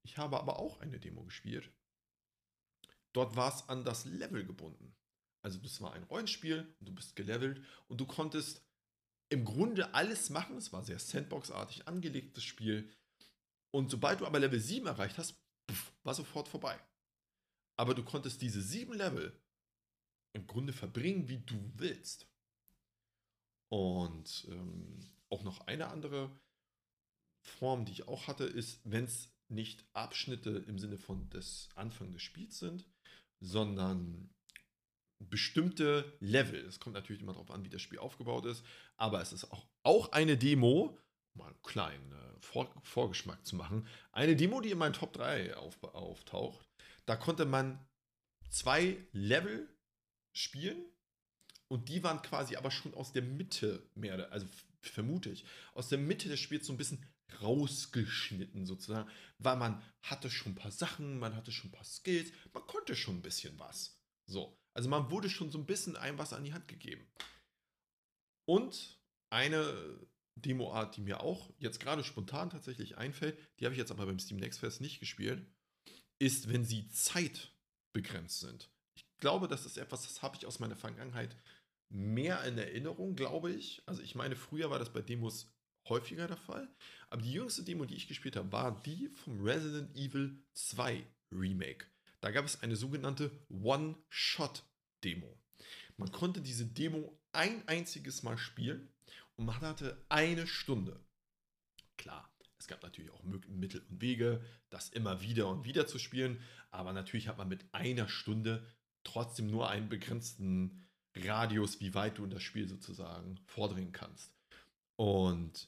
Ich 0.06 0.18
habe 0.18 0.40
aber 0.40 0.60
auch 0.60 0.80
eine 0.80 1.00
Demo 1.00 1.24
gespielt. 1.24 1.70
Dort 3.14 3.36
war 3.36 3.54
es 3.54 3.68
an 3.68 3.84
das 3.84 4.06
Level 4.06 4.46
gebunden. 4.46 4.96
Also 5.44 5.60
das 5.60 5.82
war 5.82 5.94
ein 5.94 6.04
Rollenspiel 6.04 6.74
du 6.80 6.96
bist 6.96 7.16
gelevelt 7.16 7.62
und 7.88 8.00
du 8.00 8.06
konntest 8.06 8.66
im 9.34 9.46
Grunde 9.46 9.94
alles 9.94 10.30
machen. 10.30 10.58
Es 10.58 10.72
war 10.72 10.84
sehr 10.84 11.00
Sandbox-artig 11.00 11.88
angelegtes 11.88 12.44
Spiel. 12.44 12.90
Und 13.72 13.90
sobald 13.90 14.22
du 14.22 14.28
aber 14.28 14.40
Level 14.40 14.60
7 14.60 14.86
erreicht 14.86 15.18
hast, 15.18 15.36
puff, 15.68 15.92
war 16.04 16.14
sofort 16.14 16.48
vorbei. 16.48 16.80
Aber 17.76 17.96
du 17.96 18.04
konntest 18.04 18.42
diese 18.42 18.62
sieben 18.62 18.94
Level 18.94 19.36
im 20.34 20.46
Grunde 20.46 20.72
verbringen, 20.72 21.28
wie 21.30 21.40
du 21.40 21.56
willst. 21.76 22.28
Und 23.70 24.46
ähm, 24.50 25.00
auch 25.30 25.44
noch 25.44 25.62
eine 25.62 25.88
andere 25.88 26.30
Form, 27.42 27.86
die 27.86 27.94
ich 27.94 28.08
auch 28.08 28.28
hatte, 28.28 28.44
ist, 28.44 28.82
wenn 28.84 29.06
es 29.06 29.32
nicht 29.50 29.84
Abschnitte 29.94 30.64
im 30.68 30.78
Sinne 30.78 30.98
von 30.98 31.30
des 31.32 31.70
Anfang 31.74 32.14
des 32.14 32.22
Spiels 32.22 32.60
sind, 32.60 32.88
sondern 33.40 34.30
bestimmte 35.30 36.18
Level. 36.20 36.60
Es 36.66 36.80
kommt 36.80 36.96
natürlich 36.96 37.22
immer 37.22 37.34
darauf 37.34 37.52
an, 37.52 37.64
wie 37.64 37.70
das 37.70 37.82
Spiel 37.82 38.00
aufgebaut 38.00 38.46
ist, 38.46 38.64
aber 38.98 39.22
es 39.22 39.34
ist 39.34 39.52
auch, 39.52 39.66
auch 39.84 40.12
eine 40.12 40.38
Demo, 40.38 40.98
mal 41.34 41.48
einen 41.48 41.62
kleinen 41.64 42.12
äh, 42.12 42.42
Vor 42.42 42.72
Vorgeschmack 42.84 43.46
zu 43.46 43.56
machen, 43.56 43.88
eine 44.12 44.36
Demo, 44.36 44.62
die 44.62 44.72
in 44.72 44.78
meinen 44.78 44.94
Top 44.94 45.14
3 45.14 45.56
auf, 45.58 45.84
auftaucht. 45.84 46.68
Da 47.06 47.16
konnte 47.16 47.46
man 47.46 47.80
zwei 48.50 48.98
Level 49.12 49.68
spielen 50.32 50.86
und 51.68 51.90
die 51.90 52.04
waren 52.04 52.22
quasi 52.22 52.56
aber 52.56 52.72
schon 52.72 52.94
aus 52.94 53.14
der 53.14 53.24
Mitte 53.24 53.90
mehr, 53.96 54.32
also 54.32 54.48
vermute 54.82 55.30
ich, 55.30 55.46
aus 55.74 55.90
der 55.90 55.98
Mitte 55.98 56.30
des 56.30 56.40
Spiels 56.40 56.68
so 56.68 56.74
ein 56.74 56.78
bisschen 56.78 57.06
rausgeschnitten 57.42 58.66
sozusagen, 58.66 59.10
weil 59.40 59.58
man 59.58 59.82
hatte 60.02 60.30
schon 60.30 60.54
ein 60.54 60.56
paar 60.56 60.72
Sachen, 60.72 61.18
man 61.20 61.36
hatte 61.36 61.52
schon 61.52 61.70
ein 61.70 61.74
paar 61.74 61.86
Skills, 61.86 62.32
man 62.54 62.66
konnte 62.68 62.96
schon 62.96 63.18
ein 63.18 63.22
bisschen 63.22 63.58
was. 63.60 64.00
So, 64.26 64.58
also 64.76 64.90
man 64.90 65.10
wurde 65.12 65.30
schon 65.30 65.52
so 65.52 65.58
ein 65.58 65.66
bisschen 65.66 65.96
ein 65.96 66.18
was 66.18 66.34
an 66.34 66.44
die 66.44 66.54
Hand 66.54 66.68
gegeben. 66.68 67.06
Und 68.46 69.00
eine 69.30 70.00
Demo-Art, 70.36 70.98
die 70.98 71.02
mir 71.02 71.22
auch 71.22 71.54
jetzt 71.60 71.80
gerade 71.80 72.04
spontan 72.04 72.50
tatsächlich 72.50 72.98
einfällt, 72.98 73.38
die 73.60 73.66
habe 73.66 73.74
ich 73.74 73.80
jetzt 73.80 73.92
aber 73.92 74.06
beim 74.06 74.20
Steam 74.20 74.38
Next 74.38 74.60
Fest 74.60 74.82
nicht 74.82 75.00
gespielt, 75.00 75.46
ist, 76.20 76.52
wenn 76.52 76.66
sie 76.66 76.88
zeitbegrenzt 76.90 78.40
sind. 78.40 78.70
Ich 78.96 79.06
glaube, 79.20 79.48
das 79.48 79.66
ist 79.66 79.78
etwas, 79.78 80.04
das 80.04 80.22
habe 80.22 80.36
ich 80.38 80.46
aus 80.46 80.60
meiner 80.60 80.76
Vergangenheit 80.76 81.36
mehr 81.90 82.44
in 82.44 82.58
Erinnerung, 82.58 83.16
glaube 83.16 83.52
ich. 83.52 83.84
Also 83.86 84.02
ich 84.02 84.16
meine, 84.16 84.36
früher 84.36 84.70
war 84.70 84.80
das 84.80 84.92
bei 84.92 85.02
Demos 85.02 85.54
häufiger 85.88 86.28
der 86.28 86.38
Fall. 86.38 86.68
Aber 87.10 87.22
die 87.22 87.34
jüngste 87.34 87.64
Demo, 87.64 87.86
die 87.86 87.96
ich 87.96 88.08
gespielt 88.08 88.36
habe, 88.36 88.52
war 88.52 88.82
die 88.82 89.10
vom 89.10 89.42
Resident 89.42 89.96
Evil 89.96 90.44
2 90.54 91.06
Remake. 91.32 91.88
Da 92.24 92.32
gab 92.32 92.46
es 92.46 92.64
eine 92.64 92.78
sogenannte 92.78 93.32
One-Shot-Demo. 93.50 95.38
Man 95.98 96.10
konnte 96.14 96.40
diese 96.40 96.66
Demo 96.66 97.20
ein 97.34 97.68
einziges 97.68 98.24
Mal 98.24 98.38
spielen 98.38 98.88
und 99.36 99.46
man 99.46 99.60
hatte 99.60 100.02
eine 100.08 100.48
Stunde. 100.48 101.04
Klar, 101.98 102.34
es 102.58 102.68
gab 102.68 102.82
natürlich 102.82 103.12
auch 103.12 103.24
Mittel 103.24 103.86
und 103.90 104.00
Wege, 104.00 104.42
das 104.70 104.88
immer 104.88 105.22
wieder 105.22 105.50
und 105.50 105.66
wieder 105.66 105.86
zu 105.86 106.00
spielen, 106.00 106.42
aber 106.72 106.94
natürlich 106.94 107.28
hat 107.28 107.38
man 107.38 107.50
mit 107.50 107.66
einer 107.74 108.08
Stunde 108.08 108.66
trotzdem 109.04 109.48
nur 109.48 109.70
einen 109.70 109.90
begrenzten 109.90 110.88
Radius, 111.18 111.82
wie 111.82 111.94
weit 111.94 112.20
du 112.20 112.24
in 112.24 112.32
das 112.32 112.42
Spiel 112.42 112.70
sozusagen 112.70 113.38
vordringen 113.48 113.92
kannst. 113.92 114.34
Und 114.96 115.68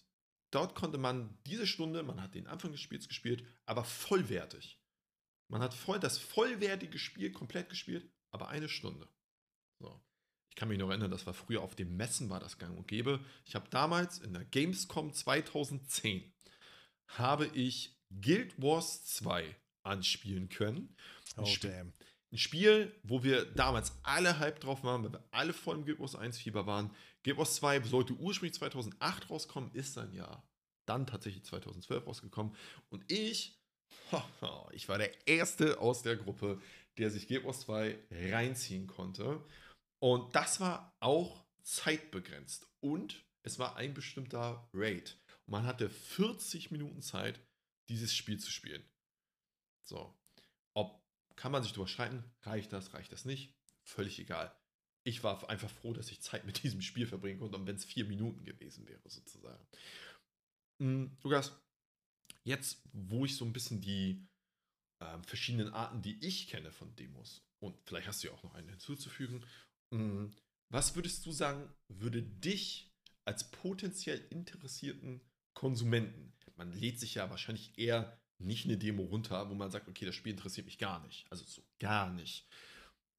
dort 0.52 0.74
konnte 0.74 1.00
man 1.00 1.38
diese 1.48 1.68
Stunde, 1.68 2.02
man 2.02 2.22
hat 2.22 2.34
den 2.34 2.48
Anfang 2.48 2.72
des 2.72 2.80
Spiels 2.80 3.10
gespielt, 3.10 3.46
aber 3.66 3.84
vollwertig. 3.84 4.80
Man 5.48 5.62
hat 5.62 5.74
voll 5.74 6.00
das 6.00 6.18
vollwertige 6.18 6.98
Spiel 7.00 7.32
komplett 7.32 7.70
gespielt, 7.70 8.10
aber 8.32 8.50
eine 8.50 8.70
Stunde. 8.70 9.08
So. 9.80 10.02
Ich 10.50 10.56
kann 10.56 10.70
mich 10.70 10.78
noch 10.80 10.90
erinnern, 10.90 11.12
das 11.12 11.26
war 11.26 11.34
früher 11.34 11.62
auf 11.62 11.76
dem 11.76 11.96
Messen, 11.98 12.30
war 12.30 12.40
das 12.40 12.58
gang 12.58 12.78
und 12.78 12.88
gäbe. 12.88 13.24
Ich 13.46 13.56
habe 13.56 13.70
damals 13.70 14.20
in 14.20 14.34
der 14.34 14.46
Gamescom 14.46 15.14
2010 15.14 16.34
habe 17.10 17.46
ich 17.48 18.00
Guild 18.22 18.60
Wars 18.62 19.06
2 19.06 19.56
anspielen 19.84 20.50
können. 20.50 20.96
Ein, 21.36 21.44
Oh, 21.44 21.48
Sp 21.52 21.68
damn. 21.68 21.94
ein 22.32 22.38
Spiel, 22.38 22.98
wo 23.04 23.24
wir 23.24 23.46
damals 23.46 23.94
alle 24.04 24.40
Hype 24.40 24.60
drauf 24.62 24.84
waren, 24.84 25.04
weil 25.04 25.12
wir 25.14 25.28
alle 25.32 25.54
voll 25.54 25.76
im 25.78 25.86
Guild 25.86 26.00
Wars 26.00 26.16
1 26.16 26.38
Fieber 26.40 26.66
waren. 26.66 26.90
Guild 27.24 27.38
Wars 27.38 27.56
2 27.56 27.82
sollte 27.84 28.14
ursprünglich 28.14 28.56
2008 28.56 29.30
rauskommen, 29.30 29.72
ist 29.74 29.98
dann 29.98 30.14
ja 30.14 30.44
dann 30.88 31.06
tatsächlich 31.08 31.44
2012 31.44 32.06
rausgekommen. 32.08 32.56
Und 32.90 33.12
ich, 33.12 33.60
ich 34.72 34.88
war 34.88 34.98
der 34.98 35.28
Erste 35.28 35.80
aus 35.80 36.04
der 36.04 36.16
Gruppe, 36.16 36.62
der 36.98 37.12
sich 37.12 37.30
Wars 37.44 37.62
2 37.62 37.98
reinziehen 38.12 38.88
konnte. 38.88 39.44
Und 40.00 40.36
das 40.36 40.60
war 40.60 40.96
auch 41.00 41.46
zeitbegrenzt. 41.64 42.68
Und 42.80 43.26
es 43.44 43.60
war 43.60 43.76
ein 43.76 43.94
bestimmter 43.94 44.70
Raid. 44.74 45.18
Und 45.46 45.52
man 45.52 45.66
hatte 45.66 45.90
40 45.90 46.72
Minuten 46.72 47.02
Zeit, 47.02 47.40
dieses 47.90 48.16
Spiel 48.16 48.40
zu 48.40 48.52
spielen. 48.52 48.84
So. 49.84 50.18
Ob 50.74 51.04
kann 51.36 51.52
man 51.52 51.64
sich 51.64 51.74
drüber 51.74 51.88
streiten, 51.88 52.24
reicht 52.42 52.74
das, 52.74 52.94
reicht 52.94 53.12
das 53.12 53.26
nicht? 53.26 53.54
Völlig 53.84 54.20
egal. 54.20 54.56
Ich 55.04 55.24
war 55.24 55.48
einfach 55.50 55.70
froh, 55.70 55.94
dass 55.94 56.10
ich 56.12 56.22
Zeit 56.22 56.46
mit 56.46 56.64
diesem 56.64 56.82
Spiel 56.82 57.06
verbringen 57.06 57.40
konnte, 57.40 57.58
und 57.58 57.68
wenn 57.68 57.76
es 57.76 57.86
vier 57.86 58.06
Minuten 58.06 58.44
gewesen 58.44 58.88
wäre, 58.88 59.08
sozusagen. 59.08 59.64
Mhm, 60.80 61.16
Lukas, 61.22 61.54
jetzt, 62.46 62.82
wo 62.94 63.26
ich 63.26 63.36
so 63.36 63.46
ein 63.46 63.54
bisschen 63.54 63.82
die 63.82 64.26
äh, 65.02 65.18
verschiedenen 65.24 65.74
Arten, 65.74 66.02
die 66.02 66.24
ich 66.26 66.48
kenne 66.48 66.72
von 66.72 66.96
Demos, 66.96 67.44
und 67.60 67.76
vielleicht 67.86 68.08
hast 68.08 68.24
du 68.24 68.28
ja 68.28 68.34
auch 68.34 68.44
noch 68.44 68.54
eine 68.54 68.72
hinzuzufügen, 68.72 69.46
mh, 69.92 70.32
was 70.72 70.96
würdest 70.96 71.26
du 71.26 71.32
sagen, 71.32 71.74
würde 71.88 72.22
dich 72.22 72.92
als 73.26 73.50
potenziell 73.52 74.20
interessierten 74.30 75.22
Konsumenten, 75.56 76.34
man 76.58 76.72
lädt 76.74 77.00
sich 77.00 77.16
ja 77.16 77.30
wahrscheinlich 77.30 77.78
eher 77.78 78.20
nicht 78.38 78.66
eine 78.66 78.78
Demo 78.78 79.04
runter, 79.04 79.50
wo 79.50 79.56
man 79.56 79.72
sagt, 79.72 79.88
okay, 79.88 80.06
das 80.06 80.16
Spiel 80.16 80.34
interessiert 80.34 80.66
mich 80.66 80.78
gar 80.78 81.06
nicht. 81.06 81.26
Also 81.32 81.46
so 81.46 81.64
gar 81.80 82.12
nicht. 82.12 82.48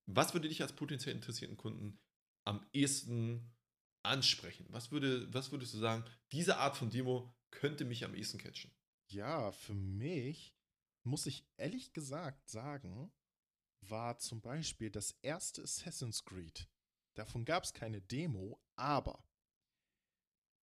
Was 0.06 0.34
würde 0.34 0.48
dich 0.48 0.62
als 0.62 0.74
potenziell 0.74 1.14
interessierten 1.14 1.56
Kunden 1.56 1.98
am 2.46 2.64
ehesten 2.72 3.54
ansprechen? 4.04 4.66
Was, 4.70 4.92
würde, 4.92 5.32
was 5.32 5.50
würdest 5.50 5.74
du 5.74 5.78
sagen, 5.78 6.04
diese 6.32 6.58
Art 6.58 6.76
von 6.76 6.90
Demo 6.90 7.34
könnte 7.50 7.84
mich 7.84 8.04
am 8.04 8.14
ehesten 8.14 8.38
catchen? 8.38 8.70
Ja, 9.08 9.52
für 9.52 9.74
mich 9.74 10.54
muss 11.04 11.26
ich 11.26 11.46
ehrlich 11.56 11.92
gesagt 11.92 12.50
sagen, 12.50 13.12
war 13.80 14.18
zum 14.18 14.40
Beispiel 14.40 14.90
das 14.90 15.12
erste 15.22 15.62
Assassin's 15.62 16.24
Creed. 16.24 16.68
Davon 17.14 17.44
gab 17.44 17.64
es 17.64 17.72
keine 17.72 18.02
Demo, 18.02 18.60
aber 18.74 19.24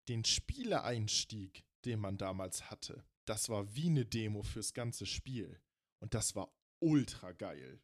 den 0.10 0.26
Spieleeinstieg, 0.26 1.66
den 1.86 2.00
man 2.00 2.18
damals 2.18 2.70
hatte, 2.70 3.06
das 3.26 3.48
war 3.48 3.74
wie 3.76 3.88
eine 3.88 4.06
Demo 4.06 4.44
fürs 4.44 4.74
ganze 4.74 5.06
Spiel. 5.06 5.62
Und 6.00 6.14
das 6.14 6.36
war 6.36 6.54
ultra 6.80 7.32
geil. 7.32 7.82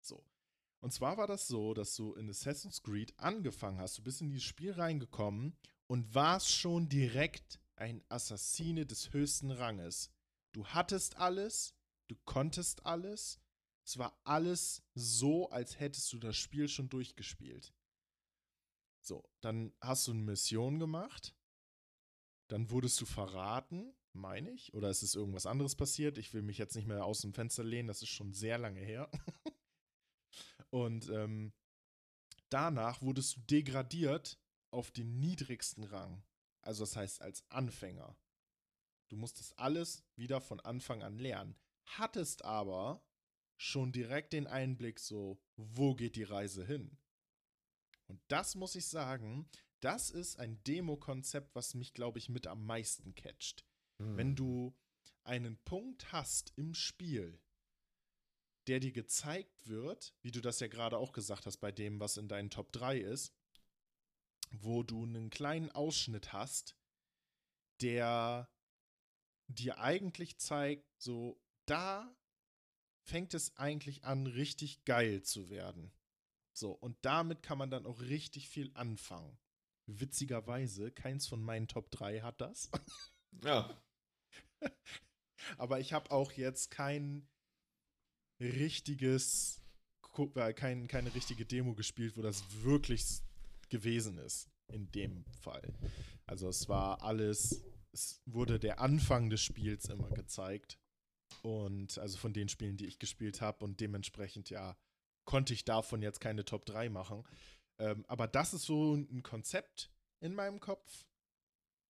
So. 0.00 0.24
Und 0.80 0.92
zwar 0.92 1.16
war 1.16 1.26
das 1.26 1.46
so, 1.46 1.74
dass 1.74 1.94
du 1.94 2.14
in 2.14 2.28
Assassin's 2.28 2.82
Creed 2.82 3.16
angefangen 3.18 3.78
hast, 3.78 3.98
du 3.98 4.02
bist 4.02 4.20
in 4.20 4.30
dieses 4.30 4.44
Spiel 4.44 4.72
reingekommen 4.72 5.56
und 5.86 6.14
warst 6.14 6.50
schon 6.50 6.88
direkt 6.88 7.60
ein 7.78 8.04
Assassine 8.08 8.86
des 8.86 9.12
höchsten 9.12 9.50
Ranges. 9.50 10.10
Du 10.52 10.66
hattest 10.66 11.16
alles, 11.16 11.74
du 12.08 12.16
konntest 12.24 12.86
alles, 12.86 13.40
es 13.84 13.96
war 13.96 14.20
alles 14.24 14.82
so, 14.94 15.48
als 15.50 15.80
hättest 15.80 16.12
du 16.12 16.18
das 16.18 16.36
Spiel 16.36 16.68
schon 16.68 16.88
durchgespielt. 16.88 17.74
So, 19.00 19.28
dann 19.40 19.72
hast 19.80 20.06
du 20.06 20.12
eine 20.12 20.22
Mission 20.22 20.78
gemacht, 20.78 21.34
dann 22.50 22.70
wurdest 22.70 23.00
du 23.00 23.06
verraten, 23.06 23.94
meine 24.12 24.50
ich, 24.50 24.74
oder 24.74 24.90
ist 24.90 25.02
es 25.02 25.14
irgendwas 25.14 25.46
anderes 25.46 25.76
passiert? 25.76 26.18
Ich 26.18 26.34
will 26.34 26.42
mich 26.42 26.58
jetzt 26.58 26.74
nicht 26.74 26.86
mehr 26.86 27.04
aus 27.04 27.20
dem 27.20 27.32
Fenster 27.32 27.64
lehnen, 27.64 27.88
das 27.88 28.02
ist 28.02 28.10
schon 28.10 28.34
sehr 28.34 28.58
lange 28.58 28.80
her. 28.80 29.10
Und 30.70 31.08
ähm, 31.08 31.52
danach 32.50 33.00
wurdest 33.00 33.36
du 33.36 33.40
degradiert 33.40 34.38
auf 34.70 34.90
den 34.90 35.18
niedrigsten 35.18 35.84
Rang. 35.84 36.22
Also 36.68 36.82
das 36.82 36.96
heißt 36.96 37.22
als 37.22 37.50
Anfänger. 37.50 38.14
Du 39.08 39.16
musstest 39.16 39.58
alles 39.58 40.04
wieder 40.16 40.42
von 40.42 40.60
Anfang 40.60 41.02
an 41.02 41.18
lernen. 41.18 41.56
Hattest 41.86 42.44
aber 42.44 43.02
schon 43.56 43.90
direkt 43.90 44.34
den 44.34 44.46
Einblick 44.46 45.00
so, 45.00 45.42
wo 45.56 45.94
geht 45.94 46.14
die 46.14 46.24
Reise 46.24 46.66
hin? 46.66 46.98
Und 48.06 48.20
das 48.28 48.54
muss 48.54 48.74
ich 48.74 48.86
sagen, 48.86 49.48
das 49.80 50.10
ist 50.10 50.38
ein 50.38 50.62
Demo-Konzept, 50.64 51.54
was 51.54 51.72
mich, 51.72 51.94
glaube 51.94 52.18
ich, 52.18 52.28
mit 52.28 52.46
am 52.46 52.66
meisten 52.66 53.14
catcht. 53.14 53.64
Hm. 53.96 54.18
Wenn 54.18 54.36
du 54.36 54.76
einen 55.24 55.56
Punkt 55.64 56.12
hast 56.12 56.52
im 56.56 56.74
Spiel, 56.74 57.40
der 58.66 58.78
dir 58.78 58.92
gezeigt 58.92 59.66
wird, 59.66 60.14
wie 60.20 60.32
du 60.32 60.42
das 60.42 60.60
ja 60.60 60.66
gerade 60.66 60.98
auch 60.98 61.14
gesagt 61.14 61.46
hast, 61.46 61.56
bei 61.56 61.72
dem, 61.72 61.98
was 61.98 62.18
in 62.18 62.28
deinen 62.28 62.50
Top 62.50 62.72
3 62.72 62.98
ist, 62.98 63.32
wo 64.50 64.82
du 64.82 65.02
einen 65.04 65.30
kleinen 65.30 65.70
Ausschnitt 65.70 66.32
hast, 66.32 66.76
der 67.80 68.48
dir 69.48 69.78
eigentlich 69.78 70.38
zeigt, 70.38 70.84
so, 70.98 71.40
da 71.66 72.14
fängt 73.02 73.34
es 73.34 73.56
eigentlich 73.56 74.04
an, 74.04 74.26
richtig 74.26 74.84
geil 74.84 75.22
zu 75.22 75.48
werden. 75.48 75.92
So, 76.52 76.72
und 76.72 76.96
damit 77.02 77.42
kann 77.42 77.58
man 77.58 77.70
dann 77.70 77.86
auch 77.86 78.00
richtig 78.00 78.48
viel 78.48 78.70
anfangen. 78.74 79.38
Witzigerweise, 79.86 80.90
keins 80.90 81.26
von 81.26 81.42
meinen 81.42 81.68
Top 81.68 81.90
3 81.90 82.20
hat 82.20 82.40
das. 82.40 82.70
Ja. 83.42 83.82
Aber 85.56 85.80
ich 85.80 85.92
habe 85.92 86.10
auch 86.10 86.32
jetzt 86.32 86.70
kein 86.70 87.28
richtiges, 88.40 89.62
äh, 90.34 90.52
kein, 90.52 90.88
keine 90.88 91.14
richtige 91.14 91.46
Demo 91.46 91.74
gespielt, 91.74 92.16
wo 92.16 92.22
das 92.22 92.42
wirklich 92.62 93.22
gewesen 93.70 94.18
ist. 94.18 94.50
In 94.70 94.90
dem 94.92 95.24
Fall. 95.40 95.74
Also 96.26 96.48
es 96.48 96.68
war 96.68 97.02
alles, 97.02 97.64
es 97.92 98.20
wurde 98.26 98.58
der 98.58 98.80
Anfang 98.80 99.30
des 99.30 99.42
Spiels 99.42 99.88
immer 99.88 100.10
gezeigt. 100.10 100.78
Und 101.42 101.98
also 101.98 102.18
von 102.18 102.32
den 102.32 102.48
Spielen, 102.48 102.76
die 102.76 102.86
ich 102.86 102.98
gespielt 102.98 103.40
habe. 103.40 103.64
Und 103.64 103.80
dementsprechend, 103.80 104.50
ja, 104.50 104.76
konnte 105.24 105.52
ich 105.52 105.64
davon 105.64 106.02
jetzt 106.02 106.20
keine 106.20 106.44
Top 106.44 106.66
3 106.66 106.88
machen. 106.90 107.26
Ähm, 107.78 108.04
aber 108.08 108.26
das 108.26 108.54
ist 108.54 108.64
so 108.64 108.94
ein 108.94 109.22
Konzept 109.22 109.90
in 110.20 110.34
meinem 110.34 110.60
Kopf, 110.60 111.06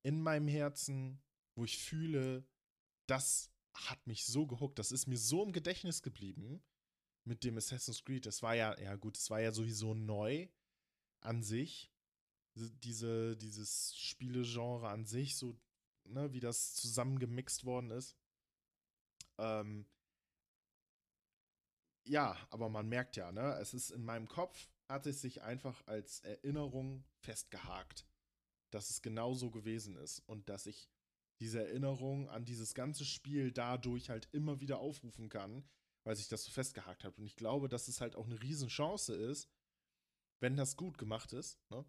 in 0.02 0.20
meinem 0.20 0.48
Herzen, 0.48 1.22
wo 1.54 1.64
ich 1.64 1.78
fühle, 1.78 2.44
das 3.06 3.50
hat 3.74 4.06
mich 4.06 4.26
so 4.26 4.46
gehuckt, 4.46 4.78
das 4.78 4.92
ist 4.92 5.06
mir 5.06 5.16
so 5.16 5.44
im 5.44 5.52
Gedächtnis 5.52 6.02
geblieben 6.02 6.62
mit 7.24 7.44
dem 7.44 7.56
Assassin's 7.56 8.04
Creed. 8.04 8.26
Das 8.26 8.42
war 8.42 8.54
ja, 8.54 8.78
ja 8.80 8.96
gut, 8.96 9.16
es 9.16 9.30
war 9.30 9.40
ja 9.40 9.52
sowieso 9.52 9.94
neu 9.94 10.48
an 11.20 11.42
sich. 11.42 11.92
Diese, 12.54 13.36
dieses 13.36 13.96
Spielegenre 13.96 14.88
an 14.88 15.04
sich, 15.06 15.36
so, 15.36 15.56
ne, 16.04 16.32
wie 16.32 16.40
das 16.40 16.74
zusammengemixt 16.74 17.64
worden 17.64 17.92
ist. 17.92 18.16
Ähm, 19.38 19.86
ja, 22.04 22.36
aber 22.50 22.68
man 22.68 22.88
merkt 22.88 23.16
ja, 23.16 23.30
ne, 23.30 23.56
es 23.60 23.74
ist 23.74 23.90
in 23.90 24.04
meinem 24.04 24.26
Kopf, 24.26 24.68
hat 24.88 25.06
es 25.06 25.20
sich 25.20 25.42
einfach 25.42 25.86
als 25.86 26.20
Erinnerung 26.20 27.04
festgehakt, 27.20 28.06
dass 28.70 28.90
es 28.90 29.02
genau 29.02 29.34
so 29.34 29.50
gewesen 29.50 29.96
ist 29.96 30.20
und 30.20 30.48
dass 30.48 30.66
ich 30.66 30.88
diese 31.40 31.62
Erinnerung 31.62 32.28
an 32.30 32.44
dieses 32.44 32.74
ganze 32.74 33.04
Spiel 33.04 33.52
dadurch 33.52 34.10
halt 34.10 34.28
immer 34.32 34.60
wieder 34.60 34.78
aufrufen 34.78 35.28
kann, 35.28 35.68
weil 36.04 36.16
sich 36.16 36.28
das 36.28 36.44
so 36.44 36.50
festgehakt 36.50 37.04
hat. 37.04 37.18
Und 37.18 37.26
ich 37.26 37.36
glaube, 37.36 37.68
dass 37.68 37.86
es 37.88 38.00
halt 38.00 38.16
auch 38.16 38.26
eine 38.26 38.40
Riesenchance 38.42 39.14
ist, 39.14 39.48
wenn 40.40 40.56
das 40.56 40.76
gut 40.76 40.98
gemacht 40.98 41.32
ist, 41.32 41.58
ne? 41.70 41.84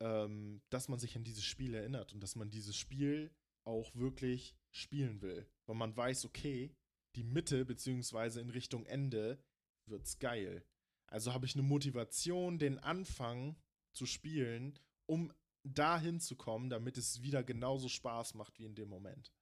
ähm, 0.00 0.62
dass 0.70 0.88
man 0.88 0.98
sich 0.98 1.16
an 1.16 1.24
dieses 1.24 1.44
Spiel 1.44 1.74
erinnert 1.74 2.12
und 2.12 2.20
dass 2.20 2.36
man 2.36 2.50
dieses 2.50 2.76
Spiel 2.76 3.34
auch 3.64 3.94
wirklich 3.94 4.56
spielen 4.70 5.20
will. 5.22 5.48
Weil 5.66 5.76
man 5.76 5.96
weiß, 5.96 6.24
okay, 6.24 6.74
die 7.16 7.24
Mitte 7.24 7.64
beziehungsweise 7.64 8.40
in 8.40 8.50
Richtung 8.50 8.86
Ende 8.86 9.42
wird's 9.86 10.18
geil. 10.18 10.64
Also 11.06 11.32
habe 11.32 11.46
ich 11.46 11.54
eine 11.54 11.62
Motivation, 11.62 12.58
den 12.58 12.78
Anfang 12.78 13.56
zu 13.92 14.06
spielen, 14.06 14.78
um 15.06 15.32
dahin 15.64 16.20
zu 16.20 16.36
kommen, 16.36 16.70
damit 16.70 16.98
es 16.98 17.22
wieder 17.22 17.42
genauso 17.42 17.88
Spaß 17.88 18.34
macht 18.34 18.58
wie 18.58 18.64
in 18.64 18.74
dem 18.74 18.88
Moment. 18.88 19.32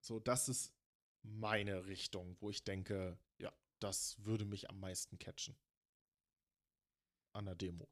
So, 0.00 0.20
das 0.20 0.48
ist 0.48 0.74
meine 1.22 1.86
Richtung, 1.86 2.36
wo 2.40 2.50
ich 2.50 2.64
denke, 2.64 3.18
ja, 3.38 3.52
das 3.80 4.24
würde 4.24 4.44
mich 4.44 4.70
am 4.70 4.78
meisten 4.78 5.18
catchen. 5.18 5.56
An 7.36 7.44
der 7.44 7.54
Demo. 7.54 7.86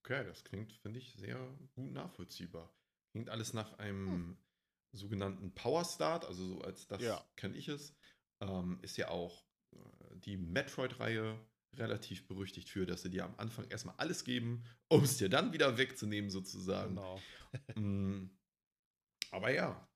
Okay, 0.00 0.24
das 0.24 0.42
klingt, 0.42 0.72
finde 0.72 1.00
ich, 1.00 1.12
sehr 1.16 1.36
gut 1.74 1.92
nachvollziehbar. 1.92 2.72
Klingt 3.12 3.28
alles 3.28 3.52
nach 3.52 3.78
einem 3.78 4.08
hm. 4.08 4.36
sogenannten 4.92 5.54
Power 5.54 5.84
Start, 5.84 6.24
also 6.24 6.46
so 6.46 6.60
als 6.62 6.86
das 6.86 7.02
ja. 7.02 7.22
kenne 7.36 7.56
ich 7.56 7.68
es. 7.68 7.94
Ähm, 8.40 8.78
ist 8.80 8.96
ja 8.96 9.08
auch 9.08 9.44
äh, 9.72 9.78
die 10.16 10.38
Metroid-Reihe 10.38 11.38
relativ 11.74 12.26
berüchtigt 12.26 12.70
für, 12.70 12.86
dass 12.86 13.02
sie 13.02 13.10
dir 13.10 13.24
am 13.24 13.34
Anfang 13.36 13.68
erstmal 13.68 13.96
alles 13.98 14.24
geben, 14.24 14.64
um 14.88 15.04
es 15.04 15.18
dir 15.18 15.28
dann 15.28 15.52
wieder 15.52 15.76
wegzunehmen, 15.76 16.30
sozusagen. 16.30 16.96
Genau. 16.96 17.20
Mm, 17.74 18.28
aber 19.30 19.50
ja, 19.50 19.88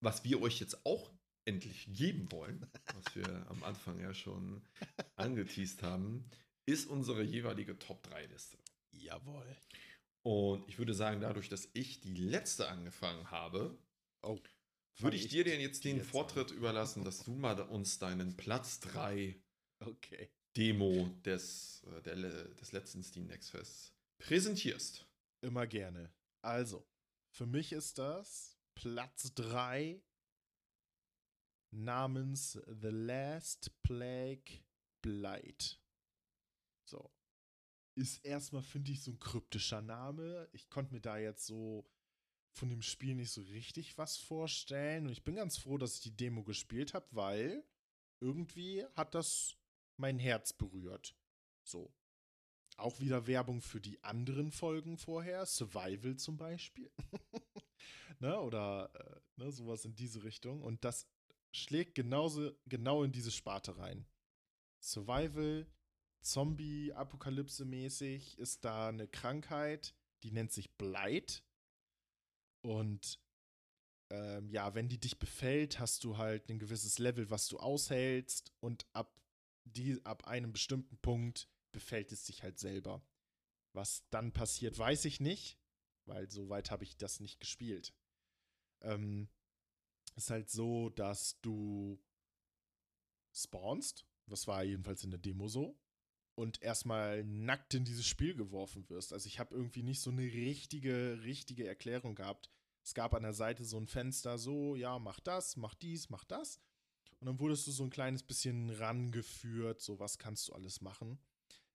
was 0.00 0.24
wir 0.24 0.42
euch 0.42 0.58
jetzt 0.58 0.84
auch 0.84 1.12
endlich 1.44 1.92
geben 1.92 2.32
wollen, 2.32 2.66
was 2.92 3.14
wir 3.14 3.46
am 3.48 3.62
Anfang 3.62 4.00
ja 4.00 4.12
schon 4.12 4.66
angeteased 5.16 5.84
haben, 5.84 6.28
ist 6.68 6.86
unsere 6.86 7.22
jeweilige 7.22 7.78
Top 7.78 8.02
3 8.02 8.26
Liste. 8.26 8.58
Jawohl. 8.90 9.56
Und 10.22 10.68
ich 10.68 10.78
würde 10.78 10.92
sagen, 10.92 11.22
dadurch, 11.22 11.48
dass 11.48 11.70
ich 11.72 12.00
die 12.00 12.14
letzte 12.14 12.68
angefangen 12.68 13.30
habe, 13.30 13.78
oh, 14.22 14.38
würde 14.98 15.16
ich, 15.16 15.28
dir 15.28 15.44
denn 15.44 15.60
jetzt 15.60 15.84
den 15.84 16.04
Vortritt 16.04 16.50
an. 16.50 16.58
überlassen, 16.58 17.04
dass 17.04 17.24
du 17.24 17.34
mal 17.34 17.58
uns 17.62 17.98
deinen 17.98 18.36
Platz 18.36 18.80
3 18.80 19.40
okay. 19.80 20.30
Demo 20.56 21.08
des, 21.24 21.82
äh, 21.84 22.02
der, 22.02 22.16
des 22.16 22.72
letzten 22.72 23.02
Steam 23.02 23.26
Next 23.26 23.50
Fests 23.50 23.94
präsentierst. 24.18 25.06
Immer 25.40 25.66
gerne. 25.66 26.12
Also, 26.42 26.86
für 27.30 27.46
mich 27.46 27.72
ist 27.72 27.96
das 27.96 28.58
Platz 28.74 29.32
3 29.34 30.02
namens 31.70 32.60
The 32.66 32.88
Last 32.88 33.70
Plague 33.82 34.62
Blight. 35.00 35.80
So. 36.88 37.10
Ist 37.94 38.24
erstmal, 38.24 38.62
finde 38.62 38.92
ich, 38.92 39.02
so 39.02 39.10
ein 39.10 39.18
kryptischer 39.18 39.82
Name. 39.82 40.48
Ich 40.52 40.70
konnte 40.70 40.92
mir 40.92 41.00
da 41.00 41.18
jetzt 41.18 41.46
so 41.46 41.84
von 42.52 42.68
dem 42.68 42.82
Spiel 42.82 43.14
nicht 43.14 43.30
so 43.30 43.42
richtig 43.42 43.98
was 43.98 44.16
vorstellen. 44.16 45.06
Und 45.06 45.12
ich 45.12 45.24
bin 45.24 45.36
ganz 45.36 45.58
froh, 45.58 45.78
dass 45.78 45.94
ich 45.96 46.00
die 46.00 46.16
Demo 46.16 46.44
gespielt 46.44 46.94
habe, 46.94 47.06
weil 47.10 47.64
irgendwie 48.20 48.84
hat 48.94 49.14
das 49.14 49.56
mein 49.96 50.18
Herz 50.18 50.52
berührt. 50.52 51.14
So. 51.64 51.92
auch 52.76 53.00
wieder 53.00 53.26
Werbung 53.26 53.60
für 53.60 53.80
die 53.80 54.02
anderen 54.04 54.52
Folgen 54.52 54.96
vorher, 54.96 55.44
Survival 55.44 56.16
zum 56.16 56.36
Beispiel. 56.36 56.90
ne? 58.20 58.40
Oder 58.40 58.90
äh, 58.94 59.40
ne, 59.42 59.52
sowas 59.52 59.84
in 59.84 59.94
diese 59.94 60.22
Richtung. 60.22 60.62
Und 60.62 60.84
das 60.84 61.06
schlägt 61.52 61.94
genauso 61.96 62.52
genau 62.66 63.02
in 63.02 63.12
diese 63.12 63.32
Sparte 63.32 63.76
rein. 63.76 64.06
Survival, 64.80 65.66
Zombie-Apokalypse-mäßig 66.20 68.38
ist 68.38 68.64
da 68.64 68.88
eine 68.88 69.08
Krankheit, 69.08 69.94
die 70.22 70.32
nennt 70.32 70.52
sich 70.52 70.76
Blight. 70.76 71.42
Und 72.62 73.20
ähm, 74.10 74.50
ja, 74.50 74.74
wenn 74.74 74.88
die 74.88 74.98
dich 74.98 75.18
befällt, 75.18 75.78
hast 75.78 76.04
du 76.04 76.16
halt 76.16 76.48
ein 76.48 76.58
gewisses 76.58 76.98
Level, 76.98 77.30
was 77.30 77.48
du 77.48 77.58
aushältst. 77.58 78.52
Und 78.60 78.86
ab, 78.92 79.20
die, 79.64 80.04
ab 80.04 80.26
einem 80.26 80.52
bestimmten 80.52 80.98
Punkt 80.98 81.48
befällt 81.72 82.12
es 82.12 82.24
dich 82.24 82.42
halt 82.42 82.58
selber. 82.58 83.02
Was 83.74 84.08
dann 84.10 84.32
passiert, 84.32 84.78
weiß 84.78 85.04
ich 85.04 85.20
nicht, 85.20 85.58
weil 86.06 86.30
so 86.30 86.48
weit 86.48 86.70
habe 86.70 86.84
ich 86.84 86.96
das 86.96 87.20
nicht 87.20 87.38
gespielt. 87.38 87.94
Ähm, 88.82 89.28
ist 90.16 90.30
halt 90.30 90.50
so, 90.50 90.88
dass 90.90 91.40
du 91.40 92.02
spawnst. 93.32 94.06
Das 94.26 94.46
war 94.46 94.64
jedenfalls 94.64 95.04
in 95.04 95.10
der 95.10 95.20
Demo 95.20 95.48
so. 95.48 95.78
Und 96.38 96.62
erstmal 96.62 97.24
nackt 97.24 97.74
in 97.74 97.84
dieses 97.84 98.06
Spiel 98.06 98.32
geworfen 98.32 98.88
wirst. 98.88 99.12
Also 99.12 99.26
ich 99.26 99.40
habe 99.40 99.56
irgendwie 99.56 99.82
nicht 99.82 100.00
so 100.00 100.10
eine 100.10 100.22
richtige, 100.22 101.18
richtige 101.24 101.66
Erklärung 101.66 102.14
gehabt. 102.14 102.48
Es 102.84 102.94
gab 102.94 103.12
an 103.14 103.24
der 103.24 103.32
Seite 103.32 103.64
so 103.64 103.76
ein 103.76 103.88
Fenster, 103.88 104.38
so, 104.38 104.76
ja, 104.76 105.00
mach 105.00 105.18
das, 105.18 105.56
mach 105.56 105.74
dies, 105.74 106.10
mach 106.10 106.22
das. 106.22 106.60
Und 107.18 107.26
dann 107.26 107.40
wurdest 107.40 107.66
du 107.66 107.72
so 107.72 107.82
ein 107.82 107.90
kleines 107.90 108.22
bisschen 108.22 108.70
rangeführt, 108.70 109.80
so 109.80 109.98
was 109.98 110.16
kannst 110.16 110.46
du 110.46 110.52
alles 110.52 110.80
machen. 110.80 111.18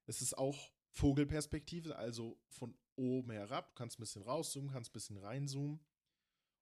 Es 0.06 0.22
ist 0.22 0.38
auch 0.38 0.72
Vogelperspektive, 0.92 1.98
also 1.98 2.40
von 2.48 2.74
oben 2.96 3.32
herab. 3.32 3.68
Du 3.68 3.76
kannst 3.76 4.00
ein 4.00 4.04
bisschen 4.04 4.22
rauszoomen, 4.22 4.72
kannst 4.72 4.92
ein 4.92 4.94
bisschen 4.94 5.18
reinzoomen 5.18 5.82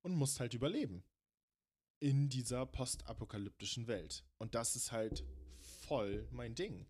und 0.01 0.15
musst 0.15 0.39
halt 0.39 0.55
überleben. 0.55 1.03
In 1.99 2.29
dieser 2.29 2.65
postapokalyptischen 2.65 3.85
Welt. 3.85 4.25
Und 4.39 4.55
das 4.55 4.75
ist 4.75 4.91
halt 4.91 5.23
voll 5.59 6.27
mein 6.31 6.55
Ding. 6.55 6.87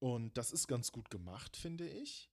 Und 0.00 0.36
das 0.36 0.52
ist 0.52 0.66
ganz 0.66 0.92
gut 0.92 1.10
gemacht, 1.10 1.56
finde 1.56 1.88
ich. 1.88 2.30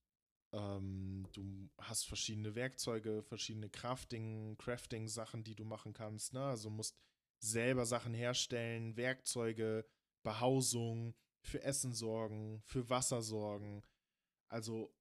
Ähm, 0.53 1.27
du 1.33 1.69
hast 1.79 2.07
verschiedene 2.07 2.55
Werkzeuge, 2.55 3.21
verschiedene 3.23 3.69
Crafting, 3.69 4.57
Crafting-Sachen, 4.57 5.43
die 5.43 5.55
du 5.55 5.65
machen 5.65 5.93
kannst. 5.93 6.33
Ne? 6.33 6.43
Also 6.43 6.69
musst 6.69 6.97
selber 7.39 7.85
Sachen 7.85 8.13
herstellen, 8.13 8.95
Werkzeuge, 8.95 9.85
Behausung, 10.23 11.13
für 11.41 11.63
Essen 11.63 11.93
sorgen, 11.93 12.61
für 12.65 12.89
Wasser 12.89 13.21
sorgen. 13.21 13.83
Also 14.49 14.93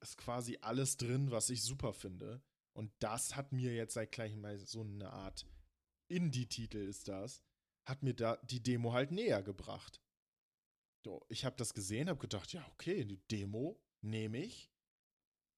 ist 0.00 0.16
quasi 0.18 0.58
alles 0.60 0.96
drin, 0.96 1.30
was 1.30 1.50
ich 1.50 1.62
super 1.62 1.92
finde. 1.92 2.42
Und 2.72 2.92
das 2.98 3.36
hat 3.36 3.52
mir 3.52 3.74
jetzt 3.74 3.94
seit 3.94 4.12
gleich 4.12 4.36
mal 4.36 4.58
so 4.58 4.82
eine 4.82 5.10
Art 5.10 5.46
Indie-Titel 6.08 6.78
ist 6.78 7.08
das, 7.08 7.42
hat 7.84 8.02
mir 8.02 8.14
da 8.14 8.36
die 8.44 8.62
Demo 8.62 8.92
halt 8.92 9.10
näher 9.10 9.42
gebracht. 9.42 10.02
Ich 11.28 11.44
habe 11.44 11.56
das 11.56 11.74
gesehen, 11.74 12.08
habe 12.08 12.20
gedacht, 12.20 12.52
ja, 12.52 12.66
okay, 12.72 13.04
die 13.04 13.20
Demo 13.28 13.80
nehme 14.02 14.38
ich. 14.38 14.70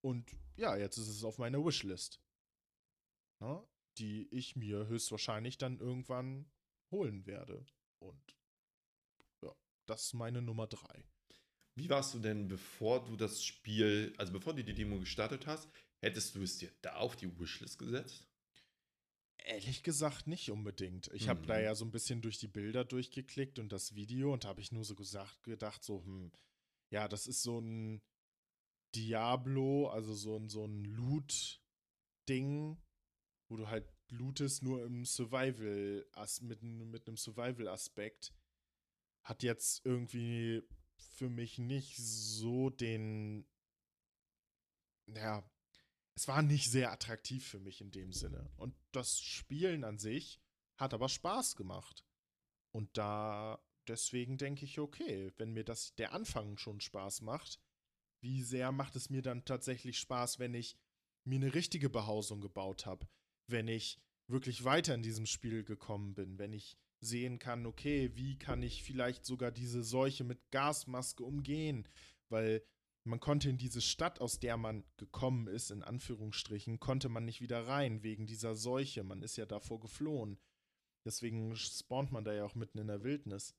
Und 0.01 0.37
ja, 0.57 0.77
jetzt 0.77 0.97
ist 0.97 1.09
es 1.09 1.25
auf 1.25 1.39
meiner 1.39 1.65
Wishlist. 1.65 2.21
Na, 3.41 3.67
die 3.99 4.29
ich 4.31 4.57
mir 4.57 4.87
höchstwahrscheinlich 4.87 5.59
dann 5.59 5.79
irgendwann 5.79 6.51
holen 6.91 7.27
werde. 7.27 7.67
Und 7.99 8.37
ja, 9.43 9.55
das 9.87 10.07
ist 10.07 10.15
meine 10.15 10.43
Nummer 10.43 10.67
drei. 10.67 11.05
Wie 11.75 11.89
warst 11.89 12.15
du 12.15 12.19
denn, 12.19 12.49
bevor 12.49 13.05
du 13.05 13.17
das 13.17 13.45
Spiel, 13.45 14.13
also 14.19 14.33
bevor 14.33 14.55
du 14.55 14.65
die 14.65 14.75
Demo 14.75 14.99
gestartet 14.99 15.47
hast, 15.47 15.69
hättest 16.01 16.35
du 16.35 16.43
es 16.43 16.59
dir 16.59 16.73
da 16.83 16.97
auf 16.97 17.17
die 17.17 17.39
Wishlist 17.39 17.79
gesetzt? 17.79 18.28
Ehrlich 19.45 19.83
gesagt 19.83 20.27
nicht 20.27 20.51
unbedingt. 20.51 21.09
Ich 21.15 21.25
mhm. 21.25 21.29
habe 21.31 21.47
da 21.47 21.59
ja 21.61 21.75
so 21.75 21.85
ein 21.85 21.91
bisschen 21.91 22.21
durch 22.21 22.39
die 22.39 22.49
Bilder 22.49 22.85
durchgeklickt 22.85 23.59
und 23.59 23.73
das 23.73 23.95
Video 23.95 24.33
und 24.33 24.45
habe 24.45 24.61
ich 24.61 24.73
nur 24.73 24.85
so 24.85 24.95
gesagt, 24.95 25.43
gedacht, 25.45 25.83
so, 25.83 26.05
hm, 26.05 26.33
ja, 26.91 27.09
das 27.09 27.27
ist 27.27 27.43
so 27.43 27.59
ein 27.59 28.03
Diablo, 28.95 29.89
also 29.89 30.15
so 30.15 30.37
ein, 30.37 30.49
so 30.49 30.65
ein 30.65 30.85
Loot-Ding, 30.85 32.77
wo 33.49 33.57
du 33.57 33.69
halt 33.69 33.87
lootest, 34.11 34.63
nur 34.63 34.85
im 34.85 35.05
Survival, 35.05 36.07
mit, 36.41 36.63
mit 36.63 37.07
einem 37.07 37.17
Survival-Aspekt. 37.17 38.35
Hat 39.23 39.43
jetzt 39.43 39.85
irgendwie 39.85 40.63
für 40.97 41.29
mich 41.29 41.59
nicht 41.59 41.97
so 41.97 42.71
den. 42.71 43.47
Ja, 45.07 45.49
es 46.19 46.27
war 46.27 46.43
nicht 46.43 46.69
sehr 46.69 46.91
attraktiv 46.91 47.47
für 47.47 47.61
mich 47.61 47.81
in 47.81 47.93
dem 47.93 48.13
Sinne. 48.13 48.51
Und 48.57 48.75
das 48.91 49.21
Spielen 49.21 49.85
an 49.85 49.99
sich 49.99 50.41
hat 50.77 50.93
aber 50.93 51.09
Spaß 51.09 51.55
gemacht. 51.55 52.05
Und 52.73 52.99
da 52.99 53.63
deswegen 53.87 54.37
denke 54.37 54.65
ich, 54.65 54.81
okay, 54.81 55.33
wenn 55.37 55.53
mir 55.53 55.63
das 55.63 55.95
der 55.95 56.13
Anfang 56.13 56.59
schon 56.59 56.81
Spaß 56.81 57.21
macht, 57.21 57.61
wie 58.21 58.43
sehr 58.43 58.73
macht 58.73 58.97
es 58.97 59.11
mir 59.11 59.23
dann 59.23 59.45
tatsächlich 59.45 60.01
Spaß, 60.01 60.41
wenn 60.41 60.55
ich 60.55 60.77
mir 61.23 61.37
eine 61.37 61.55
richtige 61.55 61.89
Behausung 61.89 62.41
gebaut 62.41 62.85
habe, 62.85 63.07
wenn 63.47 63.69
ich 63.69 64.01
wirklich 64.27 64.65
weiter 64.65 64.97
in 64.97 65.05
diesem 65.05 65.25
Spiel 65.25 65.63
gekommen 65.63 66.15
bin, 66.15 66.37
wenn 66.37 66.53
ich 66.53 66.77
sehen 66.99 67.39
kann, 67.39 67.65
okay, 67.65 68.11
wie 68.17 68.37
kann 68.37 68.65
ich 68.65 68.83
vielleicht 68.83 69.25
sogar 69.25 69.53
diese 69.53 69.85
Seuche 69.85 70.25
mit 70.25 70.51
Gasmaske 70.51 71.23
umgehen, 71.23 71.87
weil 72.29 72.65
man 73.09 73.21
konnte 73.21 73.49
in 73.49 73.59
diese 73.59 73.81
Stadt, 73.81 74.21
aus 74.21 74.39
der 74.39 74.57
man 74.57 74.85
gekommen 74.97 75.49
ist, 75.49 75.71
in 75.71 75.83
Anführungsstrichen, 75.83 76.79
konnte 76.79 77.09
man 77.09 77.25
nicht 77.25 77.41
wieder 77.41 77.67
rein 77.67 78.03
wegen 78.03 78.27
dieser 78.27 78.55
Seuche. 78.55 79.03
Man 79.03 79.23
ist 79.23 79.37
ja 79.37 79.47
davor 79.47 79.81
geflohen. 79.81 80.39
Deswegen 81.05 81.57
spawnt 81.57 82.13
man 82.13 82.25
da 82.25 82.33
ja 82.33 82.45
auch 82.45 82.55
mitten 82.55 82.79
in 82.79 82.87
der 82.89 83.03
Wildnis. 83.03 83.57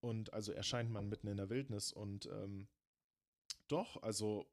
Und 0.00 0.32
also 0.32 0.52
erscheint 0.52 0.90
man 0.90 1.08
mitten 1.08 1.28
in 1.28 1.36
der 1.36 1.50
Wildnis. 1.50 1.92
Und 1.92 2.26
ähm, 2.26 2.68
doch, 3.68 4.02
also 4.02 4.50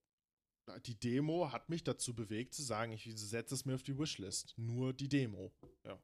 die 0.86 0.99
Demo 0.99 1.51
hat 1.51 1.70
mich 1.70 1.84
dazu 1.84 2.16
bewegt 2.16 2.53
zu 2.53 2.64
sagen, 2.64 2.91
ich 2.91 3.10
setze 3.16 3.55
es 3.55 3.66
mir 3.66 3.76
auf 3.76 3.84
die 3.84 3.97
Wishlist. 3.97 4.53
Nur 4.57 4.93
die 4.93 5.10
Demo. 5.10 5.53
Ja. 5.84 6.01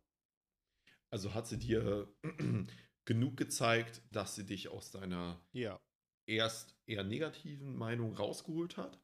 Also 1.10 1.34
hat 1.34 1.48
sie 1.48 1.60
dir 1.60 2.14
genug 3.06 3.38
gezeigt, 3.38 4.02
dass 4.12 4.36
sie 4.36 4.46
dich 4.46 4.70
aus 4.70 4.92
deiner 4.92 5.40
ja. 5.54 5.80
Erst 6.26 6.76
eher 6.86 7.04
negativen 7.04 7.76
Meinung 7.76 8.16
rausgeholt 8.16 8.78
hat, 8.78 9.00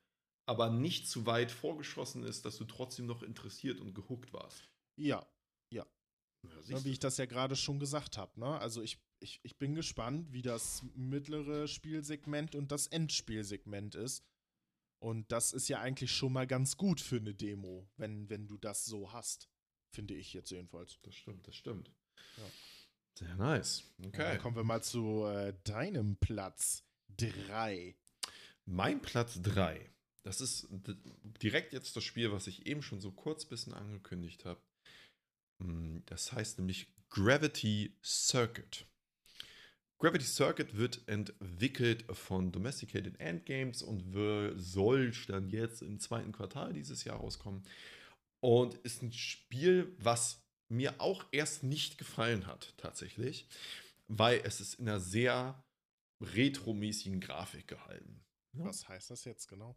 aber 0.45 0.69
nicht 0.69 1.07
zu 1.07 1.25
weit 1.25 1.51
vorgeschossen 1.51 2.23
ist, 2.23 2.45
dass 2.45 2.57
du 2.57 2.65
trotzdem 2.65 3.05
noch 3.05 3.23
interessiert 3.23 3.79
und 3.79 3.93
gehuckt 3.93 4.33
warst. 4.33 4.69
Ja, 4.97 5.25
ja. 5.71 5.85
ja 6.65 6.83
wie 6.83 6.91
ich 6.91 6.99
das 6.99 7.17
ja 7.17 7.25
gerade 7.25 7.55
schon 7.55 7.79
gesagt 7.79 8.17
habe. 8.17 8.39
Ne? 8.39 8.59
Also 8.59 8.81
ich, 8.81 8.99
ich, 9.19 9.39
ich 9.43 9.57
bin 9.57 9.75
gespannt, 9.75 10.31
wie 10.33 10.41
das 10.41 10.83
mittlere 10.95 11.67
Spielsegment 11.67 12.55
und 12.55 12.71
das 12.71 12.87
Endspielsegment 12.87 13.95
ist. 13.95 14.25
Und 14.99 15.31
das 15.31 15.51
ist 15.51 15.67
ja 15.67 15.79
eigentlich 15.79 16.11
schon 16.11 16.33
mal 16.33 16.45
ganz 16.45 16.77
gut 16.77 17.01
für 17.01 17.15
eine 17.15 17.33
Demo, 17.33 17.89
wenn, 17.97 18.29
wenn 18.29 18.47
du 18.47 18.57
das 18.57 18.85
so 18.85 19.11
hast. 19.13 19.49
Finde 19.93 20.13
ich 20.13 20.33
jetzt 20.33 20.51
jedenfalls. 20.51 20.99
Das 21.01 21.15
stimmt, 21.15 21.47
das 21.47 21.55
stimmt. 21.55 21.91
Ja. 22.37 22.43
Sehr 23.17 23.35
nice. 23.35 23.83
Okay. 23.99 24.17
Dann 24.17 24.37
kommen 24.37 24.55
wir 24.55 24.63
mal 24.63 24.83
zu 24.83 25.25
äh, 25.25 25.53
deinem 25.63 26.17
Platz 26.17 26.83
3. 27.17 27.95
Mein 28.65 29.01
Platz 29.01 29.41
3. 29.41 29.89
Das 30.23 30.39
ist 30.39 30.67
direkt 31.41 31.73
jetzt 31.73 31.95
das 31.95 32.03
Spiel, 32.03 32.31
was 32.31 32.47
ich 32.47 32.67
eben 32.67 32.83
schon 32.83 33.01
so 33.01 33.11
kurz 33.11 33.45
bisschen 33.45 33.73
angekündigt 33.73 34.45
habe. 34.45 34.61
Hm, 35.61 36.03
das 36.05 36.31
heißt 36.31 36.59
nämlich 36.59 36.87
Gravity 37.09 37.97
Circuit. 38.03 38.85
Gravity 39.97 40.25
Circuit 40.25 40.77
wird 40.77 41.07
entwickelt 41.07 42.05
von 42.15 42.51
Domesticated 42.51 43.19
Endgames 43.19 43.83
und 43.83 44.13
soll 44.57 45.11
dann 45.27 45.49
jetzt 45.49 45.83
im 45.83 45.99
zweiten 45.99 46.31
Quartal 46.31 46.73
dieses 46.73 47.03
Jahr 47.03 47.17
rauskommen. 47.17 47.63
Und 48.39 48.75
ist 48.75 49.03
ein 49.03 49.13
Spiel, 49.13 49.95
was 49.99 50.41
mir 50.69 50.99
auch 50.99 51.25
erst 51.31 51.61
nicht 51.63 51.99
gefallen 51.99 52.47
hat, 52.47 52.73
tatsächlich, 52.77 53.47
weil 54.07 54.41
es 54.43 54.59
ist 54.59 54.75
in 54.75 54.89
einer 54.89 54.99
sehr 54.99 55.63
retromäßigen 56.21 57.19
Grafik 57.19 57.67
gehalten. 57.67 58.23
Was 58.53 58.87
heißt 58.87 59.09
das 59.09 59.23
jetzt 59.25 59.47
genau? 59.47 59.75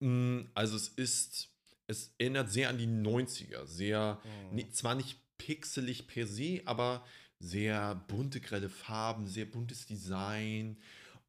Mm, 0.00 0.42
also 0.54 0.76
es 0.76 0.88
ist, 0.88 1.50
es 1.86 2.14
erinnert 2.18 2.50
sehr 2.50 2.68
an 2.68 2.78
die 2.78 2.86
90er, 2.86 3.66
sehr, 3.66 4.20
mhm. 4.52 4.72
zwar 4.72 4.94
nicht 4.94 5.18
pixelig 5.38 6.06
per 6.06 6.26
se, 6.26 6.62
aber 6.66 7.04
sehr 7.38 7.94
bunte, 8.08 8.40
grelle 8.40 8.68
Farben, 8.68 9.26
sehr 9.26 9.46
buntes 9.46 9.86
Design. 9.86 10.78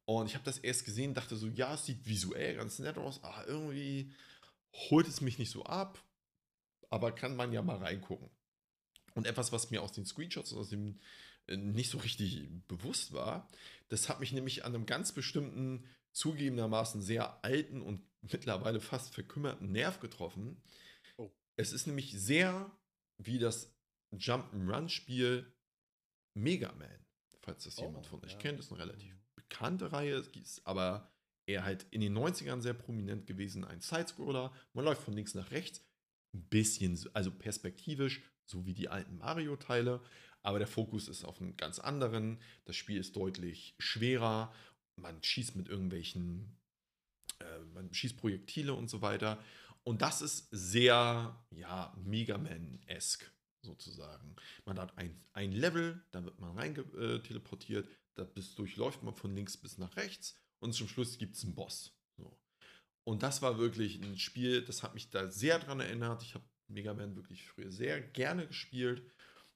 Und 0.04 0.26
ich 0.26 0.34
habe 0.34 0.44
das 0.44 0.58
erst 0.58 0.84
gesehen, 0.84 1.14
dachte 1.14 1.36
so, 1.36 1.48
ja, 1.48 1.74
es 1.74 1.86
sieht 1.86 2.06
visuell 2.06 2.56
ganz 2.56 2.78
nett 2.78 2.98
aus, 2.98 3.22
aber 3.24 3.46
irgendwie 3.46 4.12
holt 4.90 5.08
es 5.08 5.20
mich 5.20 5.38
nicht 5.38 5.50
so 5.50 5.64
ab. 5.64 6.02
Aber 6.90 7.12
kann 7.12 7.36
man 7.36 7.52
ja 7.52 7.62
mal 7.62 7.78
reingucken. 7.78 8.28
Und 9.14 9.26
etwas, 9.26 9.52
was 9.52 9.70
mir 9.70 9.82
aus 9.82 9.92
den 9.92 10.04
Screenshots 10.04 10.52
aus 10.52 10.68
dem 10.68 10.98
äh, 11.46 11.56
nicht 11.56 11.90
so 11.90 11.98
richtig 11.98 12.48
bewusst 12.68 13.12
war, 13.12 13.48
Das 13.92 14.08
hat 14.08 14.20
mich 14.20 14.32
nämlich 14.32 14.64
an 14.64 14.74
einem 14.74 14.86
ganz 14.86 15.12
bestimmten, 15.12 15.86
zugegebenermaßen 16.12 17.02
sehr 17.02 17.44
alten 17.44 17.82
und 17.82 18.02
mittlerweile 18.22 18.80
fast 18.80 19.12
verkümmerten 19.14 19.70
Nerv 19.72 20.00
getroffen. 20.00 20.62
Oh. 21.18 21.30
Es 21.56 21.72
ist 21.72 21.86
nämlich 21.86 22.12
sehr 22.12 22.70
wie 23.18 23.38
das 23.38 23.74
Jump'n'Run-Spiel 24.14 25.52
Mega 26.34 26.72
Man, 26.72 26.88
falls 27.40 27.64
das 27.64 27.78
Oh, 27.78 27.82
jemand 27.82 28.06
von 28.06 28.24
euch 28.24 28.32
ja. 28.32 28.38
kennt. 28.38 28.58
Das 28.58 28.66
ist 28.66 28.72
eine 28.72 28.82
relativ 28.82 29.12
Mhm. 29.14 29.20
bekannte 29.36 29.92
Reihe, 29.92 30.16
ist 30.40 30.66
aber 30.66 31.12
eher 31.46 31.64
halt 31.64 31.86
in 31.90 32.00
den 32.00 32.14
90ern 32.16 32.60
sehr 32.62 32.74
prominent 32.74 33.26
gewesen. 33.26 33.64
Ein 33.64 33.80
Sidescroller. 33.80 34.54
Man 34.72 34.84
läuft 34.84 35.02
von 35.02 35.14
links 35.14 35.34
nach 35.34 35.50
rechts. 35.50 35.84
Ein 36.34 36.44
bisschen, 36.48 36.96
so- 36.96 37.10
also 37.12 37.30
perspektivisch, 37.30 38.22
so 38.46 38.64
wie 38.64 38.72
die 38.74 38.88
alten 38.88 39.18
Mario-Teile. 39.18 40.00
Aber 40.42 40.58
der 40.58 40.68
Fokus 40.68 41.08
ist 41.08 41.24
auf 41.24 41.40
einem 41.40 41.56
ganz 41.56 41.78
anderen. 41.78 42.38
Das 42.64 42.76
Spiel 42.76 42.98
ist 42.98 43.16
deutlich 43.16 43.74
schwerer. 43.78 44.52
Man 44.96 45.22
schießt 45.22 45.56
mit 45.56 45.68
irgendwelchen, 45.68 46.56
äh, 47.38 47.58
man 47.74 47.92
schießt 47.92 48.16
Projektile 48.16 48.74
und 48.74 48.90
so 48.90 49.02
weiter. 49.02 49.42
Und 49.84 50.02
das 50.02 50.22
ist 50.22 50.48
sehr, 50.50 51.44
ja, 51.50 51.96
Mega 52.04 52.38
Man-esque 52.38 53.30
sozusagen. 53.62 54.36
Man 54.64 54.78
hat 54.78 54.96
ein, 54.98 55.24
ein 55.32 55.52
Level, 55.52 56.04
da 56.10 56.24
wird 56.24 56.38
man 56.40 56.56
rein 56.58 56.76
äh, 56.76 57.20
teleportiert, 57.20 57.88
da 58.14 58.24
bis, 58.24 58.54
durchläuft 58.54 59.02
man 59.02 59.14
von 59.14 59.34
links 59.34 59.56
bis 59.56 59.78
nach 59.78 59.96
rechts 59.96 60.36
und 60.58 60.72
zum 60.72 60.88
Schluss 60.88 61.18
gibt 61.18 61.36
es 61.36 61.44
einen 61.44 61.54
Boss. 61.54 61.96
So. 62.16 62.36
Und 63.04 63.22
das 63.22 63.42
war 63.42 63.58
wirklich 63.58 64.00
ein 64.02 64.18
Spiel, 64.18 64.62
das 64.64 64.82
hat 64.82 64.94
mich 64.94 65.10
da 65.10 65.30
sehr 65.30 65.58
dran 65.58 65.80
erinnert. 65.80 66.22
Ich 66.22 66.34
habe 66.34 66.44
Mega 66.68 66.94
Man 66.94 67.16
wirklich 67.16 67.46
früher 67.46 67.70
sehr 67.70 68.00
gerne 68.00 68.46
gespielt 68.46 69.02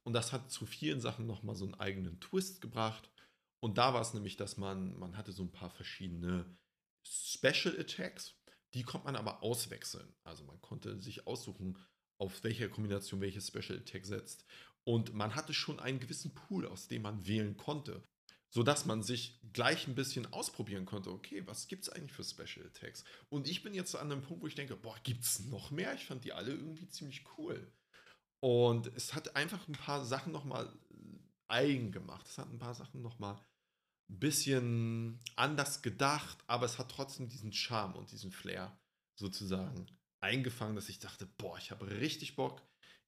und 0.07 0.13
das 0.13 0.33
hat 0.33 0.53
zu 0.53 0.67
vielen 0.67 1.01
Sachen 1.01 1.27
nochmal 1.27 1.57
so 1.57 1.65
einen 1.65 1.75
eigenen 1.75 2.21
Twist 2.21 2.61
gebracht. 2.61 3.11
Und 3.59 3.77
da 3.77 3.93
war 3.93 4.01
es 4.01 4.15
nämlich, 4.15 4.37
dass 4.37 4.57
man, 4.57 4.97
man 4.97 5.17
hatte 5.17 5.33
so 5.33 5.43
ein 5.43 5.51
paar 5.51 5.69
verschiedene 5.69 6.57
Special 7.05 7.77
Attacks, 7.77 8.41
die 8.73 8.85
konnte 8.85 9.07
man 9.07 9.17
aber 9.17 9.43
auswechseln. 9.43 10.15
Also 10.23 10.45
man 10.45 10.61
konnte 10.61 11.03
sich 11.03 11.27
aussuchen, 11.27 11.77
auf 12.19 12.45
welche 12.45 12.71
Kombination 12.71 13.21
welches 13.21 13.49
Special 13.49 13.81
Attack 13.81 14.07
setzt. 14.07 14.47
Und 14.85 15.13
man 15.13 15.35
hatte 15.35 15.53
schon 15.53 15.81
einen 15.81 15.99
gewissen 15.99 16.33
Pool, 16.35 16.69
aus 16.69 16.87
dem 16.87 17.03
man 17.03 17.27
wählen 17.27 17.57
konnte. 17.57 18.05
Sodass 18.51 18.87
man 18.87 19.03
sich 19.03 19.41
gleich 19.53 19.89
ein 19.89 19.97
bisschen 19.97 20.33
ausprobieren 20.33 20.87
konnte, 20.87 21.11
okay, 21.11 21.45
was 21.47 21.67
gibt 21.67 21.83
es 21.83 21.89
eigentlich 21.89 22.13
für 22.13 22.23
Special 22.23 22.65
Attacks? 22.65 23.03
Und 23.29 23.49
ich 23.49 23.65
bin 23.65 23.75
jetzt 23.75 23.97
an 23.97 24.13
einem 24.13 24.23
Punkt, 24.23 24.45
wo 24.45 24.47
ich 24.47 24.55
denke, 24.55 24.77
boah, 24.77 24.97
gibt 25.03 25.25
es 25.25 25.47
noch 25.47 25.73
mehr? 25.73 25.95
Ich 25.95 26.07
fand 26.07 26.25
die 26.25 26.33
alle 26.33 26.53
irgendwie 26.53 26.89
ziemlich 26.89 27.25
cool. 27.37 27.73
Und 28.47 28.87
es 28.95 29.13
hat 29.13 29.35
einfach 29.35 29.67
ein 29.67 29.73
paar 29.73 30.05
Sachen 30.05 30.31
nochmal 30.31 30.73
eigen 31.49 31.91
gemacht. 31.91 32.29
Es 32.29 32.39
hat 32.39 32.49
ein 32.49 32.61
paar 32.61 32.77
Sachen 32.77 33.03
nochmal 33.03 33.35
ein 34.09 34.21
bisschen 34.21 35.19
anders 35.35 35.83
gedacht, 35.83 36.39
aber 36.47 36.65
es 36.65 36.79
hat 36.79 36.89
trotzdem 36.89 37.29
diesen 37.29 37.53
Charme 37.53 37.97
und 37.97 38.13
diesen 38.13 38.31
Flair 38.31 38.79
sozusagen 39.17 39.89
eingefangen, 40.21 40.77
dass 40.77 40.89
ich 40.89 41.01
dachte, 41.01 41.27
boah, 41.39 41.59
ich 41.59 41.73
habe 41.73 41.91
richtig 41.91 42.37
Bock, 42.37 42.63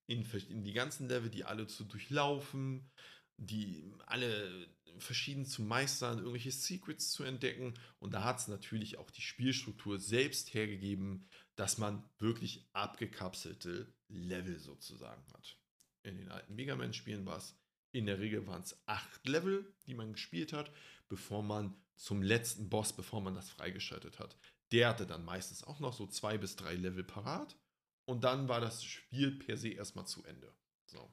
in, 0.09 0.28
in 0.49 0.64
die 0.64 0.72
ganzen 0.72 1.09
Level, 1.09 1.30
die 1.30 1.45
alle 1.45 1.68
zu 1.68 1.84
durchlaufen, 1.84 2.91
die 3.36 3.93
alle 4.07 4.66
verschieden 4.99 5.47
zu 5.47 5.62
meistern, 5.62 6.18
irgendwelche 6.18 6.51
Secrets 6.51 7.12
zu 7.12 7.22
entdecken. 7.22 7.74
Und 8.01 8.12
da 8.12 8.24
hat 8.24 8.41
es 8.41 8.49
natürlich 8.49 8.99
auch 8.99 9.12
die 9.12 9.22
Spielstruktur 9.22 10.01
selbst 10.01 10.53
hergegeben, 10.53 11.28
dass 11.59 11.76
man 11.76 12.09
wirklich 12.18 12.68
abgekapselte 12.72 13.92
Level 14.06 14.61
sozusagen 14.61 15.26
hat. 15.32 15.59
In 16.04 16.16
den 16.16 16.30
alten 16.30 16.54
Mega 16.54 16.76
Man-Spielen 16.76 17.26
war 17.26 17.38
es 17.38 17.56
in 17.90 18.06
der 18.06 18.20
Regel 18.20 18.46
waren 18.46 18.62
es 18.62 18.80
acht 18.86 19.26
Level, 19.26 19.74
die 19.86 19.94
man 19.94 20.12
gespielt 20.12 20.52
hat, 20.52 20.70
bevor 21.09 21.42
man 21.42 21.74
zum 21.96 22.22
letzten 22.22 22.68
Boss, 22.68 22.92
bevor 22.92 23.20
man 23.20 23.34
das 23.34 23.50
freigeschaltet 23.50 24.20
hat. 24.20 24.36
Der 24.70 24.90
hatte 24.90 25.06
dann 25.06 25.24
meistens 25.24 25.64
auch 25.64 25.80
noch 25.80 25.94
so 25.94 26.06
zwei 26.06 26.38
bis 26.38 26.54
drei 26.54 26.74
Level 26.74 27.02
parat. 27.02 27.56
Und 28.04 28.22
dann 28.22 28.48
war 28.48 28.61
das 28.61 28.84
Spiel 28.84 29.32
per 29.32 29.56
se 29.56 29.70
erstmal 29.70 30.06
zu 30.06 30.22
Ende. 30.24 30.54
So. 30.86 31.12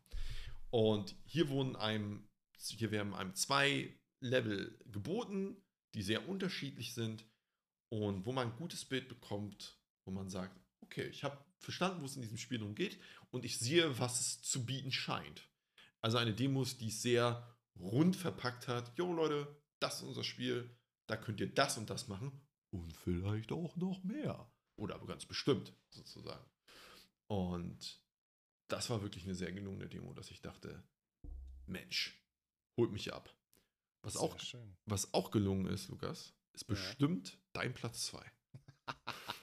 Und 0.69 1.15
hier 1.25 1.49
wurden 1.49 1.75
einem, 1.75 2.27
hier 2.57 2.91
werden 2.91 3.13
einem 3.15 3.33
zwei 3.33 3.97
Level 4.19 4.77
geboten, 4.91 5.57
die 5.95 6.03
sehr 6.03 6.27
unterschiedlich 6.29 6.93
sind 6.93 7.25
und 7.89 8.25
wo 8.25 8.31
man 8.31 8.49
ein 8.51 8.57
gutes 8.57 8.85
Bild 8.85 9.07
bekommt, 9.07 9.79
wo 10.05 10.11
man 10.11 10.29
sagt, 10.29 10.59
okay, 10.81 11.03
ich 11.07 11.23
habe 11.23 11.43
verstanden, 11.59 12.01
wo 12.01 12.05
es 12.05 12.15
in 12.15 12.21
diesem 12.21 12.37
Spiel 12.37 12.59
nun 12.59 12.75
geht 12.75 12.99
und 13.31 13.43
ich 13.43 13.57
sehe, 13.59 13.99
was 13.99 14.19
es 14.21 14.41
zu 14.41 14.65
bieten 14.65 14.91
scheint. 14.91 15.49
Also 16.01 16.17
eine 16.17 16.33
Demos, 16.33 16.77
die 16.77 16.89
es 16.89 17.01
sehr 17.01 17.55
rund 17.77 18.15
verpackt 18.15 18.67
hat. 18.67 18.95
Jo 18.97 19.11
Leute, 19.13 19.61
das 19.79 19.97
ist 19.97 20.03
unser 20.03 20.23
Spiel, 20.23 20.69
da 21.07 21.17
könnt 21.17 21.39
ihr 21.39 21.53
das 21.53 21.77
und 21.77 21.89
das 21.89 22.07
machen 22.07 22.31
und 22.71 22.95
vielleicht 22.95 23.51
auch 23.51 23.75
noch 23.75 24.03
mehr. 24.03 24.51
Oder 24.77 24.95
aber 24.95 25.07
ganz 25.07 25.25
bestimmt, 25.25 25.73
sozusagen. 25.89 26.45
Und 27.27 28.01
das 28.67 28.89
war 28.89 29.01
wirklich 29.01 29.23
eine 29.23 29.35
sehr 29.35 29.51
gelungene 29.51 29.87
Demo, 29.87 30.13
dass 30.13 30.31
ich 30.31 30.41
dachte, 30.41 30.83
Mensch, 31.65 32.21
holt 32.77 32.91
mich 32.91 33.13
ab. 33.13 33.33
Was 34.01 34.13
Sehr 34.13 34.21
auch, 34.21 34.39
schön. 34.39 34.77
was 34.85 35.13
auch 35.13 35.31
gelungen 35.31 35.65
ist, 35.65 35.87
Lukas, 35.87 36.33
ist 36.53 36.63
Ja. 36.63 36.75
bestimmt 36.75 37.39
dein 37.53 37.73
Platz 37.73 38.05
2. 38.07 38.23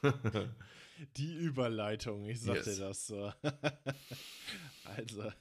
Die 1.16 1.34
Überleitung, 1.34 2.28
ich 2.28 2.40
sag 2.40 2.64
Yes. 2.66 2.78
das 2.78 3.06
so. 3.06 3.32
also. 4.84 5.32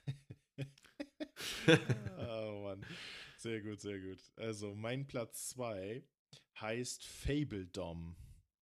oh 2.20 2.62
Mann. 2.64 2.86
Sehr 3.38 3.62
gut, 3.62 3.80
sehr 3.82 4.00
gut. 4.00 4.20
Also, 4.36 4.74
mein 4.76 5.08
Platz 5.08 5.50
2 5.50 6.04
heißt 6.60 7.06
Fabledom. 7.06 8.16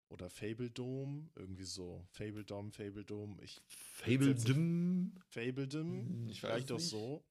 Oder 0.09 0.29
Fabledom, 0.29 1.29
irgendwie 1.35 1.65
so. 1.65 2.07
Fabledom, 2.11 2.71
Fabledom. 2.71 3.39
Ich, 3.41 3.61
Fabledom. 3.67 5.13
Fabledom, 5.29 6.29
Ich 6.29 6.41
weiß 6.41 6.49
vielleicht 6.51 6.71
auch 6.71 6.79
so. 6.79 7.23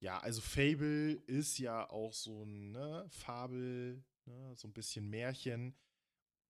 Ja, 0.00 0.18
also 0.18 0.40
Fable 0.40 1.14
ist 1.26 1.58
ja 1.58 1.88
auch 1.90 2.12
so 2.12 2.44
ein 2.44 2.72
ne, 2.72 3.06
Fabel, 3.10 4.04
ne, 4.26 4.54
so 4.56 4.68
ein 4.68 4.72
bisschen 4.72 5.08
Märchen. 5.08 5.74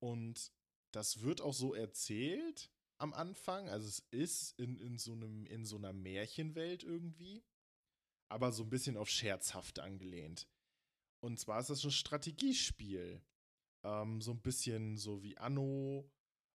Und 0.01 0.53
das 0.99 1.23
wird 1.23 1.41
auch 1.41 1.55
so 1.55 1.75
erzählt 1.75 2.73
am 3.01 3.15
Anfang. 3.15 3.69
Also 3.69 3.87
es 3.87 4.01
ist 4.11 4.59
in, 4.59 4.77
in, 4.79 4.99
so, 4.99 5.13
einem, 5.13 5.47
in 5.47 5.65
so 5.65 5.77
einer 5.77 5.93
Märchenwelt 5.93 6.83
irgendwie, 6.83 7.45
aber 8.29 8.51
so 8.51 8.65
ein 8.65 8.71
bisschen 8.71 8.97
auf 8.97 9.09
scherzhaft 9.09 9.79
angelehnt. 9.79 10.49
Und 11.21 11.39
zwar 11.39 11.61
ist 11.61 11.71
das 11.71 11.85
ein 11.85 11.93
Strategiespiel. 11.93 13.23
Ähm, 13.85 14.21
so 14.21 14.33
ein 14.33 14.43
bisschen 14.43 14.97
so 14.97 15.23
wie 15.23 15.39
Anno 15.39 16.11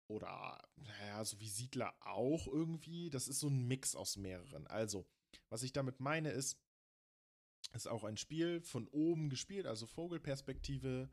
oder 0.07 0.57
naja, 0.77 1.25
so 1.25 1.37
wie 1.41 1.49
Siedler 1.49 1.93
auch 1.99 2.47
irgendwie. 2.47 3.09
Das 3.09 3.27
ist 3.27 3.41
so 3.41 3.49
ein 3.49 3.67
Mix 3.67 3.93
aus 3.93 4.15
mehreren. 4.15 4.67
Also, 4.67 5.05
was 5.49 5.63
ich 5.63 5.73
damit 5.73 5.99
meine 5.99 6.31
ist, 6.31 6.57
ist 7.73 7.89
auch 7.89 8.05
ein 8.05 8.15
Spiel 8.15 8.61
von 8.61 8.87
oben 8.87 9.29
gespielt, 9.29 9.65
also 9.65 9.85
Vogelperspektive. 9.85 11.09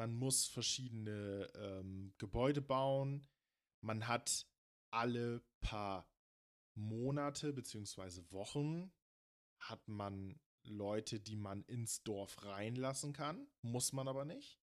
Man 0.00 0.14
muss 0.14 0.46
verschiedene 0.46 1.46
ähm, 1.54 2.14
Gebäude 2.16 2.62
bauen. 2.62 3.28
Man 3.82 4.08
hat 4.08 4.46
alle 4.90 5.44
paar 5.60 6.10
Monate 6.74 7.52
beziehungsweise 7.52 8.32
Wochen 8.32 8.94
hat 9.58 9.86
man 9.88 10.40
Leute, 10.62 11.20
die 11.20 11.36
man 11.36 11.64
ins 11.64 12.02
Dorf 12.02 12.46
reinlassen 12.46 13.12
kann. 13.12 13.46
Muss 13.60 13.92
man 13.92 14.08
aber 14.08 14.24
nicht. 14.24 14.58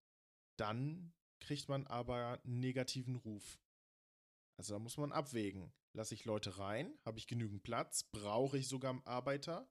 Dann 0.55 1.13
kriegt 1.39 1.69
man 1.69 1.85
aber 1.85 2.41
einen 2.43 2.59
negativen 2.59 3.15
Ruf. 3.15 3.59
Also 4.57 4.73
da 4.73 4.79
muss 4.79 4.97
man 4.97 5.11
abwägen. 5.11 5.71
Lasse 5.93 6.15
ich 6.15 6.25
Leute 6.25 6.57
rein? 6.57 6.97
Habe 7.05 7.19
ich 7.19 7.27
genügend 7.27 7.61
Platz? 7.61 8.05
Brauche 8.05 8.57
ich 8.57 8.67
sogar 8.67 8.99
Arbeiter? 9.05 9.69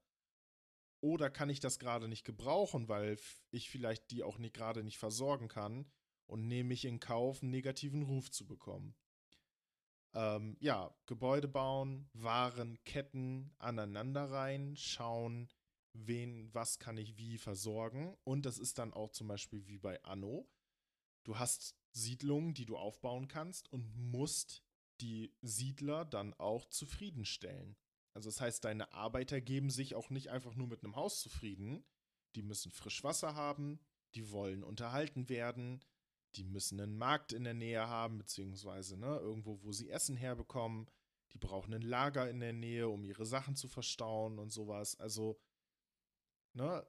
Oder 1.01 1.31
kann 1.31 1.51
ich 1.51 1.61
das 1.61 1.79
gerade 1.79 2.09
nicht 2.09 2.25
gebrauchen, 2.25 2.89
weil 2.89 3.19
ich 3.51 3.71
vielleicht 3.71 4.11
die 4.11 4.23
auch 4.23 4.39
gerade 4.53 4.83
nicht 4.83 4.99
versorgen 4.99 5.49
kann 5.49 5.91
und 6.27 6.47
nehme 6.47 6.75
ich 6.75 6.85
in 6.85 7.01
Kauf, 7.01 7.43
einen 7.43 7.51
negativen 7.51 8.03
Ruf 8.03 8.31
zu 8.31 8.47
bekommen? 8.47 8.95
Ähm, 10.15 10.57
ja, 10.61 10.95
Gebäude 11.05 11.49
bauen, 11.49 12.09
Waren, 12.15 12.83
Ketten 12.85 13.55
aneinander 13.59 14.31
rein, 14.31 14.75
schauen, 14.77 15.49
wen, 15.93 16.53
was 16.55 16.79
kann 16.79 16.97
ich 16.97 17.19
wie 17.19 17.39
versorgen. 17.39 18.17
Und 18.25 18.47
das 18.47 18.59
ist 18.59 18.79
dann 18.79 18.95
auch 18.95 19.11
zum 19.11 19.29
Beispiel 19.29 19.67
wie 19.67 19.79
bei 19.79 20.03
Anno. 20.05 20.49
Du 21.25 21.39
hast 21.39 21.77
Siedlungen, 21.93 22.55
die 22.55 22.67
du 22.67 22.77
aufbauen 22.77 23.29
kannst 23.29 23.71
und 23.73 23.95
musst 23.95 24.63
die 25.01 25.35
Siedler 25.43 26.05
dann 26.05 26.35
auch 26.35 26.65
zufriedenstellen. 26.67 27.77
Also 28.17 28.31
das 28.31 28.41
heißt, 28.41 28.64
deine 28.64 28.95
Arbeiter 28.95 29.43
geben 29.43 29.69
sich 29.69 29.95
auch 29.95 30.09
nicht 30.09 30.31
einfach 30.31 30.55
nur 30.55 30.67
mit 30.67 30.83
einem 30.83 30.97
Haus 30.97 31.21
zufrieden. 31.21 31.85
Die 32.35 32.41
müssen 32.41 32.73
Frischwasser 32.73 33.35
haben, 33.35 33.79
die 34.14 34.31
wollen 34.31 34.64
unterhalten 34.64 35.29
werden, 35.29 35.85
die 36.35 36.45
müssen 36.45 36.81
einen 36.81 36.97
Markt 36.97 37.35
in 37.35 37.45
der 37.45 37.53
Nähe 37.53 37.87
haben, 37.89 38.17
beziehungsweise 38.17 38.97
ne, 38.97 39.19
irgendwo, 39.19 39.62
wo 39.62 39.71
sie 39.71 39.91
Essen 39.91 40.17
herbekommen. 40.17 40.91
Die 41.35 41.39
brauchen 41.39 41.75
ein 41.75 41.83
Lager 41.83 42.31
in 42.31 42.41
der 42.41 42.55
Nähe, 42.55 42.89
um 42.89 43.05
ihre 43.05 43.27
Sachen 43.27 43.55
zu 43.55 43.69
verstauen 43.69 44.39
und 44.39 44.51
sowas. 44.51 44.99
Also, 44.99 45.39
ne, 46.55 46.87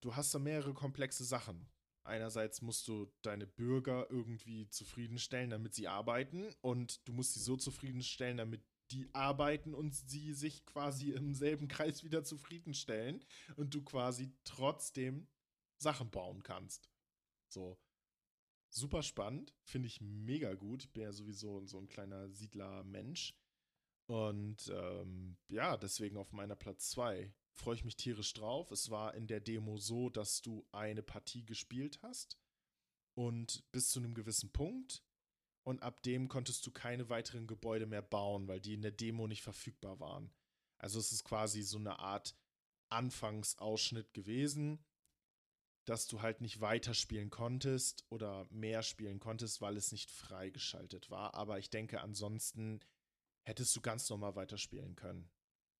du 0.00 0.14
hast 0.14 0.32
da 0.32 0.38
mehrere 0.38 0.74
komplexe 0.74 1.24
Sachen. 1.24 1.68
Einerseits 2.04 2.62
musst 2.62 2.86
du 2.86 3.12
deine 3.22 3.48
Bürger 3.48 4.08
irgendwie 4.10 4.68
zufriedenstellen, 4.68 5.50
damit 5.50 5.74
sie 5.74 5.88
arbeiten. 5.88 6.54
Und 6.60 7.06
du 7.08 7.12
musst 7.12 7.34
sie 7.34 7.40
so 7.40 7.56
zufriedenstellen, 7.56 8.36
damit 8.36 8.62
die 8.92 9.08
arbeiten 9.14 9.74
und 9.74 9.94
sie 9.94 10.32
sich 10.34 10.64
quasi 10.66 11.10
im 11.12 11.34
selben 11.34 11.68
Kreis 11.68 12.04
wieder 12.04 12.24
zufriedenstellen. 12.24 13.24
Und 13.56 13.74
du 13.74 13.82
quasi 13.82 14.32
trotzdem 14.44 15.26
Sachen 15.78 16.10
bauen 16.10 16.42
kannst. 16.42 16.90
So. 17.48 17.78
Super 18.70 19.02
spannend. 19.02 19.54
Finde 19.64 19.88
ich 19.88 20.00
mega 20.00 20.54
gut. 20.54 20.84
Ich 20.84 20.92
bin 20.92 21.02
ja 21.02 21.12
sowieso 21.12 21.64
so 21.66 21.78
ein 21.78 21.88
kleiner 21.88 22.30
Siedler-Mensch. 22.30 23.34
Und 24.06 24.72
ähm, 24.74 25.36
ja, 25.48 25.76
deswegen 25.76 26.16
auf 26.16 26.32
meiner 26.32 26.56
Platz 26.56 26.90
2 26.90 27.32
freue 27.54 27.74
ich 27.74 27.84
mich 27.84 27.96
tierisch 27.96 28.32
drauf. 28.32 28.70
Es 28.70 28.90
war 28.90 29.14
in 29.14 29.26
der 29.26 29.40
Demo 29.40 29.76
so, 29.76 30.10
dass 30.10 30.42
du 30.42 30.66
eine 30.72 31.02
Partie 31.02 31.44
gespielt 31.44 32.00
hast 32.02 32.38
und 33.14 33.64
bis 33.72 33.90
zu 33.90 34.00
einem 34.00 34.14
gewissen 34.14 34.50
Punkt 34.50 35.02
und 35.64 35.82
ab 35.82 36.02
dem 36.02 36.28
konntest 36.28 36.66
du 36.66 36.70
keine 36.70 37.08
weiteren 37.08 37.46
Gebäude 37.46 37.86
mehr 37.86 38.02
bauen, 38.02 38.48
weil 38.48 38.60
die 38.60 38.74
in 38.74 38.82
der 38.82 38.90
Demo 38.90 39.26
nicht 39.26 39.42
verfügbar 39.42 40.00
waren. 40.00 40.32
Also 40.78 40.98
es 40.98 41.12
ist 41.12 41.24
quasi 41.24 41.62
so 41.62 41.78
eine 41.78 41.98
Art 41.98 42.36
Anfangsausschnitt 42.88 44.12
gewesen, 44.12 44.84
dass 45.84 46.06
du 46.06 46.22
halt 46.22 46.40
nicht 46.40 46.60
weiterspielen 46.60 47.30
konntest 47.30 48.04
oder 48.08 48.46
mehr 48.50 48.82
spielen 48.82 49.18
konntest, 49.18 49.60
weil 49.60 49.76
es 49.76 49.92
nicht 49.92 50.10
freigeschaltet 50.10 51.10
war. 51.10 51.34
Aber 51.34 51.58
ich 51.58 51.70
denke, 51.70 52.00
ansonsten 52.00 52.80
hättest 53.44 53.74
du 53.74 53.80
ganz 53.80 54.08
normal 54.08 54.36
weiterspielen 54.36 54.94
können. 54.94 55.30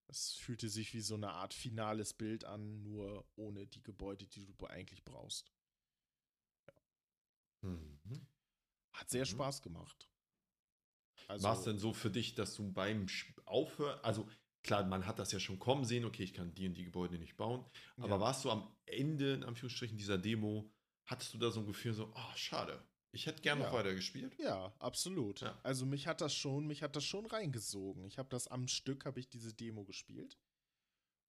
Es 0.09 0.33
fühlte 0.33 0.69
sich 0.69 0.93
wie 0.95 1.01
so 1.01 1.15
eine 1.15 1.31
Art 1.31 1.55
finales 1.55 2.13
Bild 2.13 2.45
an, 2.45 2.83
nur 2.83 3.25
ohne 3.37 3.67
die 3.67 3.83
Gebäude, 3.83 4.27
die 4.27 4.47
du 4.47 4.67
eigentlich 4.67 5.05
brauchst. 5.05 5.53
Ja. 6.67 7.69
Mhm. 7.71 8.27
Hat 8.93 9.11
sehr 9.11 9.23
mhm. 9.23 9.31
Spaß 9.31 9.63
gemacht. 9.63 10.09
Also, 11.29 11.45
War 11.45 11.57
es 11.57 11.63
denn 11.63 11.79
so 11.79 11.93
für 11.93 12.11
dich, 12.11 12.35
dass 12.35 12.55
du 12.55 12.73
beim 12.73 13.07
Aufhören, 13.45 13.99
also 14.03 14.29
klar, 14.63 14.85
man 14.85 15.07
hat 15.07 15.19
das 15.19 15.33
ja 15.33 15.41
schon 15.41 15.59
kommen 15.59 15.85
sehen, 15.85 16.05
okay, 16.05 16.25
ich 16.25 16.35
kann 16.35 16.55
die 16.55 16.67
und 16.67 16.75
die 16.75 16.85
Gebäude 16.85 17.19
nicht 17.19 17.37
bauen, 17.37 17.65
aber 17.97 18.17
ja. 18.17 18.21
warst 18.21 18.45
du 18.45 18.51
am 18.51 18.75
Ende, 18.87 19.35
in 19.35 19.45
Anführungsstrichen, 19.45 19.97
dieser 19.97 20.19
Demo, 20.19 20.71
hattest 21.07 21.33
du 21.35 21.39
da 21.39 21.51
so 21.51 21.61
ein 21.61 21.67
Gefühl 21.67 21.95
so, 21.95 22.13
oh, 22.15 22.37
schade, 22.37 22.83
ich 23.13 23.27
hätte 23.27 23.43
gerne 23.43 23.61
ja. 23.61 23.67
noch 23.67 23.75
weiter 23.75 23.95
gespielt. 23.95 24.35
Ja, 24.39 24.75
absolut. 24.79 25.41
Ja. 25.41 25.59
Also 25.63 25.85
mich 25.85 26.07
hat 26.07 26.21
das 26.21 26.35
schon, 26.35 26.67
mich 26.67 26.83
hat 26.83 26.97
das 26.97 27.05
schon 27.05 27.27
reingesogen. 27.27 28.07
Ich 28.07 28.19
habe 28.19 28.31
das 28.31 28.49
am 28.49 28.69
Stück, 28.69 29.05
habe 29.05 29.21
ich 29.21 29.29
diese 29.29 29.53
Demo 29.53 29.85
gespielt. 29.85 30.39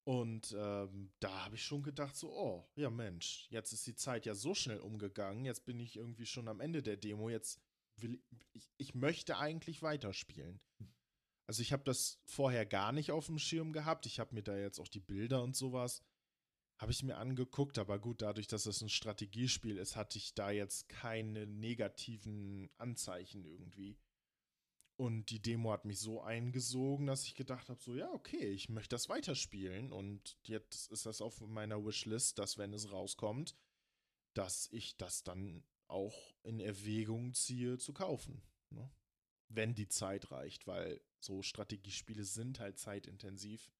Und 0.04 0.54
ähm, 0.58 1.12
da 1.20 1.46
habe 1.46 1.56
ich 1.56 1.64
schon 1.64 1.82
gedacht, 1.82 2.14
so, 2.14 2.30
oh, 2.30 2.68
ja 2.76 2.90
Mensch, 2.90 3.46
jetzt 3.50 3.72
ist 3.72 3.86
die 3.86 3.94
Zeit 3.94 4.26
ja 4.26 4.34
so 4.34 4.54
schnell 4.54 4.80
umgegangen. 4.80 5.44
Jetzt 5.46 5.64
bin 5.64 5.80
ich 5.80 5.96
irgendwie 5.96 6.26
schon 6.26 6.48
am 6.48 6.60
Ende 6.60 6.82
der 6.82 6.98
Demo. 6.98 7.30
Jetzt 7.30 7.60
will 7.96 8.22
ich, 8.52 8.70
ich 8.76 8.94
möchte 8.94 9.38
eigentlich 9.38 9.82
weiterspielen. 9.82 10.60
Also 11.46 11.62
ich 11.62 11.72
habe 11.72 11.84
das 11.84 12.20
vorher 12.24 12.66
gar 12.66 12.92
nicht 12.92 13.12
auf 13.12 13.26
dem 13.26 13.38
Schirm 13.38 13.72
gehabt. 13.72 14.06
Ich 14.06 14.20
habe 14.20 14.34
mir 14.34 14.42
da 14.42 14.56
jetzt 14.56 14.78
auch 14.78 14.88
die 14.88 15.00
Bilder 15.00 15.42
und 15.42 15.56
sowas 15.56 16.02
habe 16.78 16.92
ich 16.92 17.02
mir 17.02 17.16
angeguckt, 17.16 17.78
aber 17.78 17.98
gut, 17.98 18.22
dadurch, 18.22 18.46
dass 18.46 18.66
es 18.66 18.80
ein 18.80 18.88
Strategiespiel 18.88 19.78
ist, 19.78 19.96
hatte 19.96 20.18
ich 20.18 20.34
da 20.34 20.50
jetzt 20.50 20.88
keine 20.88 21.46
negativen 21.46 22.68
Anzeichen 22.78 23.44
irgendwie. 23.44 23.96
Und 24.96 25.30
die 25.30 25.42
Demo 25.42 25.72
hat 25.72 25.84
mich 25.84 25.98
so 25.98 26.22
eingesogen, 26.22 27.06
dass 27.06 27.24
ich 27.24 27.34
gedacht 27.34 27.68
habe, 27.68 27.80
so 27.80 27.96
ja, 27.96 28.12
okay, 28.12 28.46
ich 28.46 28.68
möchte 28.68 28.94
das 28.94 29.08
weiterspielen. 29.08 29.92
Und 29.92 30.38
jetzt 30.44 30.90
ist 30.92 31.06
das 31.06 31.20
auf 31.20 31.40
meiner 31.40 31.84
Wishlist, 31.84 32.38
dass 32.38 32.58
wenn 32.58 32.72
es 32.72 32.92
rauskommt, 32.92 33.56
dass 34.34 34.68
ich 34.70 34.96
das 34.96 35.24
dann 35.24 35.64
auch 35.88 36.34
in 36.42 36.60
Erwägung 36.60 37.34
ziehe 37.34 37.78
zu 37.78 37.92
kaufen. 37.92 38.42
Ne? 38.70 38.88
Wenn 39.48 39.74
die 39.74 39.88
Zeit 39.88 40.30
reicht, 40.30 40.66
weil 40.66 41.00
so 41.20 41.42
Strategiespiele 41.42 42.24
sind 42.24 42.60
halt 42.60 42.78
zeitintensiv. 42.78 43.72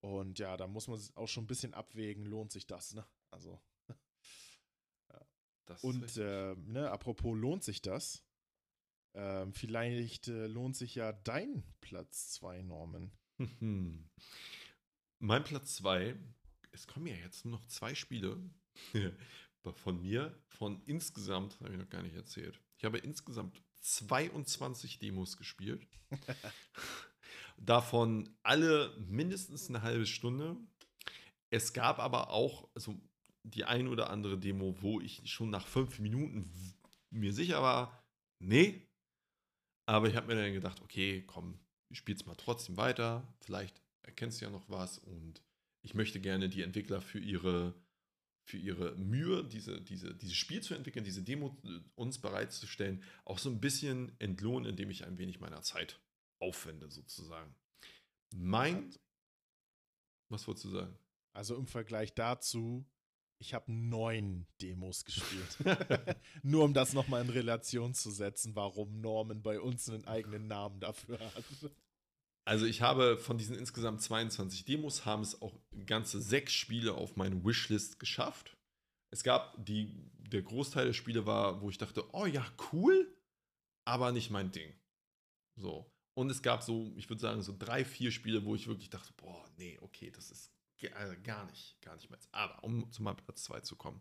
Und 0.00 0.38
ja, 0.38 0.56
da 0.56 0.66
muss 0.66 0.86
man 0.86 1.00
auch 1.14 1.28
schon 1.28 1.44
ein 1.44 1.48
bisschen 1.48 1.74
abwägen, 1.74 2.24
lohnt 2.26 2.52
sich 2.52 2.66
das, 2.66 2.94
ne? 2.94 3.06
Also. 3.30 3.60
ja. 5.08 5.26
Und 5.80 6.16
äh, 6.18 6.54
ne, 6.56 6.90
apropos 6.90 7.36
lohnt 7.36 7.64
sich 7.64 7.80
das? 7.80 8.23
Ähm, 9.14 9.52
vielleicht 9.52 10.28
äh, 10.28 10.46
lohnt 10.46 10.76
sich 10.76 10.96
ja 10.96 11.12
dein 11.12 11.62
Platz 11.80 12.32
2, 12.32 12.62
Norman. 12.62 13.12
mein 15.20 15.44
Platz 15.44 15.76
2, 15.76 16.16
es 16.72 16.86
kommen 16.86 17.06
ja 17.06 17.14
jetzt 17.14 17.44
nur 17.44 17.58
noch 17.58 17.66
zwei 17.66 17.94
Spiele 17.94 18.38
von 19.74 20.00
mir, 20.00 20.36
von 20.48 20.82
insgesamt, 20.86 21.58
habe 21.60 21.72
ich 21.72 21.78
noch 21.78 21.88
gar 21.88 22.02
nicht 22.02 22.16
erzählt. 22.16 22.60
Ich 22.78 22.84
habe 22.84 22.98
insgesamt 22.98 23.62
22 23.80 24.98
Demos 24.98 25.36
gespielt. 25.36 25.86
Davon 27.56 28.36
alle 28.42 28.96
mindestens 28.98 29.68
eine 29.68 29.82
halbe 29.82 30.06
Stunde. 30.06 30.56
Es 31.50 31.72
gab 31.72 32.00
aber 32.00 32.30
auch 32.30 32.68
also 32.74 33.00
die 33.44 33.64
ein 33.64 33.88
oder 33.88 34.10
andere 34.10 34.38
Demo, 34.38 34.82
wo 34.82 35.00
ich 35.00 35.30
schon 35.30 35.50
nach 35.50 35.66
fünf 35.66 35.98
Minuten 35.98 36.50
mir 37.10 37.32
sicher 37.32 37.62
war, 37.62 38.02
nee. 38.40 38.88
Aber 39.86 40.08
ich 40.08 40.16
habe 40.16 40.28
mir 40.28 40.40
dann 40.40 40.52
gedacht, 40.52 40.80
okay, 40.80 41.22
komm, 41.26 41.58
es 41.90 42.26
mal 42.26 42.34
trotzdem 42.34 42.76
weiter. 42.76 43.26
Vielleicht 43.40 43.80
erkennst 44.02 44.40
du 44.40 44.46
ja 44.46 44.50
noch 44.50 44.68
was 44.68 44.98
und 44.98 45.42
ich 45.82 45.94
möchte 45.94 46.20
gerne 46.20 46.48
die 46.48 46.62
Entwickler 46.62 47.00
für 47.00 47.18
ihre, 47.18 47.74
für 48.46 48.56
ihre 48.56 48.96
Mühe, 48.96 49.44
diese, 49.44 49.80
diese, 49.80 50.14
dieses 50.14 50.36
Spiel 50.36 50.62
zu 50.62 50.74
entwickeln, 50.74 51.04
diese 51.04 51.22
Demo 51.22 51.56
äh, 51.64 51.80
uns 51.94 52.20
bereitzustellen, 52.20 53.02
auch 53.24 53.38
so 53.38 53.50
ein 53.50 53.60
bisschen 53.60 54.18
entlohnen, 54.18 54.70
indem 54.70 54.90
ich 54.90 55.04
ein 55.04 55.18
wenig 55.18 55.40
meiner 55.40 55.62
Zeit 55.62 56.00
aufwende, 56.40 56.90
sozusagen. 56.90 57.54
Mein. 58.34 58.94
Was 60.30 60.46
wolltest 60.46 60.64
du 60.64 60.70
sagen? 60.70 60.98
Also 61.32 61.56
im 61.56 61.66
Vergleich 61.66 62.14
dazu, 62.14 62.86
ich 63.44 63.52
habe 63.52 63.70
neun 63.70 64.46
Demos 64.62 65.04
gespielt. 65.04 65.58
Nur 66.42 66.64
um 66.64 66.72
das 66.72 66.94
nochmal 66.94 67.22
in 67.22 67.28
Relation 67.28 67.92
zu 67.92 68.10
setzen, 68.10 68.56
warum 68.56 69.02
Norman 69.02 69.42
bei 69.42 69.60
uns 69.60 69.88
einen 69.90 70.06
eigenen 70.06 70.46
Namen 70.46 70.80
dafür 70.80 71.18
hat. 71.20 71.44
Also 72.46 72.64
ich 72.64 72.80
habe 72.80 73.18
von 73.18 73.36
diesen 73.36 73.56
insgesamt 73.56 74.00
22 74.00 74.64
Demos, 74.64 75.04
haben 75.04 75.22
es 75.22 75.40
auch 75.42 75.58
ganze 75.86 76.22
sechs 76.22 76.54
Spiele 76.54 76.94
auf 76.94 77.16
meine 77.16 77.44
Wishlist 77.44 77.98
geschafft. 77.98 78.56
Es 79.10 79.22
gab 79.22 79.54
die, 79.62 79.94
der 80.18 80.42
Großteil 80.42 80.86
der 80.86 80.92
Spiele 80.94 81.26
war, 81.26 81.60
wo 81.60 81.68
ich 81.68 81.78
dachte, 81.78 82.04
oh 82.14 82.26
ja, 82.26 82.46
cool, 82.72 83.14
aber 83.86 84.12
nicht 84.12 84.30
mein 84.30 84.52
Ding. 84.52 84.72
So. 85.56 85.90
Und 86.16 86.30
es 86.30 86.42
gab 86.42 86.62
so, 86.62 86.94
ich 86.96 87.10
würde 87.10 87.20
sagen, 87.20 87.42
so 87.42 87.54
drei, 87.58 87.84
vier 87.84 88.10
Spiele, 88.10 88.44
wo 88.44 88.54
ich 88.54 88.68
wirklich 88.68 88.88
dachte, 88.88 89.12
boah, 89.16 89.44
nee, 89.56 89.78
okay, 89.80 90.10
das 90.10 90.30
ist 90.30 90.53
also 90.94 91.14
gar 91.22 91.46
nicht, 91.46 91.80
gar 91.80 91.96
nicht 91.96 92.10
mehr. 92.10 92.18
Aber 92.32 92.62
um 92.64 92.90
zu 92.92 93.02
meinem 93.02 93.16
Platz 93.16 93.44
2 93.44 93.60
zu 93.60 93.76
kommen, 93.76 94.00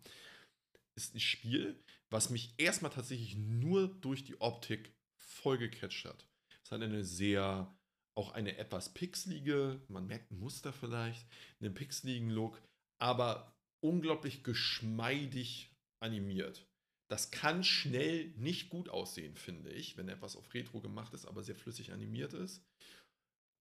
ist 0.96 1.16
ein 1.16 1.20
Spiel, 1.20 1.82
was 2.10 2.30
mich 2.30 2.54
erstmal 2.58 2.92
tatsächlich 2.92 3.36
nur 3.36 3.88
durch 3.88 4.24
die 4.24 4.40
Optik 4.42 4.94
voll 5.18 5.58
gecatcht 5.58 6.06
hat. 6.06 6.28
Es 6.64 6.72
hat 6.72 6.82
eine 6.82 7.04
sehr, 7.04 7.76
auch 8.16 8.32
eine 8.32 8.58
etwas 8.58 8.94
pixelige, 8.94 9.82
man 9.88 10.08
merkt 10.08 10.32
ein 10.32 10.40
Muster 10.40 10.72
vielleicht, 10.72 11.28
einen 11.60 11.74
pixeligen 11.74 12.30
Look, 12.30 12.62
aber 13.00 13.58
unglaublich 13.82 14.44
geschmeidig 14.44 15.76
animiert. 16.00 16.68
Das 17.10 17.32
kann 17.32 17.64
schnell 17.64 18.30
nicht 18.38 18.70
gut 18.70 18.90
aussehen, 18.90 19.36
finde 19.36 19.72
ich, 19.72 19.98
wenn 19.98 20.10
etwas 20.10 20.36
auf 20.36 20.54
Retro 20.54 20.80
gemacht 20.80 21.14
ist, 21.14 21.26
aber 21.26 21.44
sehr 21.44 21.56
flüssig 21.56 21.92
animiert 21.92 22.34
ist. 22.34 22.66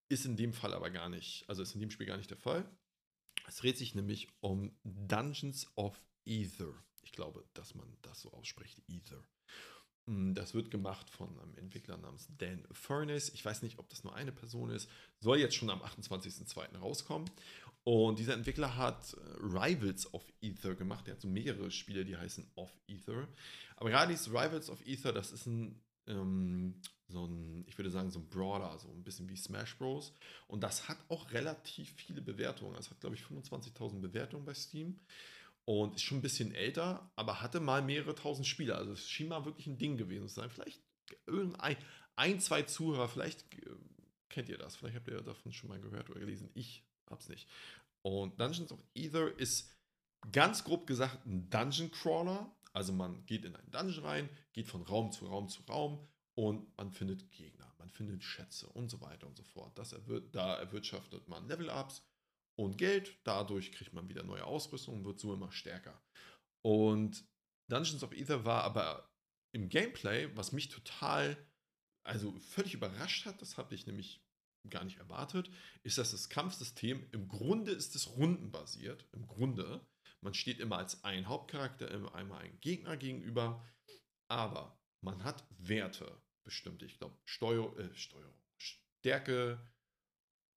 Ist 0.09 0.27
in 0.27 0.37
dem 0.37 0.53
Fall 0.53 0.75
aber 0.75 0.91
gar 0.91 1.09
nicht, 1.09 1.49
also 1.49 1.63
ist 1.63 1.75
in 1.75 1.81
dem 1.81 1.91
Spiel 1.91 2.07
gar 2.07 2.17
nicht 2.17 2.31
der 2.31 2.39
Fall. 2.39 2.71
Es 3.47 3.57
dreht 3.57 3.79
sich 3.79 3.95
nämlich 3.95 4.29
um 4.41 4.73
Dungeons 4.85 5.67
of 5.77 5.99
Ether. 6.25 6.73
Ich 7.03 7.13
glaube, 7.13 7.45
dass 7.55 7.75
man 7.75 7.87
das 8.03 8.21
so 8.21 8.33
ausspricht, 8.33 8.81
Ether. 8.89 9.23
Mm, 10.07 10.35
das 10.35 10.55
wird 10.55 10.71
gemacht 10.71 11.11
von 11.11 11.39
einem 11.39 11.55
Entwickler 11.57 11.97
namens 11.97 12.29
Dan 12.39 12.67
Furness. 12.73 13.31
Ich 13.31 13.45
weiß 13.45 13.63
nicht, 13.63 13.79
ob 13.79 13.89
das 13.89 14.05
nur 14.05 14.15
eine 14.15 14.33
Person 14.33 14.71
ist. 14.71 14.89
Soll 15.21 15.39
jetzt 15.39 15.55
schon 15.55 15.71
am 15.71 15.83
28.02. 15.83 16.79
rauskommen. 16.79 17.31
Und 17.85 18.19
dieser 18.19 18.35
Entwickler 18.35 18.77
hat 18.77 19.15
äh, 19.15 19.19
Rivals 19.41 20.13
of 20.15 20.33
Ether 20.41 20.75
gemacht. 20.75 21.09
Er 21.09 21.15
hat 21.15 21.21
so 21.21 21.29
mehrere 21.29 21.71
Spiele, 21.71 22.05
die 22.05 22.17
heißen 22.17 22.47
Of 22.55 22.73
Ether. 22.87 23.29
Aber 23.77 23.91
gerade 23.91 24.13
dieses 24.13 24.29
Rivals 24.29 24.71
of 24.71 24.85
Ether, 24.87 25.13
das 25.13 25.33
ist 25.33 25.47
ein, 25.47 25.81
ähm, 26.07 26.81
so 27.13 27.27
ein, 27.27 27.65
ich 27.69 27.79
würde 27.79 27.91
sagen, 27.91 28.11
so 28.11 28.19
ein 28.19 28.29
Brawler, 28.29 28.79
so 28.79 28.89
ein 28.89 29.05
bisschen 29.05 29.29
wie 29.29 29.37
Smash 29.37 29.77
Bros. 29.79 30.13
Und 30.49 30.63
das 30.63 30.89
hat 30.89 30.99
auch 31.09 31.31
relativ 31.33 31.93
viele 31.95 32.21
Bewertungen. 32.21 32.77
Es 32.77 32.91
hat, 32.91 33.01
glaube 33.01 33.15
ich, 33.15 33.23
25.000 33.23 34.01
Bewertungen 34.01 34.45
bei 34.45 34.55
Steam. 34.55 34.99
Und 35.65 35.95
ist 35.95 36.03
schon 36.03 36.19
ein 36.19 36.23
bisschen 36.23 36.53
älter, 36.53 37.13
aber 37.15 37.41
hatte 37.41 37.61
mal 37.61 37.83
mehrere 37.83 38.17
tausend 38.17 38.49
Spieler. 38.49 38.77
Also 38.77 38.93
es 38.93 39.09
schien 39.09 39.29
mal 39.29 39.45
wirklich 39.45 39.69
ein 39.69 39.79
Ding 39.79 39.97
gewesen 39.97 40.29
zu 40.29 40.35
sein. 40.35 40.51
Vielleicht 40.51 40.81
irgendein, 41.27 41.77
ein, 42.17 42.41
zwei 42.41 42.63
Zuhörer, 42.63 43.09
vielleicht 43.09 43.43
äh, 43.55 43.71
kennt 44.29 44.49
ihr 44.49 44.59
das. 44.59 44.75
Vielleicht 44.75 44.97
habt 44.97 45.09
ihr 45.09 45.23
davon 45.23 45.53
schon 45.53 45.69
mal 45.69 45.81
gehört 45.81 46.11
oder 46.11 46.19
gelesen. 46.19 46.51
Ich 46.55 46.85
hab's 47.09 47.29
nicht. 47.29 47.49
Und 48.03 48.41
Dungeons 48.41 48.73
of 48.73 48.81
Ether 48.95 49.39
ist 49.39 49.71
ganz 50.33 50.65
grob 50.65 50.87
gesagt 50.87 51.25
ein 51.27 51.49
Dungeon 51.49 51.93
Crawler. 51.93 52.51
Also 52.73 52.93
man 52.93 53.25
geht 53.27 53.45
in 53.45 53.55
einen 53.55 53.71
Dungeon 53.71 54.05
rein, 54.05 54.29
geht 54.53 54.67
von 54.67 54.83
Raum 54.83 55.13
zu 55.13 55.27
Raum 55.27 55.49
zu 55.49 55.63
Raum 55.63 56.09
und 56.35 56.77
man 56.77 56.91
findet 56.93 57.31
Gegner, 57.31 57.73
man 57.79 57.91
findet 57.91 58.25
Schätze 58.25 58.69
und 58.69 58.91
so 58.91 59.01
weiter 59.01 59.27
und 59.27 59.37
so 59.37 59.45
fort. 59.45 59.77
Das 59.79 59.93
erwir 59.93 60.21
da 60.21 60.57
erwirtschaftet 60.57 61.29
man 61.29 61.47
Level-Ups 61.49 62.03
und 62.59 62.79
Geld. 62.79 63.19
Dadurch 63.25 63.73
kriegt 63.73 63.93
man 63.93 64.09
wieder 64.09 64.23
neue 64.23 64.45
Ausrüstung 64.45 64.97
und 64.97 65.05
wird 65.05 65.21
so 65.21 65.35
immer 65.35 65.53
stärker. 65.53 66.01
Und 66.65 67.25
Dungeons 67.71 68.03
of 68.03 68.13
Ether 68.13 68.45
war 68.45 68.65
aber 68.65 69.11
im 69.55 69.69
Gameplay, 69.69 70.35
was 70.37 70.53
mich 70.53 70.69
total, 70.69 71.37
also 72.05 72.39
völlig 72.41 72.75
überrascht 72.75 73.27
hat, 73.27 73.43
das 73.43 73.59
habe 73.59 73.75
ich 73.75 73.87
nämlich 73.87 74.25
gar 74.69 74.85
nicht 74.85 74.99
erwartet, 74.99 75.51
ist, 75.83 75.99
dass 75.99 76.13
das 76.13 76.29
Kampfsystem 76.29 77.07
im 77.13 77.29
Grunde 77.29 77.73
ist 77.73 77.95
es 77.97 78.17
rundenbasiert. 78.17 79.07
Im 79.13 79.27
Grunde. 79.27 79.87
Man 80.21 80.35
steht 80.35 80.61
immer 80.61 80.79
als 80.79 81.03
ein 81.05 81.27
Hauptcharakter, 81.27 81.91
immer 81.91 82.15
einmal 82.15 82.43
ein 82.43 82.61
Gegner 82.61 82.97
gegenüber. 82.97 83.67
Aber 84.29 84.81
man 85.03 85.25
hat 85.25 85.45
Werte 85.59 86.21
bestimmt. 86.45 86.83
Ich 86.83 86.99
glaube, 86.99 87.17
Steuer, 87.25 87.77
äh, 87.79 87.95
Steuerung, 87.95 88.35
Stärke, 88.57 89.61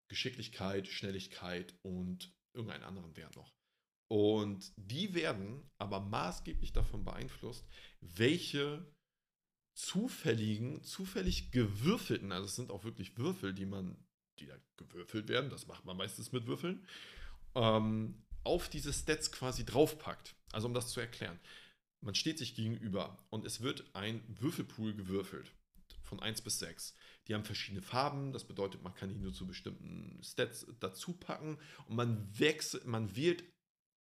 Geschicklichkeit, 0.08 0.88
Schnelligkeit 0.88 1.76
und 1.82 2.34
irgendeinen 2.54 2.84
anderen 2.84 3.16
Wert 3.18 3.36
noch. 3.36 3.54
Und 4.08 4.72
die 4.78 5.14
werden 5.14 5.70
aber 5.78 6.00
maßgeblich 6.00 6.74
davon 6.74 7.04
beeinflusst, 7.04 7.68
welche 8.02 8.86
zufälligen, 9.74 10.84
zufällig 10.84 11.52
gewürfelten, 11.52 12.32
also 12.32 12.46
es 12.46 12.56
sind 12.56 12.72
auch 12.72 12.84
wirklich 12.84 13.18
Würfel, 13.18 13.54
die 13.54 13.66
man, 13.66 13.98
die 14.39 14.46
da 14.46 14.56
gewürfelt 14.78 15.28
werden, 15.28 15.50
das 15.50 15.68
macht 15.68 15.86
man 15.86 15.98
meistens 15.98 16.32
mit 16.32 16.46
Würfeln, 16.46 16.86
ähm, 17.56 18.24
auf 18.43 18.70
diese 18.70 18.93
Stats 18.93 19.32
quasi 19.32 19.66
draufpackt. 19.66 20.36
Also 20.52 20.68
um 20.68 20.74
das 20.74 20.91
zu 20.91 21.02
erklären. 21.02 21.39
Man 22.06 22.16
steht 22.16 22.38
sich 22.38 22.56
gegenüber 22.56 23.18
und 23.30 23.45
es 23.45 23.62
wird 23.62 23.84
ein 23.93 24.24
Würfelpool 24.39 24.93
gewürfelt 24.93 25.51
von 26.03 26.20
1 26.20 26.41
bis 26.41 26.60
6. 26.60 26.95
Die 27.28 27.34
haben 27.34 27.43
verschiedene 27.43 27.82
Farben, 27.82 28.32
das 28.32 28.45
bedeutet, 28.45 28.84
man 28.84 28.93
kann 28.93 29.10
die 29.10 29.18
nur 29.18 29.34
zu 29.34 29.47
bestimmten 29.47 30.22
Stats 30.24 30.68
dazu 30.80 31.14
packen 31.14 31.58
und 31.88 31.95
man 31.95 32.39
wechselt, 32.39 32.86
man 32.86 33.16
wählt 33.16 33.43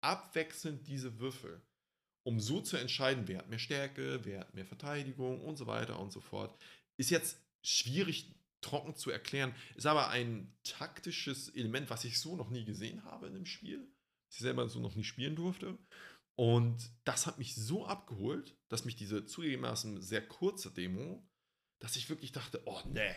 abwechselnd 0.03 0.87
diese 0.87 1.19
Würfel 1.19 1.63
um 2.25 2.41
so 2.41 2.61
zu 2.61 2.77
entscheiden, 2.77 3.29
wer 3.29 3.39
hat 3.39 3.51
mehr 3.51 3.59
Stärke, 3.59 4.21
wer 4.25 4.41
hat 4.41 4.55
mehr 4.55 4.67
Verteidigung 4.67 5.41
und 5.43 5.57
so 5.57 5.67
weiter 5.67 6.01
und 6.01 6.11
so 6.11 6.21
fort. 6.21 6.59
Ist 6.97 7.11
jetzt 7.11 7.39
schwierig 7.63 8.35
trocken 8.61 8.97
zu 8.97 9.11
erklären, 9.11 9.55
ist 9.77 9.87
aber 9.87 10.09
ein 10.09 10.51
taktisches 10.65 11.51
Element, 11.51 11.91
was 11.91 12.05
ich 12.05 12.19
so 12.19 12.35
noch 12.35 12.49
nie 12.49 12.65
gesehen 12.65 13.05
habe 13.05 13.27
in 13.27 13.35
einem 13.35 13.47
Spiel, 13.47 13.87
das 14.29 14.37
ich 14.37 14.43
selber 14.43 14.69
so 14.69 14.81
noch 14.81 14.95
nie 14.95 15.05
spielen 15.05 15.37
durfte. 15.37 15.79
Und 16.37 16.91
das 17.05 17.27
hat 17.27 17.39
mich 17.39 17.55
so 17.55 17.87
abgeholt, 17.87 18.57
dass 18.69 18.85
mich 18.85 18.97
diese 18.97 19.25
zugegebenermaßen 19.25 20.03
sehr 20.03 20.27
kurze 20.27 20.73
Demo, 20.73 21.25
dass 21.79 21.97
ich 21.97 22.09
wirklich 22.09 22.33
dachte, 22.33 22.61
oh 22.65 22.81
nee, 22.87 23.15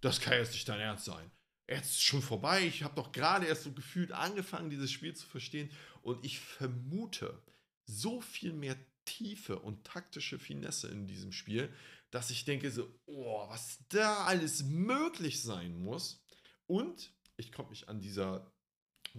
das 0.00 0.20
kann 0.20 0.34
jetzt 0.34 0.52
nicht 0.52 0.68
dein 0.68 0.80
Ernst 0.80 1.04
sein. 1.04 1.30
Jetzt 1.68 1.90
ist 1.90 2.02
schon 2.02 2.22
vorbei. 2.22 2.66
Ich 2.66 2.82
habe 2.82 2.96
doch 2.96 3.12
gerade 3.12 3.46
erst 3.46 3.62
so 3.62 3.72
gefühlt 3.72 4.10
angefangen, 4.10 4.70
dieses 4.70 4.90
Spiel 4.90 5.14
zu 5.14 5.26
verstehen. 5.26 5.70
Und 6.02 6.24
ich 6.24 6.40
vermute, 6.40 7.40
so 7.86 8.20
viel 8.20 8.52
mehr 8.52 8.76
Tiefe 9.04 9.58
und 9.58 9.84
taktische 9.84 10.38
Finesse 10.38 10.88
in 10.88 11.06
diesem 11.06 11.32
Spiel, 11.32 11.72
dass 12.10 12.30
ich 12.30 12.44
denke 12.44 12.70
so, 12.70 12.92
oh, 13.06 13.48
was 13.48 13.78
da 13.88 14.24
alles 14.24 14.64
möglich 14.64 15.42
sein 15.42 15.78
muss. 15.78 16.24
Und 16.66 17.12
ich 17.36 17.52
konnte 17.52 17.70
mich 17.70 17.88
an 17.88 18.00
dieser 18.00 18.52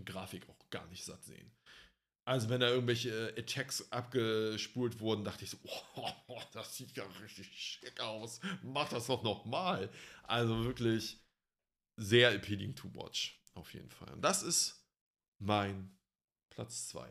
Grafik 0.05 0.47
auch 0.49 0.69
gar 0.69 0.87
nicht 0.87 1.05
satt 1.05 1.23
sehen. 1.23 1.51
Also 2.23 2.49
wenn 2.49 2.61
da 2.61 2.69
irgendwelche 2.69 3.31
äh, 3.35 3.39
Attacks 3.39 3.91
abgespult 3.91 4.99
wurden, 4.99 5.23
dachte 5.23 5.43
ich 5.43 5.49
so, 5.49 5.57
oh, 5.95 6.41
das 6.53 6.77
sieht 6.77 6.95
ja 6.95 7.03
richtig 7.21 7.47
schick 7.47 7.99
aus. 7.99 8.39
Mach 8.61 8.89
das 8.89 9.07
doch 9.07 9.23
nochmal. 9.23 9.89
Also 10.23 10.63
wirklich 10.63 11.19
sehr 11.97 12.33
appealing 12.33 12.75
to 12.75 12.93
watch. 12.93 13.41
Auf 13.53 13.73
jeden 13.73 13.89
Fall. 13.89 14.13
Und 14.13 14.21
das 14.21 14.43
ist 14.43 14.87
mein 15.39 15.97
Platz 16.49 16.87
2. 16.89 17.09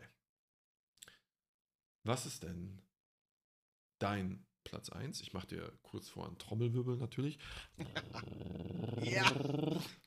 Was 2.03 2.25
ist 2.25 2.43
denn 2.43 2.81
dein 3.99 4.45
Platz 4.71 4.89
1? 4.89 5.19
Ich 5.19 5.33
mache 5.33 5.47
dir 5.47 5.69
kurz 5.83 6.07
vor 6.07 6.25
einen 6.25 6.37
Trommelwirbel 6.37 6.95
natürlich. 6.95 7.37
Ja, 9.03 9.29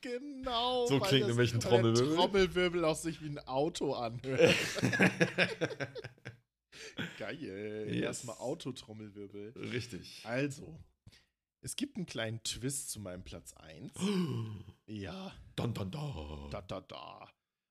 genau. 0.01 0.87
So 0.87 0.99
klingt 0.99 1.27
nämlich 1.27 1.53
ein 1.53 1.59
Trommelwirbel. 1.59 2.15
Trommelwirbel 2.15 2.83
auch 2.83 2.95
sich 2.95 3.21
wie 3.21 3.29
ein 3.29 3.37
Auto 3.47 3.93
anhört. 3.93 4.55
Geil. 7.19 7.85
Yes. 7.91 8.01
Erstmal 8.01 8.37
Autotrommelwirbel. 8.37 9.53
Richtig. 9.71 10.23
Also, 10.25 10.83
es 11.61 11.75
gibt 11.75 11.95
einen 11.97 12.07
kleinen 12.07 12.41
Twist 12.41 12.89
zu 12.89 12.99
meinem 12.99 13.23
Platz 13.23 13.53
1. 13.53 13.93
Ja, 14.87 15.31
Dann, 15.55 15.73
dann, 15.75 15.91
da. 15.91 16.47
da, 16.51 16.61
da, 16.61 16.81
da. 16.81 17.29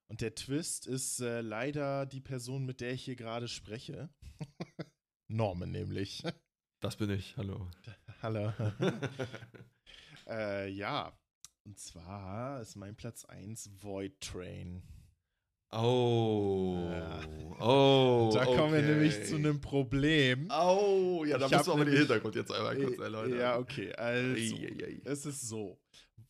Und 0.08 0.20
der 0.20 0.34
Twist 0.34 0.86
ist 0.86 1.20
äh, 1.20 1.40
leider 1.40 2.06
die 2.06 2.20
Person, 2.20 2.66
mit 2.66 2.80
der 2.80 2.92
ich 2.92 3.04
hier 3.04 3.16
gerade 3.16 3.48
spreche. 3.48 4.10
Norman 5.28 5.70
nämlich. 5.72 6.22
Das 6.84 6.96
bin 6.96 7.08
ich. 7.08 7.34
Hallo. 7.38 7.66
Hallo. 8.22 8.52
äh, 10.28 10.68
ja, 10.68 11.18
und 11.64 11.78
zwar 11.78 12.60
ist 12.60 12.76
mein 12.76 12.94
Platz 12.94 13.24
1 13.24 13.70
Void 13.80 14.20
Train. 14.20 14.82
Oh. 15.72 16.90
Ja. 16.92 17.20
Oh. 17.58 18.30
Da 18.34 18.44
kommen 18.44 18.74
wir 18.74 18.82
nämlich 18.82 19.24
zu 19.24 19.36
einem 19.36 19.62
Problem. 19.62 20.50
Oh, 20.50 21.24
ja, 21.26 21.38
da 21.38 21.50
hab 21.50 21.64
du 21.64 21.72
aber 21.72 21.86
den 21.86 21.96
Hintergrund 21.96 22.34
jetzt 22.34 22.52
einmal 22.52 22.76
kurz 22.76 22.98
erläutern. 22.98 23.38
Ja, 23.38 23.56
okay. 23.56 23.90
Also, 23.94 24.54
Eieiei. 24.54 25.00
es 25.04 25.24
ist 25.24 25.40
so. 25.48 25.80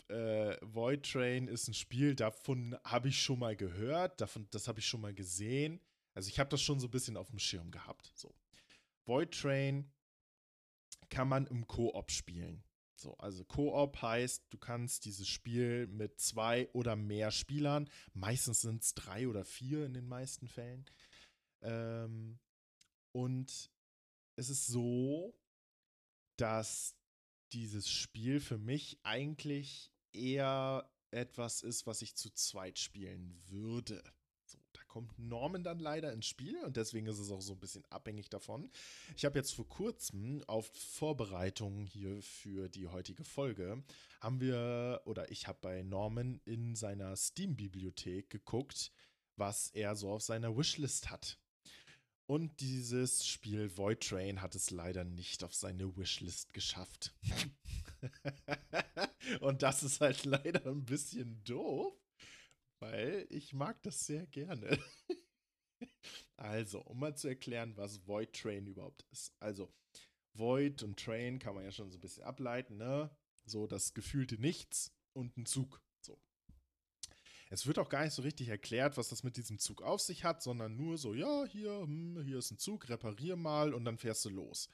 Äh, 0.07 0.57
Void 0.63 1.03
Train 1.03 1.49
ist 1.49 1.67
ein 1.67 1.75
Spiel, 1.75 2.15
davon 2.15 2.77
habe 2.85 3.09
ich 3.09 3.21
schon 3.21 3.41
mal 3.41 3.57
gehört, 3.57 4.21
davon, 4.21 4.47
das 4.53 4.69
habe 4.69 4.79
ich 4.79 4.87
schon 4.87 5.01
mal 5.01 5.15
gesehen. 5.15 5.81
Also 6.15 6.29
ich 6.29 6.39
habe 6.39 6.51
das 6.51 6.63
schon 6.63 6.79
so 6.79 6.87
ein 6.87 6.93
bisschen 6.93 7.17
auf 7.17 7.31
dem 7.31 7.41
Schirm 7.41 7.73
gehabt. 7.73 8.13
So. 8.15 8.33
Void 9.05 9.33
Train 9.33 9.91
kann 11.11 11.29
man 11.29 11.47
im 11.47 11.67
Koop 11.67 12.11
spielen. 12.11 12.63
So, 12.97 13.17
also 13.19 13.45
Koop 13.45 14.01
heißt, 14.01 14.45
du 14.51 14.59
kannst 14.59 15.05
dieses 15.05 15.29
Spiel 15.29 15.87
mit 15.89 16.21
zwei 16.21 16.69
oder 16.73 16.97
mehr 16.97 17.31
Spielern, 17.31 17.91
meistens 18.13 18.61
sind 18.61 18.83
es 18.83 18.95
drei 18.95 19.29
oder 19.29 19.45
vier 19.45 19.85
in 19.85 19.95
den 19.95 20.07
meisten 20.07 20.47
Fällen. 20.47 20.85
Ähm, 21.61 22.39
und 23.13 23.71
es 24.37 24.49
ist 24.49 24.67
so, 24.67 25.35
dass 26.37 26.97
dieses 27.53 27.89
Spiel 27.89 28.41
für 28.41 28.59
mich 28.59 28.99
eigentlich 29.03 29.93
eher 30.13 30.91
etwas 31.11 31.63
ist, 31.63 31.87
was 31.87 32.03
ich 32.03 32.17
zu 32.17 32.31
zweit 32.31 32.79
spielen 32.79 33.41
würde. 33.47 34.03
Kommt 34.95 35.19
Norman 35.19 35.65
dann 35.65 35.81
leider 35.81 36.13
ins 36.13 36.27
Spiel 36.27 36.57
und 36.63 36.77
deswegen 36.77 37.09
ist 37.09 37.19
es 37.19 37.33
auch 37.33 37.41
so 37.41 37.55
ein 37.55 37.59
bisschen 37.59 37.85
abhängig 37.91 38.31
davon. 38.31 38.71
Ich 39.17 39.25
habe 39.25 39.37
jetzt 39.37 39.53
vor 39.53 39.69
kurzem 39.69 40.45
auf 40.47 40.71
Vorbereitungen 40.73 41.85
hier 41.85 42.23
für 42.23 42.69
die 42.69 42.87
heutige 42.87 43.25
Folge, 43.25 43.83
haben 44.21 44.41
wir, 44.41 45.03
oder 45.05 45.33
ich 45.33 45.49
habe 45.49 45.59
bei 45.61 45.83
Norman 45.83 46.41
in 46.45 46.77
seiner 46.77 47.17
Steam-Bibliothek 47.17 48.31
geguckt, 48.31 48.93
was 49.35 49.71
er 49.71 49.97
so 49.97 50.13
auf 50.13 50.23
seiner 50.23 50.57
Wishlist 50.57 51.11
hat. 51.11 51.41
Und 52.27 52.61
dieses 52.61 53.27
Spiel 53.27 53.77
Void 53.77 54.01
Train 54.01 54.43
hat 54.43 54.55
es 54.55 54.71
leider 54.71 55.03
nicht 55.03 55.43
auf 55.43 55.55
seine 55.55 55.97
Wishlist 55.97 56.53
geschafft. 56.53 57.13
Und 59.41 59.65
das 59.65 59.83
ist 59.83 60.01
halt 60.01 60.25
leider 60.25 60.65
ein 60.67 60.85
bisschen 60.85 61.43
doof, 61.43 61.95
weil 62.85 63.27
ich 63.31 63.53
mag 63.55 63.83
das 63.83 64.07
sehr 64.07 64.27
gerne. 64.27 64.79
Also, 66.37 66.81
um 66.81 66.99
mal 66.99 67.17
zu 67.17 67.29
erklären, 67.29 67.77
was 67.77 68.07
Void 68.07 68.33
Train 68.35 68.67
überhaupt 68.67 69.05
ist. 69.11 69.33
Also, 69.41 69.73
Void 70.35 70.83
und 70.83 70.99
Train 70.99 71.39
kann 71.39 71.55
man 71.55 71.65
ja 71.65 71.73
schon 71.73 71.91
so 71.91 71.97
ein 71.97 72.01
bisschen 72.01 72.25
ableiten, 72.25 72.77
ne? 72.77 73.11
So 73.47 73.67
das 73.67 73.95
gefühlte 73.95 74.39
Nichts 74.39 74.93
und 75.13 75.37
ein 75.37 75.47
Zug. 75.47 75.81
So. 76.01 76.19
Es 77.51 77.67
wird 77.67 77.79
auch 77.79 77.89
gar 77.89 78.05
nicht 78.05 78.15
so 78.15 78.23
richtig 78.23 78.49
erklärt, 78.49 78.97
was 78.97 79.09
das 79.09 79.23
mit 79.23 79.37
diesem 79.37 79.59
Zug 79.59 79.83
auf 79.83 80.01
sich 80.01 80.25
hat, 80.25 80.43
sondern 80.43 80.77
nur 80.77 80.99
so, 80.99 81.15
ja, 81.15 81.45
hier, 81.47 81.81
hm, 81.81 82.23
hier 82.25 82.39
ist 82.39 82.51
ein 82.51 82.59
Zug, 82.59 82.89
reparier 82.89 83.37
mal 83.37 83.73
und 83.73 83.85
dann 83.85 83.99
fährst 83.99 84.25
du 84.25 84.31
los. 84.31 84.69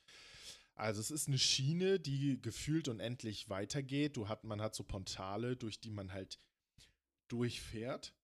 Also 0.75 1.01
es 1.01 1.11
ist 1.11 1.29
eine 1.29 1.39
Schiene, 1.39 2.01
die 2.01 2.41
gefühlt 2.41 2.89
unendlich 2.89 3.49
weitergeht. 3.49 4.17
Du 4.17 4.29
hat, 4.29 4.45
man 4.45 4.63
hat 4.63 4.75
so 4.75 4.83
Portale, 4.83 5.57
durch 5.57 5.81
die 5.81 5.91
man 5.91 6.13
halt 6.13 6.39
durchfährt. 7.33 8.15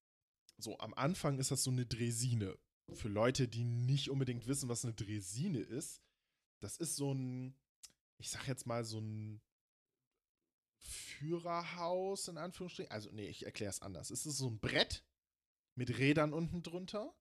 So, 0.59 0.79
am 0.79 0.95
Anfang 0.95 1.39
ist 1.39 1.51
das 1.51 1.63
so 1.65 1.71
eine 1.71 1.87
Dresine. 1.87 2.59
Für 2.93 3.09
Leute, 3.09 3.49
die 3.49 3.65
nicht 3.65 4.11
unbedingt 4.11 4.47
wissen, 4.47 4.69
was 4.69 4.85
eine 4.85 4.95
Dresine 4.95 5.61
ist, 5.61 6.03
das 6.61 6.77
ist 6.77 6.97
so 6.97 7.13
ein, 7.13 7.55
ich 8.19 8.31
sag 8.31 8.47
jetzt 8.47 8.67
mal, 8.67 8.85
so 8.85 8.99
ein 8.99 9.43
Führerhaus 10.79 12.29
in 12.29 12.39
Anführungsstrichen. 12.39 12.93
Also, 12.93 13.11
nee, 13.13 13.29
ich 13.29 13.45
erkläre 13.45 13.71
es 13.71 13.83
anders. 13.83 14.11
Es 14.11 14.25
ist 14.25 14.39
so 14.39 14.49
ein 14.49 14.61
Brett 14.61 15.05
mit 15.75 15.99
Rädern 15.99 16.33
unten 16.33 16.63
drunter, 16.63 17.15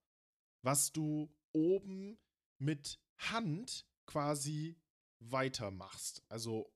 was 0.62 0.92
du 0.92 1.34
oben 1.52 2.18
mit 2.58 3.00
Hand 3.18 3.86
quasi 4.06 4.78
weitermachst. 5.18 6.24
Also, 6.28 6.72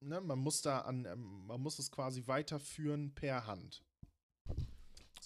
ne, 0.00 0.20
man 0.20 0.38
muss 0.38 0.62
da 0.62 0.80
an, 0.80 1.04
ähm, 1.04 1.46
man 1.46 1.60
muss 1.60 1.78
es 1.78 1.90
quasi 1.90 2.26
weiterführen 2.26 3.14
per 3.14 3.46
Hand. 3.46 3.85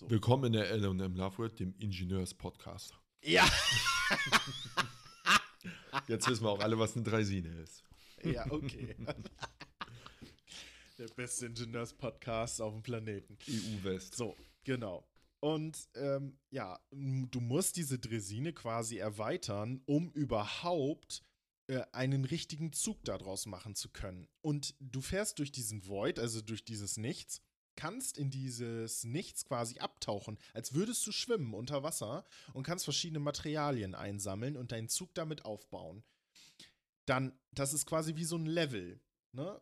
So. 0.00 0.08
Willkommen 0.08 0.44
in 0.44 0.52
der 0.54 0.74
LM 0.74 1.14
Loveworld, 1.14 1.60
dem 1.60 1.74
Ingenieurs-Podcast. 1.76 2.94
Ja. 3.22 3.44
Jetzt 6.08 6.26
wissen 6.26 6.42
wir 6.42 6.48
auch 6.48 6.60
alle, 6.60 6.78
was 6.78 6.94
eine 6.94 7.04
Dreisine 7.04 7.50
ist. 7.60 7.84
Ja, 8.24 8.50
okay. 8.50 8.96
Der 10.96 11.06
beste 11.08 11.44
Ingenieurs-Podcast 11.44 12.62
auf 12.62 12.72
dem 12.72 12.82
Planeten. 12.82 13.36
EU-West. 13.46 14.14
So, 14.14 14.34
genau. 14.64 15.06
Und 15.40 15.76
ähm, 15.96 16.38
ja, 16.48 16.80
du 16.90 17.40
musst 17.42 17.76
diese 17.76 17.98
Dresine 17.98 18.54
quasi 18.54 18.96
erweitern, 18.96 19.82
um 19.84 20.10
überhaupt 20.12 21.22
äh, 21.66 21.82
einen 21.92 22.24
richtigen 22.24 22.72
Zug 22.72 23.04
daraus 23.04 23.44
machen 23.44 23.74
zu 23.74 23.90
können. 23.90 24.28
Und 24.40 24.74
du 24.80 25.02
fährst 25.02 25.40
durch 25.40 25.52
diesen 25.52 25.86
Void, 25.86 26.18
also 26.18 26.40
durch 26.40 26.64
dieses 26.64 26.96
Nichts, 26.96 27.42
kannst 27.76 28.18
in 28.18 28.30
dieses 28.30 29.04
Nichts 29.04 29.44
quasi 29.44 29.78
abtauchen, 29.78 30.38
als 30.52 30.74
würdest 30.74 31.06
du 31.06 31.12
schwimmen 31.12 31.54
unter 31.54 31.82
Wasser 31.82 32.24
und 32.52 32.62
kannst 32.62 32.84
verschiedene 32.84 33.20
Materialien 33.20 33.94
einsammeln 33.94 34.56
und 34.56 34.72
deinen 34.72 34.88
Zug 34.88 35.14
damit 35.14 35.44
aufbauen. 35.44 36.02
Dann, 37.06 37.38
das 37.52 37.72
ist 37.72 37.86
quasi 37.86 38.16
wie 38.16 38.24
so 38.24 38.36
ein 38.36 38.46
Level. 38.46 39.00
Ne? 39.32 39.60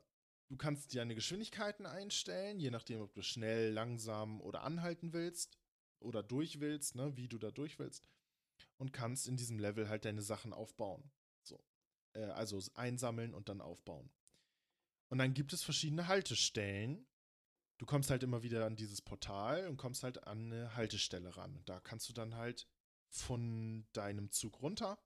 Du 0.48 0.56
kannst 0.56 0.94
deine 0.94 1.14
Geschwindigkeiten 1.14 1.86
einstellen, 1.86 2.58
je 2.58 2.70
nachdem, 2.70 3.02
ob 3.02 3.12
du 3.12 3.22
schnell, 3.22 3.72
langsam 3.72 4.40
oder 4.40 4.62
anhalten 4.62 5.12
willst 5.12 5.58
oder 6.00 6.22
durch 6.22 6.60
willst, 6.60 6.94
ne, 6.94 7.16
wie 7.16 7.28
du 7.28 7.38
da 7.38 7.50
durch 7.50 7.78
willst. 7.78 8.08
Und 8.78 8.92
kannst 8.92 9.28
in 9.28 9.36
diesem 9.36 9.58
Level 9.58 9.88
halt 9.88 10.04
deine 10.04 10.22
Sachen 10.22 10.52
aufbauen. 10.52 11.10
So. 11.42 11.62
Äh, 12.14 12.24
also 12.24 12.60
einsammeln 12.74 13.34
und 13.34 13.48
dann 13.48 13.60
aufbauen. 13.60 14.10
Und 15.08 15.18
dann 15.18 15.34
gibt 15.34 15.52
es 15.52 15.62
verschiedene 15.62 16.06
Haltestellen. 16.06 17.06
Du 17.78 17.86
kommst 17.86 18.10
halt 18.10 18.22
immer 18.22 18.42
wieder 18.42 18.66
an 18.66 18.76
dieses 18.76 19.00
Portal 19.00 19.66
und 19.68 19.76
kommst 19.76 20.02
halt 20.02 20.26
an 20.26 20.52
eine 20.52 20.74
Haltestelle 20.74 21.36
ran. 21.36 21.62
Da 21.64 21.80
kannst 21.80 22.08
du 22.08 22.12
dann 22.12 22.34
halt 22.34 22.66
von 23.08 23.86
deinem 23.92 24.30
Zug 24.30 24.60
runter, 24.60 24.98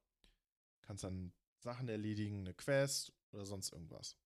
kannst 0.81 1.05
dann 1.05 1.33
Sachen 1.61 1.89
erledigen, 1.89 2.41
eine 2.41 2.55
Quest 2.55 3.13
oder 3.31 3.47
sonst 3.47 3.73
irgendwas. 3.73 4.17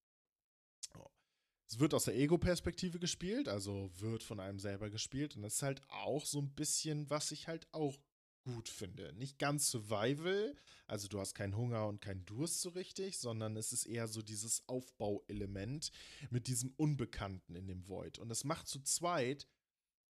Es 1.68 1.80
wird 1.80 1.94
aus 1.94 2.04
der 2.04 2.14
Ego-Perspektive 2.14 3.00
gespielt, 3.00 3.48
also 3.48 3.90
wird 3.98 4.22
von 4.22 4.38
einem 4.38 4.60
selber 4.60 4.88
gespielt. 4.88 5.34
Und 5.34 5.42
das 5.42 5.54
ist 5.54 5.62
halt 5.62 5.82
auch 5.88 6.24
so 6.24 6.38
ein 6.38 6.54
bisschen, 6.54 7.10
was 7.10 7.32
ich 7.32 7.48
halt 7.48 7.66
auch 7.72 7.98
gut 8.46 8.68
finde. 8.68 9.12
Nicht 9.14 9.40
ganz 9.40 9.70
Survival, 9.70 10.54
also 10.86 11.08
du 11.08 11.18
hast 11.18 11.34
keinen 11.34 11.56
Hunger 11.56 11.88
und 11.88 12.00
keinen 12.00 12.24
Durst 12.26 12.60
so 12.60 12.68
richtig, 12.70 13.18
sondern 13.18 13.56
es 13.56 13.72
ist 13.72 13.86
eher 13.86 14.06
so 14.06 14.22
dieses 14.22 14.66
Aufbauelement 14.68 15.90
mit 16.30 16.46
diesem 16.46 16.72
Unbekannten 16.76 17.56
in 17.56 17.66
dem 17.66 17.88
Void. 17.88 18.18
Und 18.18 18.30
es 18.30 18.44
macht 18.44 18.68
zu 18.68 18.80
zweit, 18.80 19.48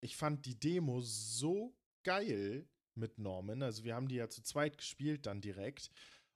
ich 0.02 0.18
fand 0.18 0.46
die 0.46 0.60
Demo 0.60 1.00
so 1.00 1.74
geil 2.04 2.68
mit 2.94 3.20
Norman. 3.20 3.64
Also 3.64 3.86
wir 3.86 3.96
haben 3.96 4.10
die 4.10 4.16
ja 4.16 4.30
zu 4.30 4.44
zweit 4.44 4.78
gespielt 4.78 5.26
dann 5.26 5.40
direkt. 5.40 5.90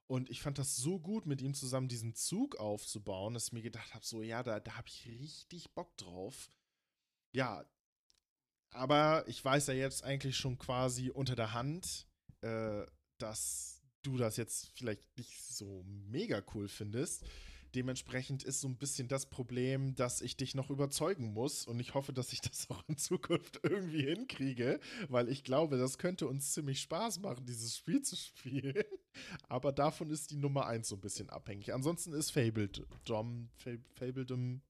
Und 0.08 0.30
ich 0.30 0.42
fand 0.42 0.58
das 0.58 0.78
so 0.78 1.00
gut, 1.00 1.26
mit 1.26 1.42
ihm 1.42 1.54
zusammen 1.54 1.90
diesen 1.90 2.16
Zug 2.16 2.56
aufzubauen, 2.56 3.34
dass 3.34 3.48
ich 3.48 3.54
mir 3.54 3.62
gedacht 3.62 3.94
habe, 3.94 4.06
so 4.06 4.22
ja, 4.22 4.42
da, 4.42 4.62
da 4.62 4.78
habe 4.78 4.88
ich 4.88 5.06
richtig 5.20 5.72
Bock 5.74 5.96
drauf. 5.98 6.50
Ja, 7.34 7.66
aber 8.72 9.24
ich 9.28 9.44
weiß 9.44 9.68
ja 9.68 9.74
jetzt 9.74 10.04
eigentlich 10.04 10.38
schon 10.38 10.58
quasi 10.58 11.10
unter 11.10 11.36
der 11.36 11.54
Hand, 11.54 12.08
äh, 12.42 12.86
dass 13.18 13.82
du 14.04 14.18
das 14.18 14.38
jetzt 14.38 14.72
vielleicht 14.76 15.04
nicht 15.18 15.42
so 15.42 15.84
mega 15.86 16.42
cool 16.54 16.68
findest. 16.68 17.26
Dementsprechend 17.76 18.44
ist 18.44 18.62
so 18.62 18.68
ein 18.68 18.78
bisschen 18.78 19.08
das 19.08 19.28
Problem, 19.28 19.94
dass 19.94 20.22
ich 20.22 20.36
dich 20.36 20.56
noch 20.56 20.72
überzeugen 20.72 21.34
muss 21.34 21.68
und 21.68 21.80
ich 21.80 21.94
hoffe, 21.94 22.14
dass 22.14 22.34
ich 22.34 22.42
das 22.42 22.70
auch 22.70 22.84
in 22.88 22.98
Zukunft 22.98 23.60
irgendwie 23.64 24.04
hinkriege, 24.04 24.80
weil 25.08 25.30
ich 25.30 25.44
glaube, 25.44 25.78
das 25.78 25.98
könnte 25.98 26.28
uns 26.28 26.54
ziemlich 26.54 26.82
Spaß 26.82 27.20
machen, 27.20 27.46
dieses 27.46 27.78
Spiel 27.78 28.02
zu 28.02 28.16
spielen. 28.16 28.84
Aber 29.50 29.72
davon 29.72 30.10
ist 30.10 30.32
die 30.32 30.38
Nummer 30.38 30.66
1 30.66 30.88
so 30.88 30.96
ein 30.96 31.02
bisschen 31.02 31.30
abhängig. 31.30 31.74
Ansonsten 31.74 32.14
ist 32.14 32.32
Fabled 32.32 32.88
Dom, 33.06 33.50
Fabledom, 33.96 34.62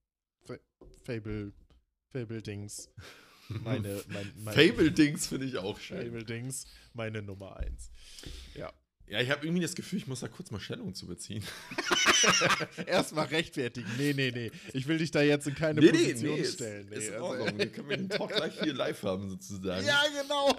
Fable, 1.04 1.54
Fable 2.10 2.42
Dings. 2.42 2.90
Meine, 3.50 4.02
mein, 4.08 4.32
mein 4.38 4.54
Fable 4.54 4.92
Dings 4.92 5.28
finde 5.28 5.46
ich 5.46 5.58
auch 5.58 5.80
schön. 5.80 5.98
Fable 5.98 6.24
Dings, 6.24 6.66
meine 6.94 7.22
Nummer 7.22 7.58
1. 7.58 7.92
Ja. 8.56 8.72
Ja, 9.08 9.20
ich 9.20 9.32
habe 9.32 9.44
irgendwie 9.44 9.64
das 9.64 9.74
Gefühl, 9.74 9.98
ich 9.98 10.06
muss 10.06 10.20
da 10.20 10.28
kurz 10.28 10.52
mal 10.52 10.60
Stellung 10.60 10.94
zu 10.94 11.08
beziehen. 11.08 11.44
Erstmal 12.86 13.26
rechtfertigen. 13.26 13.90
Nee, 13.98 14.14
nee, 14.14 14.30
nee. 14.32 14.52
Ich 14.74 14.88
will 14.88 15.00
dich 15.00 15.10
da 15.10 15.24
jetzt 15.24 15.48
in 15.48 15.56
keine 15.56 15.82
nee, 15.82 15.90
Position 15.90 16.36
nee, 16.36 16.42
nee, 16.42 16.46
stellen. 16.46 16.88
Nee, 16.92 16.96
ist, 16.96 17.06
ist 17.06 17.14
also. 17.14 17.34
Wir 17.58 17.72
können 17.72 17.90
den 17.90 18.10
Talk 18.10 18.36
gleich 18.36 18.62
hier 18.62 18.74
live 18.74 19.02
haben, 19.02 19.28
sozusagen. 19.28 19.84
Ja, 19.84 20.04
genau. 20.22 20.56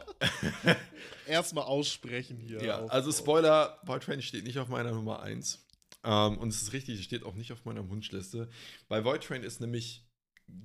Erstmal 1.28 1.62
aussprechen 1.62 2.38
hier. 2.38 2.60
Ja, 2.60 2.80
auf, 2.80 2.90
also 2.90 3.12
Spoiler: 3.12 3.78
Boy 3.84 4.00
Train 4.00 4.20
steht 4.20 4.42
nicht 4.42 4.58
auf 4.58 4.66
meiner 4.66 4.90
Nummer 4.90 5.22
1. 5.22 5.64
Ähm, 6.02 6.38
und 6.38 6.48
es 6.48 6.62
ist 6.62 6.72
richtig, 6.72 6.98
es 6.98 7.04
steht 7.04 7.24
auch 7.24 7.34
nicht 7.34 7.52
auf 7.52 7.64
meiner 7.64 7.88
Wunschliste. 7.88 8.48
Bei 8.88 9.04
Void 9.04 9.22
Train 9.22 9.42
ist 9.42 9.60
nämlich 9.60 10.06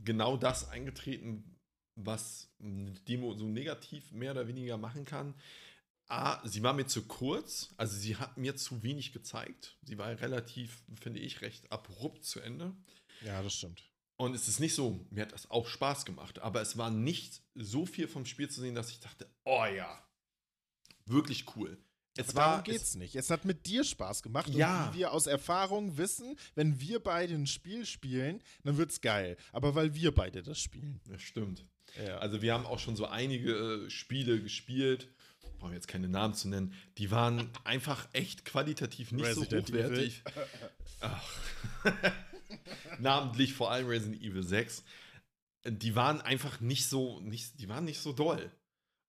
genau 0.04 0.38
das 0.38 0.70
eingetreten, 0.70 1.55
was 1.96 2.50
eine 2.60 2.92
Demo 3.08 3.34
so 3.34 3.46
negativ 3.46 4.12
mehr 4.12 4.32
oder 4.32 4.48
weniger 4.48 4.78
machen 4.78 5.06
kann. 5.06 5.34
A, 6.08 6.48
sie 6.48 6.62
war 6.62 6.74
mir 6.74 6.86
zu 6.86 7.04
kurz, 7.08 7.74
also 7.78 7.98
sie 7.98 8.16
hat 8.18 8.38
mir 8.38 8.56
zu 8.56 8.84
wenig 8.84 9.12
gezeigt. 9.12 9.78
Sie 9.82 9.98
war 9.98 10.10
relativ, 10.20 10.84
finde 11.02 11.20
ich, 11.20 11.42
recht 11.42 11.72
abrupt 11.72 12.26
zu 12.26 12.40
Ende. 12.40 12.76
Ja, 13.22 13.42
das 13.42 13.56
stimmt. 13.56 13.82
Und 14.18 14.36
es 14.36 14.48
ist 14.48 14.60
nicht 14.60 14.76
so, 14.76 15.06
mir 15.10 15.24
hat 15.24 15.34
das 15.34 15.50
auch 15.50 15.68
Spaß 15.68 16.06
gemacht, 16.06 16.40
aber 16.40 16.62
es 16.62 16.78
war 16.78 16.90
nicht 16.90 17.42
so 17.56 17.86
viel 17.86 18.08
vom 18.08 18.26
Spiel 18.26 18.50
zu 18.50 18.62
sehen, 18.62 18.76
dass 18.76 18.92
ich 18.92 19.00
dachte, 19.00 19.28
oh 19.44 19.66
ja, 19.66 20.06
wirklich 21.06 21.56
cool. 21.56 21.78
Es 22.18 22.30
aber 22.30 22.38
war, 22.38 22.48
darum 22.52 22.64
geht's 22.64 22.90
es, 22.90 22.96
nicht. 22.96 23.16
Es 23.16 23.30
hat 23.30 23.44
mit 23.44 23.66
dir 23.66 23.84
Spaß 23.84 24.24
gemacht. 24.24 24.48
Ja. 24.50 24.88
Und 24.88 24.94
wie 24.94 25.00
wir 25.00 25.12
aus 25.12 25.28
Erfahrung 25.28 25.98
wissen, 25.98 26.38
wenn 26.54 26.80
wir 26.80 27.00
beide 27.00 27.34
ein 27.34 27.48
Spiel 27.48 27.86
spielen, 27.86 28.42
dann 28.64 28.78
wird's 28.78 29.02
geil. 29.02 29.36
Aber 29.52 29.76
weil 29.76 29.94
wir 29.96 30.14
beide 30.14 30.42
das 30.42 30.60
spielen. 30.60 31.02
Das 31.10 31.22
stimmt. 31.22 31.66
Ja. 32.06 32.18
Also 32.18 32.42
wir 32.42 32.54
haben 32.54 32.66
auch 32.66 32.80
schon 32.80 32.96
so 32.96 33.06
einige 33.06 33.86
äh, 33.86 33.90
Spiele 33.90 34.42
gespielt 34.42 35.08
brauche 35.66 35.74
jetzt 35.74 35.88
keine 35.88 36.08
Namen 36.08 36.36
zu 36.36 36.48
nennen, 36.48 36.74
die 37.00 37.10
waren 37.10 37.50
einfach 37.64 38.08
echt 38.14 38.46
qualitativ 38.46 39.12
nicht 39.12 39.26
Resident 39.26 39.68
so 39.68 39.74
hochwertig. 39.74 40.24
Namentlich 43.00 43.54
vor 43.54 43.72
allem 43.72 43.88
Resident 43.88 44.22
Evil 44.22 44.44
6. 44.44 44.84
Die 45.68 45.96
waren 45.96 46.22
einfach 46.22 46.60
nicht 46.60 46.88
so, 46.88 47.20
nicht, 47.22 47.60
die 47.60 47.68
waren 47.68 47.84
nicht 47.84 48.00
so 48.00 48.14
doll. 48.14 48.52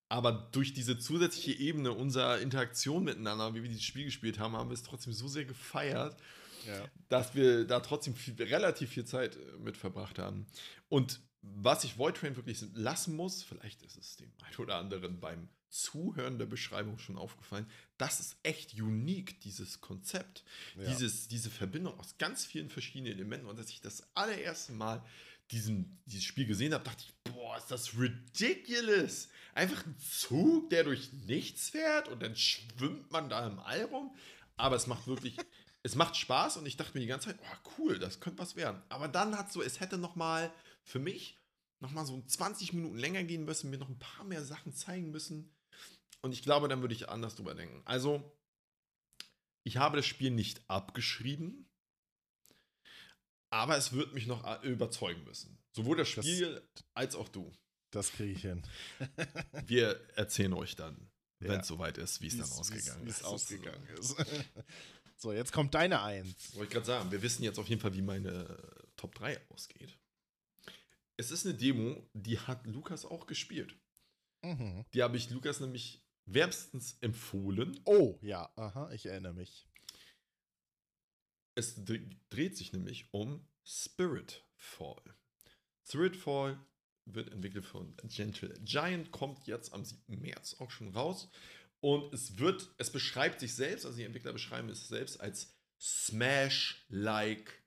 Aber 0.09 0.33
durch 0.53 0.73
diese 0.73 0.99
zusätzliche 0.99 1.53
Ebene 1.53 1.93
unserer 1.93 2.39
Interaktion 2.39 3.05
miteinander, 3.05 3.55
wie 3.55 3.63
wir 3.63 3.69
dieses 3.69 3.85
Spiel 3.85 4.05
gespielt 4.05 4.39
haben, 4.39 4.57
haben 4.57 4.71
wir 4.71 4.75
es 4.75 4.83
trotzdem 4.83 5.13
so 5.13 5.29
sehr 5.29 5.45
gefeiert, 5.45 6.17
ja. 6.67 6.89
dass 7.09 7.35
wir 7.35 7.67
da 7.67 7.81
trotzdem 7.81 8.15
viel, 8.15 8.35
relativ 8.43 8.91
viel 8.91 9.05
Zeit 9.05 9.37
äh, 9.37 9.59
mit 9.59 9.77
verbracht 9.77 10.19
haben. 10.19 10.47
Und 10.89 11.21
was 11.43 11.85
ich 11.85 11.99
Void 11.99 12.17
Train 12.17 12.37
wirklich 12.37 12.65
lassen 12.75 13.15
muss, 13.15 13.43
vielleicht 13.43 13.83
ist 13.83 13.97
es 13.97 14.17
dem 14.17 14.33
einen 14.43 14.57
oder 14.57 14.77
anderen 14.77 15.21
beim 15.21 15.49
Zuhören 15.69 16.39
der 16.39 16.47
Beschreibung 16.47 16.99
schon 16.99 17.19
aufgefallen. 17.19 17.67
Das 17.99 18.21
ist 18.21 18.37
echt 18.43 18.75
unique, 18.75 19.41
dieses 19.41 19.81
Konzept. 19.81 20.45
Ja. 20.77 20.85
Dieses, 20.85 21.29
diese 21.29 21.51
Verbindung 21.51 21.99
aus 21.99 22.17
ganz 22.19 22.45
vielen 22.45 22.71
verschiedenen 22.71 23.13
Elementen. 23.13 23.47
Und 23.47 23.59
als 23.59 23.71
ich 23.71 23.81
das 23.81 24.05
allererste 24.15 24.73
Mal 24.73 25.05
diesen, 25.51 26.01
dieses 26.07 26.25
Spiel 26.25 26.47
gesehen 26.47 26.73
habe, 26.73 26.85
dachte 26.85 27.05
ich, 27.05 27.33
boah, 27.33 27.57
ist 27.57 27.71
das 27.71 27.99
ridiculous. 27.99 29.29
Einfach 29.55 29.85
ein 29.87 29.97
Zug, 29.99 30.71
der 30.71 30.85
durch 30.85 31.13
nichts 31.13 31.71
fährt 31.71 32.09
und 32.09 32.23
dann 32.23 32.37
schwimmt 32.37 33.11
man 33.11 33.29
da 33.29 33.47
im 33.47 33.59
All 33.59 33.85
rum. 33.85 34.15
Aber 34.57 34.77
es 34.77 34.87
macht 34.87 35.07
wirklich, 35.07 35.37
es 35.83 35.95
macht 35.95 36.17
Spaß 36.17 36.57
und 36.57 36.67
ich 36.67 36.77
dachte 36.77 36.95
mir 36.95 37.01
die 37.01 37.07
ganze 37.07 37.29
Zeit, 37.29 37.39
oh 37.43 37.71
cool, 37.79 37.99
das 37.99 38.21
könnte 38.21 38.39
was 38.39 38.57
werden. 38.57 38.83
Aber 38.89 39.09
dann 39.09 39.37
hat 39.37 39.53
so, 39.53 39.63
es 39.63 39.81
hätte 39.81 39.99
noch 39.99 40.17
mal 40.17 40.53
für 40.87 41.01
mich 41.01 41.39
noch 41.81 41.91
mal 41.91 42.07
so 42.07 42.23
20 42.23 42.73
Minuten 42.73 42.97
länger 42.97 43.25
gehen 43.25 43.45
müssen, 43.45 43.69
mir 43.69 43.79
noch 43.79 43.91
ein 43.91 43.99
paar 43.99 44.25
mehr 44.25 44.45
Sachen 44.45 44.73
zeigen 44.73 45.11
müssen. 45.11 45.55
Und 46.23 46.33
ich 46.33 46.43
glaube, 46.43 46.69
dann 46.69 46.81
würde 46.81 46.95
ich 46.95 47.09
anders 47.09 47.35
drüber 47.35 47.55
denken. 47.55 47.83
Also, 47.85 48.33
ich 49.63 49.77
habe 49.77 49.97
das 49.97 50.07
Spiel 50.07 50.31
nicht 50.31 50.63
abgeschrieben, 50.71 51.69
aber 53.51 53.77
es 53.77 53.93
wird 53.93 54.15
mich 54.15 54.27
noch 54.27 54.45
äh, 54.45 54.67
überzeugen 54.67 55.25
müssen. 55.25 55.59
Sowohl 55.73 55.97
das 55.97 56.09
Spiel 56.09 56.55
das, 56.55 56.85
als 56.95 57.17
auch 57.17 57.29
du. 57.29 57.53
Das 57.91 58.13
kriege 58.13 58.33
ich 58.33 58.43
hin. 58.43 58.63
Wir 59.67 60.01
erzählen 60.17 60.53
euch 60.55 60.77
dann, 60.77 61.11
wenn 61.41 61.53
ja. 61.53 61.61
es 61.61 61.67
soweit 61.67 61.99
ist, 61.99 62.21
wie 62.21 62.29
es 62.29 62.39
dann 62.39 62.51
ausgegangen 62.51 63.07
ist. 63.07 63.25
ausgegangen 63.25 63.87
ist. 63.99 64.17
so, 65.17 65.33
jetzt 65.33 65.53
kommt 65.53 65.75
deine 65.75 66.03
Eins. 66.03 66.55
Wollte 66.55 66.65
ich 66.65 66.71
gerade 66.71 66.87
sagen, 66.87 67.11
wir 67.11 67.23
wissen 67.23 67.43
jetzt 67.43 67.59
auf 67.59 67.69
jeden 67.69 67.81
Fall, 67.81 67.95
wie 67.95 68.03
meine 68.03 68.57
Top 68.97 69.15
3 69.17 69.41
ausgeht. 69.51 69.97
Es 71.17 71.31
ist 71.31 71.47
eine 71.47 71.55
Demo, 71.55 72.09
die 72.13 72.39
hat 72.39 72.67
Lukas 72.67 73.05
auch 73.05 73.27
gespielt. 73.27 73.77
Mhm. 74.43 74.85
Die 74.93 75.03
habe 75.03 75.17
ich 75.17 75.31
Lukas 75.31 75.61
nämlich 75.61 76.05
wärmstens 76.27 76.99
empfohlen. 77.01 77.81
Oh, 77.85 78.19
ja, 78.21 78.53
aha, 78.57 78.91
ich 78.93 79.07
erinnere 79.07 79.35
mich. 79.35 79.69
Es 81.55 81.83
dreht 81.85 82.57
sich 82.57 82.73
nämlich 82.73 83.13
um 83.13 83.49
Spiritfall. 83.65 85.03
Spiritfall 85.85 86.61
wird 87.07 87.31
entwickelt 87.31 87.65
von 87.65 87.97
Gentle 88.05 88.53
Giant, 88.63 89.11
kommt 89.11 89.47
jetzt 89.47 89.73
am 89.73 89.85
7. 89.85 90.21
März 90.21 90.57
auch 90.59 90.71
schon 90.71 90.95
raus. 90.95 91.31
Und 91.81 92.13
es 92.13 92.39
wird, 92.39 92.75
es 92.79 92.91
beschreibt 92.91 93.41
sich 93.41 93.55
selbst, 93.55 93.87
also 93.87 93.97
die 93.97 94.05
Entwickler 94.05 94.33
beschreiben 94.33 94.69
es 94.69 94.89
selbst 94.89 95.21
als 95.21 95.55
Smash-like 95.81 97.63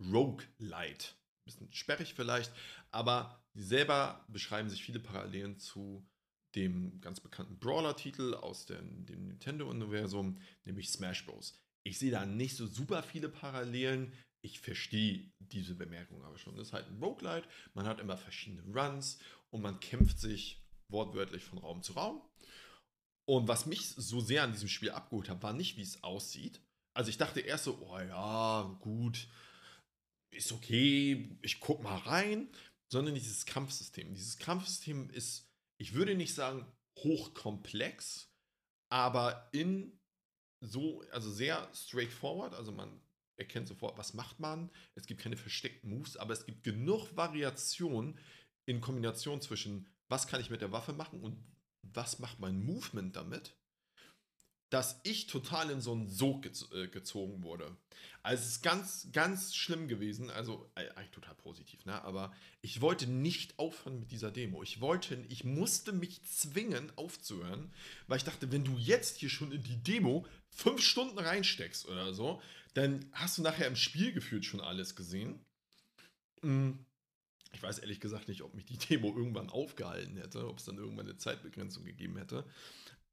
Roguelite. 0.00 1.08
Bisschen 1.44 1.72
sperrig 1.72 2.14
vielleicht, 2.14 2.52
aber 2.90 3.42
sie 3.54 3.64
selber 3.64 4.24
beschreiben 4.28 4.70
sich 4.70 4.84
viele 4.84 5.00
Parallelen 5.00 5.58
zu 5.58 6.06
dem 6.54 7.00
ganz 7.00 7.20
bekannten 7.20 7.58
Brawler-Titel 7.58 8.34
aus 8.34 8.66
dem, 8.66 9.06
dem 9.06 9.26
Nintendo-Universum, 9.26 10.38
nämlich 10.64 10.90
Smash 10.90 11.24
Bros. 11.26 11.58
Ich 11.82 11.98
sehe 11.98 12.10
da 12.10 12.26
nicht 12.26 12.56
so 12.56 12.66
super 12.66 13.02
viele 13.02 13.28
Parallelen. 13.28 14.12
Ich 14.42 14.60
verstehe 14.60 15.32
diese 15.38 15.74
Bemerkung 15.74 16.22
aber 16.24 16.38
schon. 16.38 16.56
Das 16.56 16.68
ist 16.68 16.72
halt 16.72 16.88
ein 16.88 17.02
Roguelite. 17.02 17.48
Man 17.74 17.86
hat 17.86 18.00
immer 18.00 18.16
verschiedene 18.16 18.62
Runs 18.62 19.18
und 19.50 19.62
man 19.62 19.80
kämpft 19.80 20.18
sich 20.18 20.62
wortwörtlich 20.88 21.44
von 21.44 21.58
Raum 21.58 21.82
zu 21.82 21.94
Raum. 21.94 22.22
Und 23.24 23.48
was 23.48 23.66
mich 23.66 23.88
so 23.88 24.20
sehr 24.20 24.42
an 24.42 24.52
diesem 24.52 24.68
Spiel 24.68 24.90
abgeholt 24.90 25.28
hat, 25.28 25.42
war 25.42 25.52
nicht, 25.52 25.76
wie 25.76 25.82
es 25.82 26.02
aussieht. 26.02 26.60
Also 26.94 27.08
ich 27.08 27.18
dachte 27.18 27.40
erst 27.40 27.64
so, 27.64 27.78
oh 27.80 27.98
ja, 27.98 28.62
gut, 28.80 29.28
ist 30.32 30.52
okay, 30.52 31.36
ich 31.42 31.60
guck 31.60 31.82
mal 31.82 31.98
rein, 31.98 32.48
sondern 32.90 33.14
dieses 33.14 33.46
Kampfsystem. 33.46 34.14
Dieses 34.14 34.38
Kampfsystem 34.38 35.10
ist, 35.10 35.48
ich 35.78 35.94
würde 35.94 36.14
nicht 36.14 36.34
sagen 36.34 36.66
hochkomplex, 36.98 38.30
aber 38.90 39.48
in 39.52 39.98
so, 40.60 41.02
also 41.10 41.30
sehr 41.30 41.68
straightforward, 41.74 42.54
also 42.54 42.72
man 42.72 43.00
erkennt 43.36 43.68
sofort, 43.68 43.98
was 43.98 44.14
macht 44.14 44.40
man. 44.40 44.70
Es 44.94 45.06
gibt 45.06 45.20
keine 45.20 45.36
versteckten 45.36 45.90
Moves, 45.90 46.16
aber 46.16 46.32
es 46.32 46.44
gibt 46.44 46.62
genug 46.62 47.16
Variation 47.16 48.18
in 48.66 48.80
Kombination 48.80 49.40
zwischen, 49.40 49.88
was 50.08 50.26
kann 50.26 50.40
ich 50.40 50.50
mit 50.50 50.60
der 50.60 50.72
Waffe 50.72 50.92
machen 50.92 51.20
und 51.20 51.42
was 51.82 52.18
macht 52.20 52.38
mein 52.38 52.62
Movement 52.62 53.16
damit, 53.16 53.56
dass 54.72 55.00
ich 55.02 55.26
total 55.26 55.70
in 55.70 55.82
so 55.82 55.92
einen 55.92 56.08
Sog 56.08 56.42
gez 56.42 56.66
äh, 56.72 56.88
gezogen 56.88 57.42
wurde. 57.42 57.76
Also 58.22 58.42
es 58.42 58.48
ist 58.48 58.62
ganz, 58.62 59.08
ganz 59.12 59.54
schlimm 59.54 59.86
gewesen. 59.86 60.30
Also 60.30 60.70
äh, 60.76 60.88
eigentlich 60.90 61.10
total 61.10 61.34
positiv, 61.34 61.84
ne? 61.84 62.02
Aber 62.04 62.32
ich 62.62 62.80
wollte 62.80 63.06
nicht 63.06 63.58
aufhören 63.58 64.00
mit 64.00 64.10
dieser 64.12 64.30
Demo. 64.30 64.62
Ich 64.62 64.80
wollte, 64.80 65.26
ich 65.28 65.44
musste 65.44 65.92
mich 65.92 66.24
zwingen 66.24 66.90
aufzuhören, 66.96 67.70
weil 68.06 68.16
ich 68.16 68.24
dachte, 68.24 68.50
wenn 68.50 68.64
du 68.64 68.78
jetzt 68.78 69.18
hier 69.18 69.28
schon 69.28 69.52
in 69.52 69.62
die 69.62 69.82
Demo 69.82 70.26
fünf 70.48 70.80
Stunden 70.80 71.18
reinsteckst 71.18 71.86
oder 71.86 72.14
so, 72.14 72.40
dann 72.72 73.04
hast 73.12 73.36
du 73.36 73.42
nachher 73.42 73.66
im 73.66 73.76
Spiel 73.76 74.12
gefühlt 74.12 74.46
schon 74.46 74.62
alles 74.62 74.96
gesehen. 74.96 75.44
Mhm. 76.40 76.86
Ich 77.54 77.62
weiß 77.62 77.80
ehrlich 77.80 78.00
gesagt 78.00 78.28
nicht, 78.28 78.40
ob 78.40 78.54
mich 78.54 78.64
die 78.64 78.78
Demo 78.78 79.14
irgendwann 79.14 79.50
aufgehalten 79.50 80.16
hätte, 80.16 80.48
ob 80.48 80.58
es 80.58 80.64
dann 80.64 80.78
irgendwann 80.78 81.06
eine 81.06 81.18
Zeitbegrenzung 81.18 81.84
gegeben 81.84 82.16
hätte. 82.16 82.46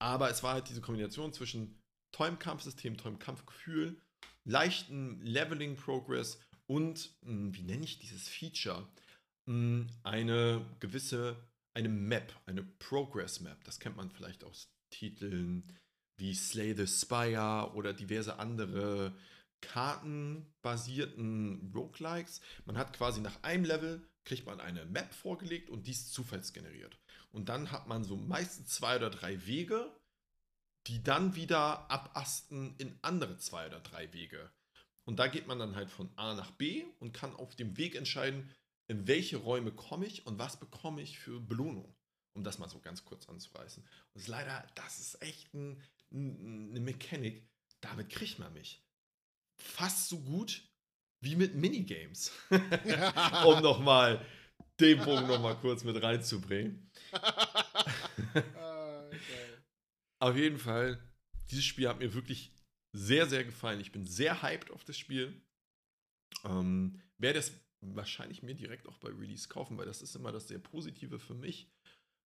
Aber 0.01 0.29
es 0.29 0.43
war 0.43 0.53
halt 0.53 0.69
diese 0.69 0.81
Kombination 0.81 1.33
zwischen 1.33 1.79
tollem 2.11 2.39
Kampfsystem, 2.39 2.97
tollem 2.97 3.19
Kampfgefühl, 3.19 4.01
leichten 4.45 5.21
Leveling-Progress 5.21 6.39
und, 6.67 7.11
hm, 7.23 7.55
wie 7.55 7.63
nenne 7.63 7.83
ich 7.83 7.99
dieses 7.99 8.27
Feature? 8.27 8.87
Hm, 9.49 9.87
eine 10.03 10.65
gewisse, 10.79 11.35
eine 11.75 11.89
Map, 11.89 12.33
eine 12.45 12.63
Progress-Map. 12.63 13.63
Das 13.63 13.79
kennt 13.79 13.97
man 13.97 14.11
vielleicht 14.11 14.43
aus 14.43 14.69
Titeln 14.91 15.63
wie 16.17 16.33
Slay 16.33 16.73
the 16.73 16.87
Spire 16.87 17.71
oder 17.75 17.93
diverse 17.93 18.39
andere 18.39 19.13
kartenbasierten 19.61 21.71
Roguelikes. 21.73 22.41
Man 22.65 22.77
hat 22.77 22.93
quasi 22.93 23.21
nach 23.21 23.41
einem 23.43 23.65
Level 23.65 24.05
kriegt 24.25 24.45
man 24.45 24.59
eine 24.59 24.85
Map 24.85 25.13
vorgelegt 25.13 25.69
und 25.69 25.87
die 25.87 25.91
ist 25.91 26.13
zufallsgeneriert. 26.13 26.97
Und 27.31 27.49
dann 27.49 27.71
hat 27.71 27.87
man 27.87 28.03
so 28.03 28.15
meistens 28.15 28.69
zwei 28.69 28.95
oder 28.95 29.09
drei 29.09 29.45
Wege, 29.45 29.91
die 30.87 31.03
dann 31.03 31.35
wieder 31.35 31.89
abasten 31.91 32.75
in 32.77 32.97
andere 33.01 33.37
zwei 33.37 33.67
oder 33.67 33.79
drei 33.79 34.11
Wege. 34.13 34.51
Und 35.05 35.17
da 35.17 35.27
geht 35.27 35.47
man 35.47 35.59
dann 35.59 35.75
halt 35.75 35.89
von 35.89 36.09
A 36.15 36.33
nach 36.33 36.51
B 36.51 36.85
und 36.99 37.13
kann 37.13 37.35
auf 37.35 37.55
dem 37.55 37.77
Weg 37.77 37.95
entscheiden, 37.95 38.49
in 38.87 39.07
welche 39.07 39.37
Räume 39.37 39.71
komme 39.71 40.05
ich 40.05 40.25
und 40.25 40.39
was 40.39 40.59
bekomme 40.59 41.01
ich 41.01 41.19
für 41.19 41.39
Belohnung. 41.39 41.95
Um 42.33 42.43
das 42.43 42.59
mal 42.59 42.69
so 42.69 42.79
ganz 42.79 43.05
kurz 43.05 43.27
anzureißen. 43.27 43.87
Und 44.13 44.27
leider, 44.27 44.65
das 44.75 44.99
ist 44.99 45.21
echt 45.21 45.53
ein, 45.53 45.81
eine 46.11 46.79
Mechanik, 46.79 47.47
damit 47.81 48.09
kriegt 48.09 48.39
man 48.39 48.53
mich. 48.53 48.83
Fast 49.57 50.09
so 50.09 50.19
gut 50.19 50.63
wie 51.21 51.35
mit 51.35 51.55
Minigames. 51.55 52.31
um 53.45 53.61
nochmal 53.61 54.25
den 54.79 54.99
Punkt 54.99 55.27
nochmal 55.27 55.57
kurz 55.57 55.83
mit 55.83 56.01
reinzubringen. 56.01 56.89
Ah, 58.55 59.09
auf 60.19 60.35
jeden 60.35 60.57
Fall, 60.57 61.01
dieses 61.49 61.65
Spiel 61.65 61.87
hat 61.87 61.99
mir 61.99 62.13
wirklich 62.13 62.51
sehr, 62.93 63.27
sehr 63.27 63.43
gefallen. 63.43 63.79
Ich 63.79 63.91
bin 63.91 64.05
sehr 64.05 64.41
hyped 64.41 64.71
auf 64.71 64.83
das 64.83 64.97
Spiel. 64.97 65.41
Ähm, 66.43 67.01
werde 67.17 67.39
es 67.39 67.53
wahrscheinlich 67.81 68.43
mir 68.43 68.55
direkt 68.55 68.87
auch 68.87 68.97
bei 68.97 69.09
Release 69.09 69.47
kaufen, 69.47 69.77
weil 69.77 69.85
das 69.85 70.01
ist 70.01 70.15
immer 70.15 70.31
das 70.31 70.47
sehr 70.47 70.59
Positive 70.59 71.19
für 71.19 71.33
mich. 71.33 71.71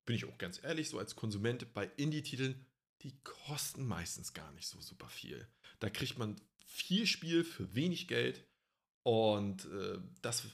Bin 0.05 0.15
ich 0.15 0.25
auch 0.25 0.37
ganz 0.37 0.61
ehrlich, 0.63 0.89
so 0.89 0.99
als 0.99 1.15
Konsument 1.15 1.73
bei 1.73 1.85
Indie-Titeln, 1.97 2.65
die 3.03 3.17
kosten 3.23 3.85
meistens 3.85 4.33
gar 4.33 4.51
nicht 4.53 4.67
so 4.67 4.81
super 4.81 5.09
viel. 5.09 5.47
Da 5.79 5.89
kriegt 5.89 6.17
man 6.17 6.35
viel 6.65 7.05
Spiel 7.05 7.43
für 7.43 7.75
wenig 7.75 8.07
Geld 8.07 8.45
und 9.05 9.65
äh, 9.65 9.99
das 10.21 10.45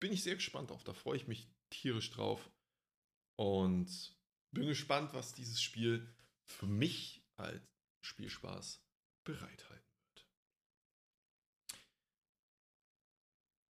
bin 0.00 0.12
ich 0.12 0.22
sehr 0.22 0.34
gespannt 0.34 0.72
auf. 0.72 0.82
Da 0.82 0.94
freue 0.94 1.16
ich 1.16 1.28
mich 1.28 1.48
tierisch 1.70 2.10
drauf. 2.10 2.50
Und 3.38 4.16
bin 4.52 4.66
gespannt, 4.66 5.14
was 5.14 5.32
dieses 5.32 5.62
Spiel 5.62 6.12
für 6.44 6.66
mich 6.66 7.24
als 7.36 7.62
Spielspaß 8.04 8.82
bereithalten 9.24 9.88
wird. 10.14 10.26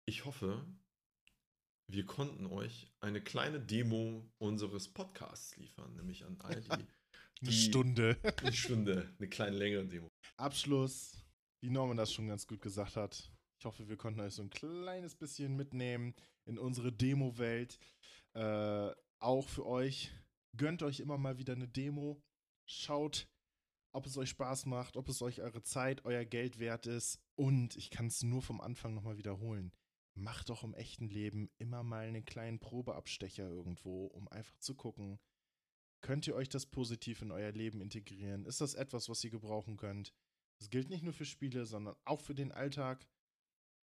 Ich 0.07 0.25
hoffe, 0.25 0.65
wir 1.91 2.05
konnten 2.05 2.45
euch 2.47 2.91
eine 2.99 3.21
kleine 3.21 3.59
Demo 3.59 4.31
unseres 4.37 4.87
Podcasts 4.87 5.57
liefern, 5.57 5.95
nämlich 5.95 6.23
an 6.25 6.39
all 6.41 6.61
die. 6.61 6.67
die 7.41 7.47
eine 7.47 7.51
Stunde. 7.51 8.17
Eine 8.37 8.53
Stunde, 8.53 9.15
eine 9.17 9.29
kleine 9.29 9.57
längere 9.57 9.85
Demo. 9.85 10.07
Abschluss, 10.37 11.23
wie 11.61 11.69
Norman 11.69 11.97
das 11.97 12.13
schon 12.13 12.27
ganz 12.27 12.47
gut 12.47 12.61
gesagt 12.61 12.95
hat. 12.95 13.31
Ich 13.59 13.65
hoffe, 13.65 13.89
wir 13.89 13.97
konnten 13.97 14.21
euch 14.21 14.35
so 14.35 14.41
ein 14.41 14.49
kleines 14.49 15.15
bisschen 15.15 15.57
mitnehmen 15.57 16.15
in 16.45 16.57
unsere 16.57 16.93
Demo-Welt. 16.93 17.77
Äh, 18.33 18.91
auch 19.19 19.49
für 19.49 19.65
euch. 19.65 20.13
Gönnt 20.55 20.81
euch 20.81 21.01
immer 21.01 21.17
mal 21.17 21.39
wieder 21.39 21.53
eine 21.53 21.67
Demo. 21.67 22.23
Schaut, 22.65 23.27
ob 23.91 24.05
es 24.05 24.17
euch 24.17 24.29
Spaß 24.29 24.65
macht, 24.65 24.95
ob 24.95 25.09
es 25.09 25.21
euch 25.21 25.41
eure 25.41 25.61
Zeit, 25.61 26.05
euer 26.05 26.23
Geld 26.23 26.57
wert 26.59 26.85
ist. 26.85 27.19
Und 27.35 27.75
ich 27.75 27.89
kann 27.89 28.07
es 28.07 28.23
nur 28.23 28.41
vom 28.41 28.61
Anfang 28.61 28.93
nochmal 28.93 29.17
wiederholen. 29.17 29.73
Macht 30.13 30.47
doch 30.47 30.63
im 30.63 30.73
echten 30.73 31.09
Leben 31.09 31.49
immer 31.57 31.83
mal 31.83 32.07
einen 32.07 32.23
kleinen 32.23 32.59
Probeabstecher 32.59 33.43
irgendwo, 33.43 34.05
um 34.05 34.29
einfach 34.29 34.57
zu 34.59 34.73
gucken. 34.73 35.19
Könnt 35.99 36.27
ihr 36.27 36.35
euch 36.35 36.47
das 36.47 36.65
positiv 36.65 37.21
in 37.21 37.33
euer 37.33 37.51
Leben 37.51 37.81
integrieren? 37.81 38.45
Ist 38.45 38.61
das 38.61 38.73
etwas, 38.73 39.09
was 39.09 39.21
ihr 39.25 39.31
gebrauchen 39.31 39.75
könnt? 39.75 40.13
Das 40.59 40.69
gilt 40.69 40.89
nicht 40.89 41.03
nur 41.03 41.13
für 41.13 41.25
Spiele, 41.25 41.65
sondern 41.65 41.97
auch 42.05 42.21
für 42.21 42.35
den 42.35 42.53
Alltag 42.53 43.05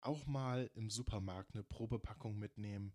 auch 0.02 0.26
mal 0.26 0.70
im 0.74 0.90
Supermarkt 0.90 1.54
eine 1.54 1.64
Probepackung 1.64 2.38
mitnehmen, 2.38 2.94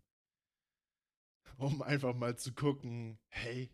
um 1.56 1.82
einfach 1.82 2.14
mal 2.14 2.38
zu 2.38 2.54
gucken, 2.54 3.18
hey, 3.28 3.70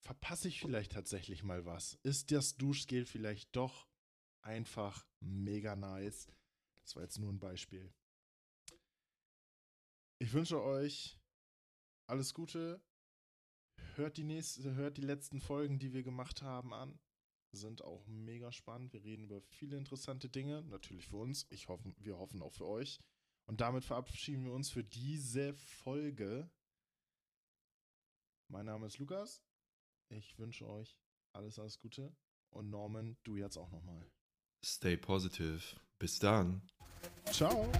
verpasse 0.00 0.48
ich 0.48 0.60
vielleicht 0.60 0.92
tatsächlich 0.92 1.42
mal 1.42 1.64
was? 1.64 1.98
Ist 2.02 2.30
das 2.30 2.56
Duschgel 2.56 3.04
vielleicht 3.06 3.54
doch 3.56 3.88
einfach 4.42 5.06
mega 5.20 5.76
nice? 5.76 6.28
Das 6.82 6.96
war 6.96 7.02
jetzt 7.02 7.18
nur 7.18 7.32
ein 7.32 7.40
Beispiel. 7.40 7.92
Ich 10.18 10.32
wünsche 10.32 10.62
euch 10.62 11.18
alles 12.06 12.34
Gute. 12.34 12.82
Hört 13.94 14.16
die 14.16 14.24
nächste, 14.24 14.74
hört 14.74 14.96
die 14.96 15.02
letzten 15.02 15.40
Folgen, 15.40 15.78
die 15.78 15.92
wir 15.92 16.02
gemacht 16.02 16.42
haben, 16.42 16.72
an 16.72 16.98
sind 17.56 17.82
auch 17.82 18.06
mega 18.06 18.52
spannend. 18.52 18.92
Wir 18.92 19.04
reden 19.04 19.24
über 19.24 19.40
viele 19.40 19.76
interessante 19.76 20.28
Dinge, 20.28 20.62
natürlich 20.62 21.06
für 21.06 21.16
uns. 21.16 21.46
Ich 21.50 21.68
hoffe, 21.68 21.92
wir 21.98 22.18
hoffen 22.18 22.42
auch 22.42 22.52
für 22.52 22.66
euch. 22.66 23.00
Und 23.46 23.60
damit 23.60 23.84
verabschieden 23.84 24.44
wir 24.44 24.52
uns 24.52 24.70
für 24.70 24.84
diese 24.84 25.54
Folge. 25.54 26.50
Mein 28.48 28.66
Name 28.66 28.86
ist 28.86 28.98
Lukas. 28.98 29.42
Ich 30.08 30.38
wünsche 30.38 30.68
euch 30.68 30.96
alles, 31.32 31.58
alles 31.58 31.78
Gute. 31.78 32.14
Und 32.50 32.70
Norman, 32.70 33.16
du 33.24 33.36
jetzt 33.36 33.56
auch 33.56 33.70
nochmal. 33.70 34.06
Stay 34.64 34.96
positive. 34.96 35.60
Bis 35.98 36.18
dann. 36.18 36.62
Ciao. 37.32 37.70